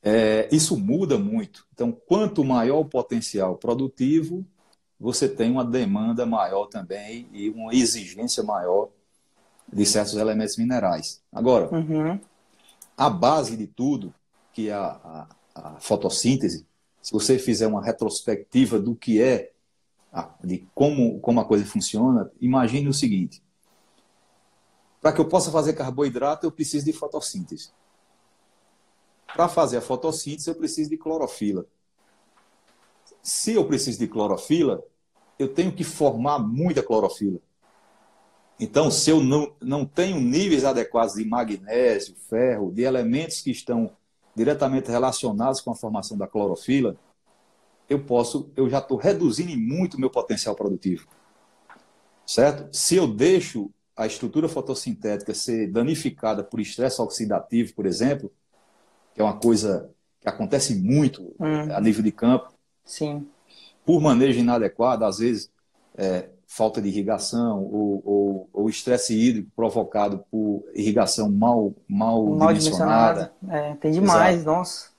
é, 0.02 0.48
isso 0.50 0.76
muda 0.76 1.18
muito. 1.18 1.66
Então, 1.72 1.92
quanto 2.06 2.44
maior 2.44 2.80
o 2.80 2.84
potencial 2.84 3.56
produtivo, 3.56 4.44
você 4.98 5.28
tem 5.28 5.50
uma 5.50 5.64
demanda 5.64 6.26
maior 6.26 6.66
também 6.66 7.26
e 7.32 7.48
uma 7.50 7.74
exigência 7.74 8.42
maior 8.42 8.88
de 9.72 9.86
certos 9.86 10.14
elementos 10.14 10.56
minerais. 10.56 11.22
Agora, 11.32 11.72
uhum. 11.74 12.18
a 12.96 13.10
base 13.10 13.56
de 13.56 13.66
tudo, 13.66 14.12
que 14.52 14.68
é 14.68 14.74
a, 14.74 15.26
a, 15.54 15.76
a 15.76 15.80
fotossíntese, 15.80 16.66
se 17.00 17.12
você 17.12 17.38
fizer 17.38 17.66
uma 17.66 17.82
retrospectiva 17.82 18.78
do 18.78 18.94
que 18.94 19.22
é 19.22 19.49
de 20.42 20.66
como, 20.74 21.20
como 21.20 21.40
a 21.40 21.44
coisa 21.44 21.64
funciona, 21.64 22.30
imagine 22.40 22.88
o 22.88 22.94
seguinte: 22.94 23.42
para 25.00 25.12
que 25.12 25.20
eu 25.20 25.28
possa 25.28 25.50
fazer 25.50 25.72
carboidrato, 25.74 26.46
eu 26.46 26.52
preciso 26.52 26.84
de 26.84 26.92
fotossíntese. 26.92 27.70
Para 29.32 29.48
fazer 29.48 29.78
a 29.78 29.80
fotossíntese, 29.80 30.50
eu 30.50 30.54
preciso 30.54 30.90
de 30.90 30.96
clorofila. 30.96 31.64
Se 33.22 33.54
eu 33.54 33.64
preciso 33.64 33.98
de 33.98 34.08
clorofila, 34.08 34.82
eu 35.38 35.52
tenho 35.54 35.72
que 35.72 35.84
formar 35.84 36.38
muita 36.38 36.82
clorofila. 36.82 37.38
Então, 38.58 38.90
se 38.90 39.10
eu 39.10 39.22
não, 39.22 39.54
não 39.60 39.86
tenho 39.86 40.20
níveis 40.20 40.64
adequados 40.64 41.14
de 41.14 41.24
magnésio, 41.24 42.14
ferro, 42.28 42.70
de 42.70 42.82
elementos 42.82 43.40
que 43.40 43.50
estão 43.50 43.90
diretamente 44.34 44.90
relacionados 44.90 45.60
com 45.62 45.70
a 45.70 45.74
formação 45.74 46.18
da 46.18 46.26
clorofila, 46.26 46.96
eu 47.90 47.98
posso, 47.98 48.52
eu 48.56 48.70
já 48.70 48.78
estou 48.78 48.96
reduzindo 48.96 49.50
muito 49.58 49.94
o 49.94 50.00
meu 50.00 50.08
potencial 50.08 50.54
produtivo. 50.54 51.08
Certo? 52.24 52.68
Se 52.74 52.94
eu 52.94 53.08
deixo 53.08 53.68
a 53.96 54.06
estrutura 54.06 54.48
fotossintética 54.48 55.34
ser 55.34 55.66
danificada 55.66 56.44
por 56.44 56.60
estresse 56.60 57.02
oxidativo, 57.02 57.74
por 57.74 57.86
exemplo, 57.86 58.32
que 59.12 59.20
é 59.20 59.24
uma 59.24 59.36
coisa 59.36 59.90
que 60.20 60.28
acontece 60.28 60.76
muito 60.76 61.34
uhum. 61.38 61.74
a 61.74 61.80
nível 61.80 62.04
de 62.04 62.12
campo. 62.12 62.52
Sim. 62.84 63.26
Por 63.84 64.00
manejo 64.00 64.38
inadequado, 64.38 65.04
às 65.04 65.18
vezes 65.18 65.50
é, 65.96 66.28
falta 66.46 66.80
de 66.80 66.88
irrigação 66.88 67.64
ou, 67.64 68.48
estresse 68.70 69.18
hídrico 69.18 69.50
provocado 69.56 70.24
por 70.30 70.64
irrigação 70.72 71.28
mal, 71.28 71.74
mal, 71.88 72.24
mal 72.24 72.54
dimensionada. 72.54 73.32
É, 73.48 73.74
tem 73.74 73.90
demais, 73.90 74.36
Exato. 74.36 74.56
nossa 74.56 74.89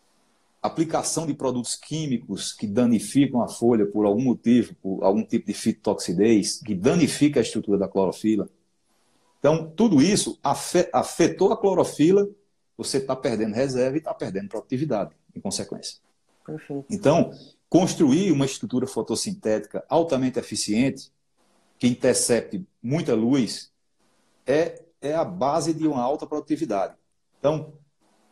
aplicação 0.62 1.26
de 1.26 1.34
produtos 1.34 1.76
químicos 1.76 2.54
que 2.54 2.68
danificam 2.68 3.42
a 3.42 3.48
folha 3.48 3.86
por 3.86 4.06
algum 4.06 4.22
motivo, 4.22 4.76
por 4.76 5.04
algum 5.04 5.24
tipo 5.24 5.48
de 5.48 5.54
fitotoxidez, 5.54 6.62
que 6.62 6.76
danifica 6.76 7.40
a 7.40 7.44
estrutura 7.44 7.78
da 7.78 7.88
clorofila. 7.88 8.48
Então, 9.40 9.72
tudo 9.76 10.02
isso 10.02 10.40
afetou 10.94 11.52
a 11.52 11.58
clorofila, 11.58 12.30
você 12.78 12.98
está 12.98 13.16
perdendo 13.16 13.56
reserva 13.56 13.96
e 13.96 14.00
está 14.00 14.14
perdendo 14.14 14.50
produtividade, 14.50 15.16
em 15.36 15.40
consequência. 15.42 15.98
Perfeito. 16.46 16.86
Então, 16.90 17.32
construir 17.68 18.32
uma 18.32 18.46
estrutura 18.46 18.86
fotossintética 18.86 19.84
altamente 19.90 20.38
eficiente, 20.38 21.12
que 21.80 21.88
intercepte 21.88 22.64
muita 22.84 23.16
luz, 23.16 23.72
é 24.46 24.84
é 25.02 25.16
a 25.16 25.26
base 25.26 25.74
de 25.74 25.88
uma 25.88 26.02
alta 26.02 26.28
produtividade. 26.28 26.96
Então, 27.40 27.74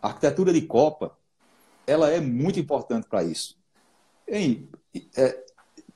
a 0.02 0.10
arquitetura 0.10 0.54
de 0.54 0.62
copa, 0.62 1.18
ela 1.90 2.10
é 2.10 2.20
muito 2.20 2.60
importante 2.60 3.08
para 3.08 3.24
isso. 3.24 3.58
Em, 4.28 4.70
é, 5.18 5.44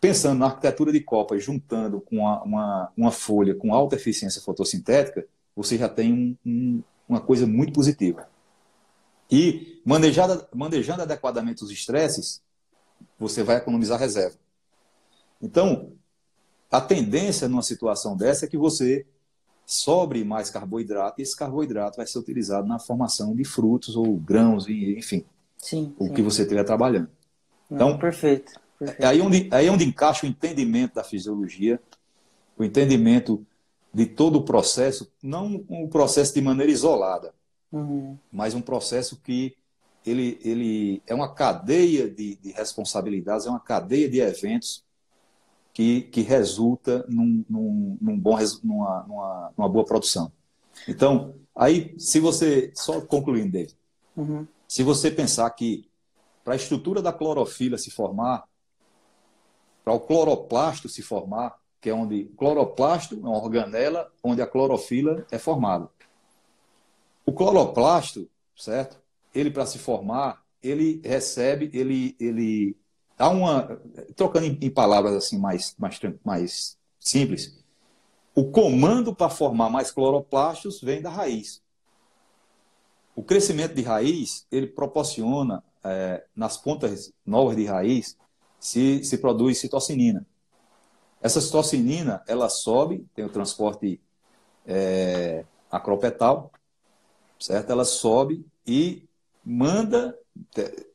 pensando 0.01 0.39
na 0.39 0.47
arquitetura 0.47 0.91
de 0.91 0.99
copa, 0.99 1.37
juntando 1.37 2.01
com 2.01 2.17
uma, 2.17 2.43
uma, 2.43 2.91
uma, 2.97 3.11
folha 3.11 3.53
com 3.53 3.73
alta 3.73 3.95
eficiência 3.95 4.41
fotossintética, 4.41 5.25
você 5.55 5.77
já 5.77 5.87
tem 5.87 6.11
um, 6.11 6.37
um, 6.45 6.83
uma 7.07 7.21
coisa 7.21 7.45
muito 7.45 7.73
positiva. 7.73 8.27
E 9.31 9.81
manejando, 9.85 10.45
manejando 10.53 11.03
adequadamente 11.03 11.63
os 11.63 11.71
estresses, 11.71 12.41
você 13.19 13.43
vai 13.43 13.57
economizar 13.57 13.99
reserva. 13.99 14.37
Então, 15.41 15.93
a 16.71 16.81
tendência 16.81 17.47
numa 17.47 17.61
situação 17.61 18.17
dessa 18.17 18.45
é 18.45 18.47
que 18.47 18.57
você 18.57 19.05
sobre 19.65 20.23
mais 20.23 20.49
carboidrato 20.49 21.21
e 21.21 21.23
esse 21.23 21.35
carboidrato 21.35 21.97
vai 21.97 22.07
ser 22.07 22.19
utilizado 22.19 22.67
na 22.67 22.79
formação 22.79 23.35
de 23.35 23.45
frutos 23.45 23.95
ou 23.95 24.17
grãos, 24.17 24.67
enfim, 24.67 25.23
sim, 25.64 25.95
o 25.97 26.07
sim. 26.07 26.14
que 26.14 26.22
você 26.22 26.41
estiver 26.41 26.64
trabalhando. 26.64 27.09
Então, 27.72 27.91
Não, 27.91 27.97
perfeito, 27.97 28.53
perfeito. 28.78 29.01
É 29.01 29.05
aí 29.05 29.22
onde, 29.22 29.49
aí 29.51 29.70
onde 29.70 29.86
encaixa 29.86 30.26
o 30.26 30.30
entendimento 30.30 30.95
da 30.95 31.03
fisiologia, 31.03 31.82
o 32.57 32.64
entendimento 32.64 33.45
de 33.93 34.05
todo 34.05 34.39
o 34.39 34.43
processo, 34.43 35.11
não 35.22 35.64
um 35.70 35.88
processo 35.88 36.34
de 36.34 36.41
maneira 36.41 36.72
isolada, 36.72 37.34
Uhum. 37.72 38.20
mas 38.32 38.53
um 38.53 38.61
processo 38.61 39.20
que 39.24 39.55
ele, 40.05 40.38
ele 40.43 41.01
é 41.07 41.16
uma 41.16 41.34
cadeia 41.34 42.07
de, 42.07 42.36
de 42.36 42.51
responsabilidades, 42.51 43.47
é 43.47 43.49
uma 43.49 43.59
cadeia 43.59 44.07
de 44.07 44.20
eventos 44.20 44.84
que, 45.74 46.01
que 46.01 46.22
resulta 46.22 47.03
num, 47.09 47.43
num, 47.49 47.97
num 47.99 48.20
bom, 48.20 48.38
numa, 48.64 49.03
numa, 49.07 49.53
numa, 49.57 49.70
boa 49.70 49.86
produção. 49.86 50.32
Então, 50.88 51.34
aí, 51.55 51.95
se 51.97 52.20
você, 52.20 52.72
só 52.76 53.01
concluindo, 53.01 53.51
David, 53.51 53.76
Uhum. 54.16 54.45
Se 54.74 54.82
você 54.82 55.11
pensar 55.11 55.47
que 55.51 55.88
para 56.43 56.53
a 56.53 56.55
estrutura 56.55 56.99
da 56.99 57.13
clorofila 57.13 57.78
se 57.78 57.91
formar, 57.91 58.43
para 59.84 59.93
o 59.93 59.99
cloroplasto 59.99 60.89
se 60.89 61.03
formar, 61.03 61.59
que 61.80 61.91
é 61.91 61.93
onde 61.93 62.24
o 62.24 62.36
cloroplasto 62.36 63.13
é 63.13 63.19
uma 63.19 63.38
organela 63.38 64.11
onde 64.24 64.41
a 64.41 64.47
clorofila 64.47 65.28
é 65.30 65.38
formada. 65.38 65.88
O 67.24 67.32
cloroplasto, 67.32 68.28
certo? 68.57 68.99
Ele 69.32 69.51
para 69.51 69.67
se 69.67 69.78
formar, 69.78 70.43
ele 70.59 70.99
recebe, 71.05 71.69
ele, 71.71 72.15
ele 72.19 72.76
há 73.15 73.30
uma 73.30 73.80
trocando 74.15 74.47
em, 74.47 74.57
em 74.59 74.71
palavras 74.71 75.13
assim 75.13 75.38
mais, 75.38 75.76
mais, 75.78 75.99
mais 76.26 76.80
simples, 76.99 77.63
o 78.34 78.49
comando 78.49 79.13
para 79.13 79.30
formar 79.30 79.69
mais 79.69 79.91
cloroplastos 79.91 80.82
vem 80.82 80.99
da 80.99 81.11
raiz. 81.11 81.62
O 83.16 83.24
crescimento 83.24 83.76
de 83.76 83.82
raiz 83.82 84.47
ele 84.51 84.68
proporciona 84.68 85.64
é, 85.84 86.26
nas 86.36 86.57
pontas 86.57 87.14
novas 87.26 87.55
de 87.55 87.66
raiz 87.66 88.18
se, 88.59 89.03
se 89.03 89.18
produz 89.18 89.59
citocinina. 89.59 90.26
Essa 91.22 91.39
citocinina 91.39 92.24
ela 92.28 92.49
sobe, 92.49 93.05
tem 93.16 93.24
o 93.24 93.30
transporte 93.30 94.01
é, 94.66 95.45
acropetal, 95.72 96.51
certo? 97.39 97.72
Ela 97.72 97.86
sobe 97.86 98.45
e 98.66 99.07
manda 99.43 100.18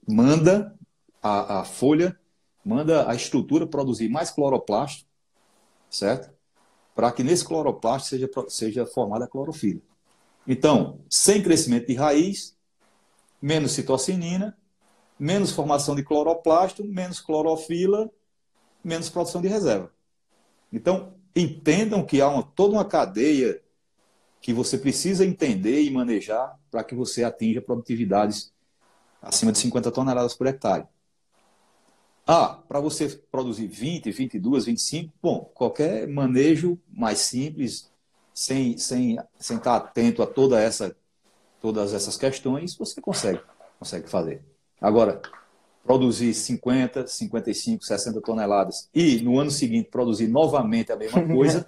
manda 0.07 0.75
a, 1.23 1.61
a, 1.61 1.65
folha, 1.65 2.19
manda 2.65 3.09
a 3.09 3.15
estrutura 3.15 3.67
produzir 3.67 4.09
mais 4.09 4.31
cloroplasto, 4.31 5.07
certo? 5.89 6.33
Para 6.95 7.13
que 7.13 7.23
nesse 7.23 7.45
cloroplasto 7.45 8.09
seja, 8.09 8.29
seja 8.49 8.87
formada 8.87 9.27
a 9.27 9.29
clorofila. 9.29 9.81
Então, 10.49 11.01
sem 11.11 11.43
crescimento 11.43 11.89
de 11.89 11.95
raiz, 11.95 12.57
menos 13.41 13.73
citocinina, 13.73 14.57
menos 15.19 15.51
formação 15.51 15.95
de 15.95 16.03
cloroplasto, 16.03 16.83
menos 16.83 17.21
clorofila, 17.21 18.11
menos 18.83 19.11
produção 19.11 19.43
de 19.43 19.49
reserva. 19.49 19.93
Então, 20.73 21.13
entendam 21.37 22.03
que 22.03 22.23
há 22.23 22.29
uma, 22.31 22.43
toda 22.43 22.73
uma 22.73 22.85
cadeia 22.85 23.61
que 24.41 24.55
você 24.55 24.79
precisa 24.79 25.27
entender 25.27 25.83
e 25.83 25.91
manejar 25.91 26.59
para 26.71 26.83
que 26.83 26.95
você 26.95 27.25
atinja 27.25 27.61
produtividades 27.61 28.51
acima 29.21 29.53
de 29.53 29.59
50 29.59 29.91
toneladas 29.91 30.35
por 30.35 30.47
hectare. 30.47 30.87
Ah, 32.27 32.63
para 32.67 32.81
você 32.81 33.09
produzir 33.31 33.67
20, 33.67 34.11
22, 34.11 34.65
25, 34.65 35.13
bom, 35.21 35.51
qualquer 35.55 36.07
manejo 36.09 36.79
mais 36.91 37.19
simples, 37.19 37.91
sem, 38.39 38.79
sem, 38.79 39.19
sem 39.37 39.57
estar 39.57 39.75
atento 39.75 40.23
a 40.23 40.27
toda 40.27 40.61
essa, 40.63 40.95
todas 41.61 41.93
essas 41.93 42.17
questões, 42.17 42.77
você 42.77 43.01
consegue, 43.01 43.41
consegue 43.81 44.09
fazer. 44.09 44.45
Agora, 44.81 45.21
produzir 45.83 46.33
50, 46.33 47.05
55, 47.09 47.85
60 47.85 48.21
toneladas 48.21 48.89
e 48.95 49.21
no 49.23 49.41
ano 49.41 49.51
seguinte 49.51 49.89
produzir 49.91 50.29
novamente 50.29 50.93
a 50.93 50.97
mesma 50.97 51.27
coisa, 51.27 51.67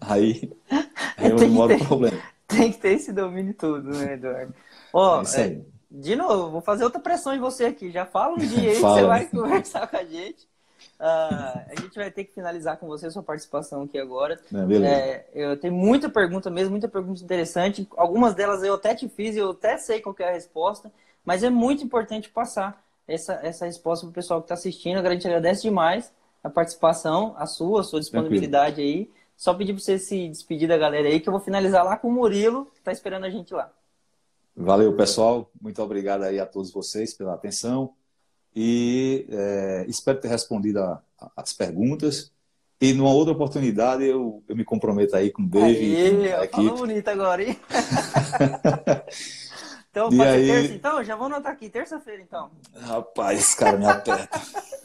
aí, 0.00 0.50
aí 1.18 1.30
é 1.30 1.34
onde 1.34 1.46
mora 1.48 1.76
o 1.76 1.86
problema. 1.86 2.18
Tem 2.48 2.72
que 2.72 2.78
ter 2.78 2.94
esse 2.94 3.12
domínio 3.12 3.52
todo, 3.52 3.90
né, 3.90 4.14
Eduardo? 4.14 4.54
Ó, 4.94 5.20
aí. 5.20 5.26
É, 5.36 5.60
de 5.90 6.16
novo, 6.16 6.52
vou 6.52 6.62
fazer 6.62 6.84
outra 6.84 7.00
pressão 7.00 7.34
em 7.34 7.38
você 7.38 7.66
aqui. 7.66 7.90
Já 7.90 8.06
fala 8.06 8.32
um 8.32 8.38
dia 8.38 8.70
aí 8.70 8.76
que 8.76 8.80
você 8.80 9.04
vai 9.04 9.26
conversar 9.28 9.86
com 9.86 9.96
a 9.98 10.04
gente. 10.04 10.48
Uh, 11.00 11.58
a 11.70 11.80
gente 11.80 11.96
vai 11.96 12.10
ter 12.10 12.24
que 12.24 12.32
finalizar 12.32 12.76
com 12.76 12.86
você 12.86 13.10
sua 13.10 13.22
participação 13.22 13.82
aqui 13.82 13.98
agora. 13.98 14.40
É, 14.52 14.86
é, 14.86 15.26
eu 15.34 15.56
tenho 15.56 15.74
muita 15.74 16.08
pergunta 16.08 16.50
mesmo, 16.50 16.70
muita 16.70 16.88
pergunta 16.88 17.22
interessante. 17.22 17.88
Algumas 17.96 18.34
delas 18.34 18.62
eu 18.62 18.74
até 18.74 18.94
te 18.94 19.08
fiz 19.08 19.34
e 19.34 19.38
eu 19.38 19.50
até 19.50 19.76
sei 19.78 20.00
qual 20.00 20.14
é 20.18 20.28
a 20.28 20.32
resposta, 20.32 20.92
mas 21.24 21.42
é 21.42 21.50
muito 21.50 21.82
importante 21.84 22.28
passar 22.28 22.82
essa, 23.06 23.34
essa 23.42 23.66
resposta 23.66 24.06
para 24.06 24.10
o 24.10 24.14
pessoal 24.14 24.40
que 24.40 24.44
está 24.44 24.54
assistindo. 24.54 24.98
A 24.98 25.12
gente 25.12 25.26
agradece 25.26 25.62
demais 25.62 26.12
a 26.42 26.50
participação, 26.50 27.34
a 27.36 27.46
sua, 27.46 27.80
a 27.80 27.84
sua 27.84 28.00
disponibilidade 28.00 28.76
Tranquilo. 28.76 29.08
aí. 29.08 29.10
Só 29.36 29.54
pedir 29.54 29.72
para 29.72 29.82
você 29.82 29.98
se 29.98 30.28
despedir 30.28 30.68
da 30.68 30.78
galera 30.78 31.08
aí, 31.08 31.18
que 31.18 31.28
eu 31.28 31.32
vou 31.32 31.40
finalizar 31.40 31.84
lá 31.84 31.96
com 31.96 32.08
o 32.08 32.12
Murilo, 32.12 32.66
que 32.66 32.78
está 32.78 32.92
esperando 32.92 33.24
a 33.24 33.30
gente 33.30 33.52
lá. 33.52 33.72
Valeu, 34.56 34.94
pessoal. 34.94 35.50
Muito 35.60 35.82
obrigado 35.82 36.22
aí 36.24 36.38
a 36.38 36.46
todos 36.46 36.70
vocês 36.70 37.14
pela 37.14 37.34
atenção. 37.34 37.94
E 38.54 39.26
é, 39.30 39.84
espero 39.88 40.20
ter 40.20 40.28
respondido 40.28 40.80
a, 40.80 41.02
a, 41.20 41.30
as 41.36 41.52
perguntas. 41.52 42.32
E 42.80 42.92
numa 42.92 43.12
outra 43.12 43.32
oportunidade 43.32 44.04
eu, 44.04 44.42
eu 44.48 44.56
me 44.56 44.64
comprometo 44.64 45.14
aí 45.14 45.30
com 45.30 45.42
o 45.42 45.46
Dave 45.46 45.96
Aí, 45.96 46.26
e 46.26 46.28
com 46.30 46.42
a 46.42 46.48
falou 46.48 46.76
bonito 46.78 47.08
agora, 47.08 47.42
hein? 47.44 47.56
então, 49.88 50.08
E 50.12 50.16
pode 50.16 50.30
ser 50.30 50.36
aí- 50.36 50.46
terça, 50.48 50.74
então? 50.74 51.04
Já 51.04 51.14
vou 51.14 51.26
anotar 51.26 51.52
aqui, 51.52 51.68
terça-feira, 51.70 52.20
então. 52.22 52.50
Rapaz, 52.74 53.54
cara 53.54 53.78
me 53.78 53.86
aperta. 53.86 54.40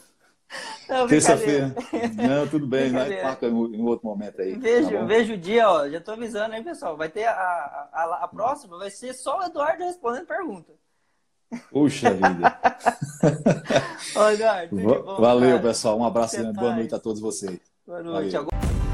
Terça-feira. 1.10 1.76
Não, 2.16 2.48
tudo 2.48 2.66
bem? 2.66 2.90
Brincadeira. 2.90 3.24
Marca 3.24 3.48
em 3.48 3.82
outro 3.82 4.08
momento 4.08 4.42
aí. 4.42 4.58
Vejo, 4.58 4.92
tá 4.92 5.04
vejo 5.04 5.34
o 5.34 5.38
dia, 5.38 5.70
ó. 5.70 5.90
Já 5.90 6.00
tô 6.00 6.12
avisando 6.12 6.56
aí, 6.56 6.64
pessoal. 6.64 6.96
Vai 6.96 7.10
ter 7.10 7.26
a, 7.26 7.32
a, 7.34 7.90
a, 7.92 8.24
a 8.24 8.28
próxima, 8.28 8.78
vai 8.78 8.90
ser 8.90 9.14
só 9.14 9.40
o 9.40 9.44
Eduardo 9.44 9.84
respondendo 9.84 10.26
pergunta. 10.26 10.72
Puxa 11.72 12.14
vida. 12.14 12.60
Bom, 14.72 15.16
Valeu, 15.20 15.60
pessoal. 15.62 16.00
Um 16.00 16.04
abraço 16.06 16.38
grande. 16.38 16.60
Boa 16.60 16.76
noite 16.76 16.96
a 16.96 17.00
todos 17.00 17.22
vocês. 17.22 17.60
Boa 17.86 18.04
noite. 18.04 18.36
Valeu. 18.36 18.87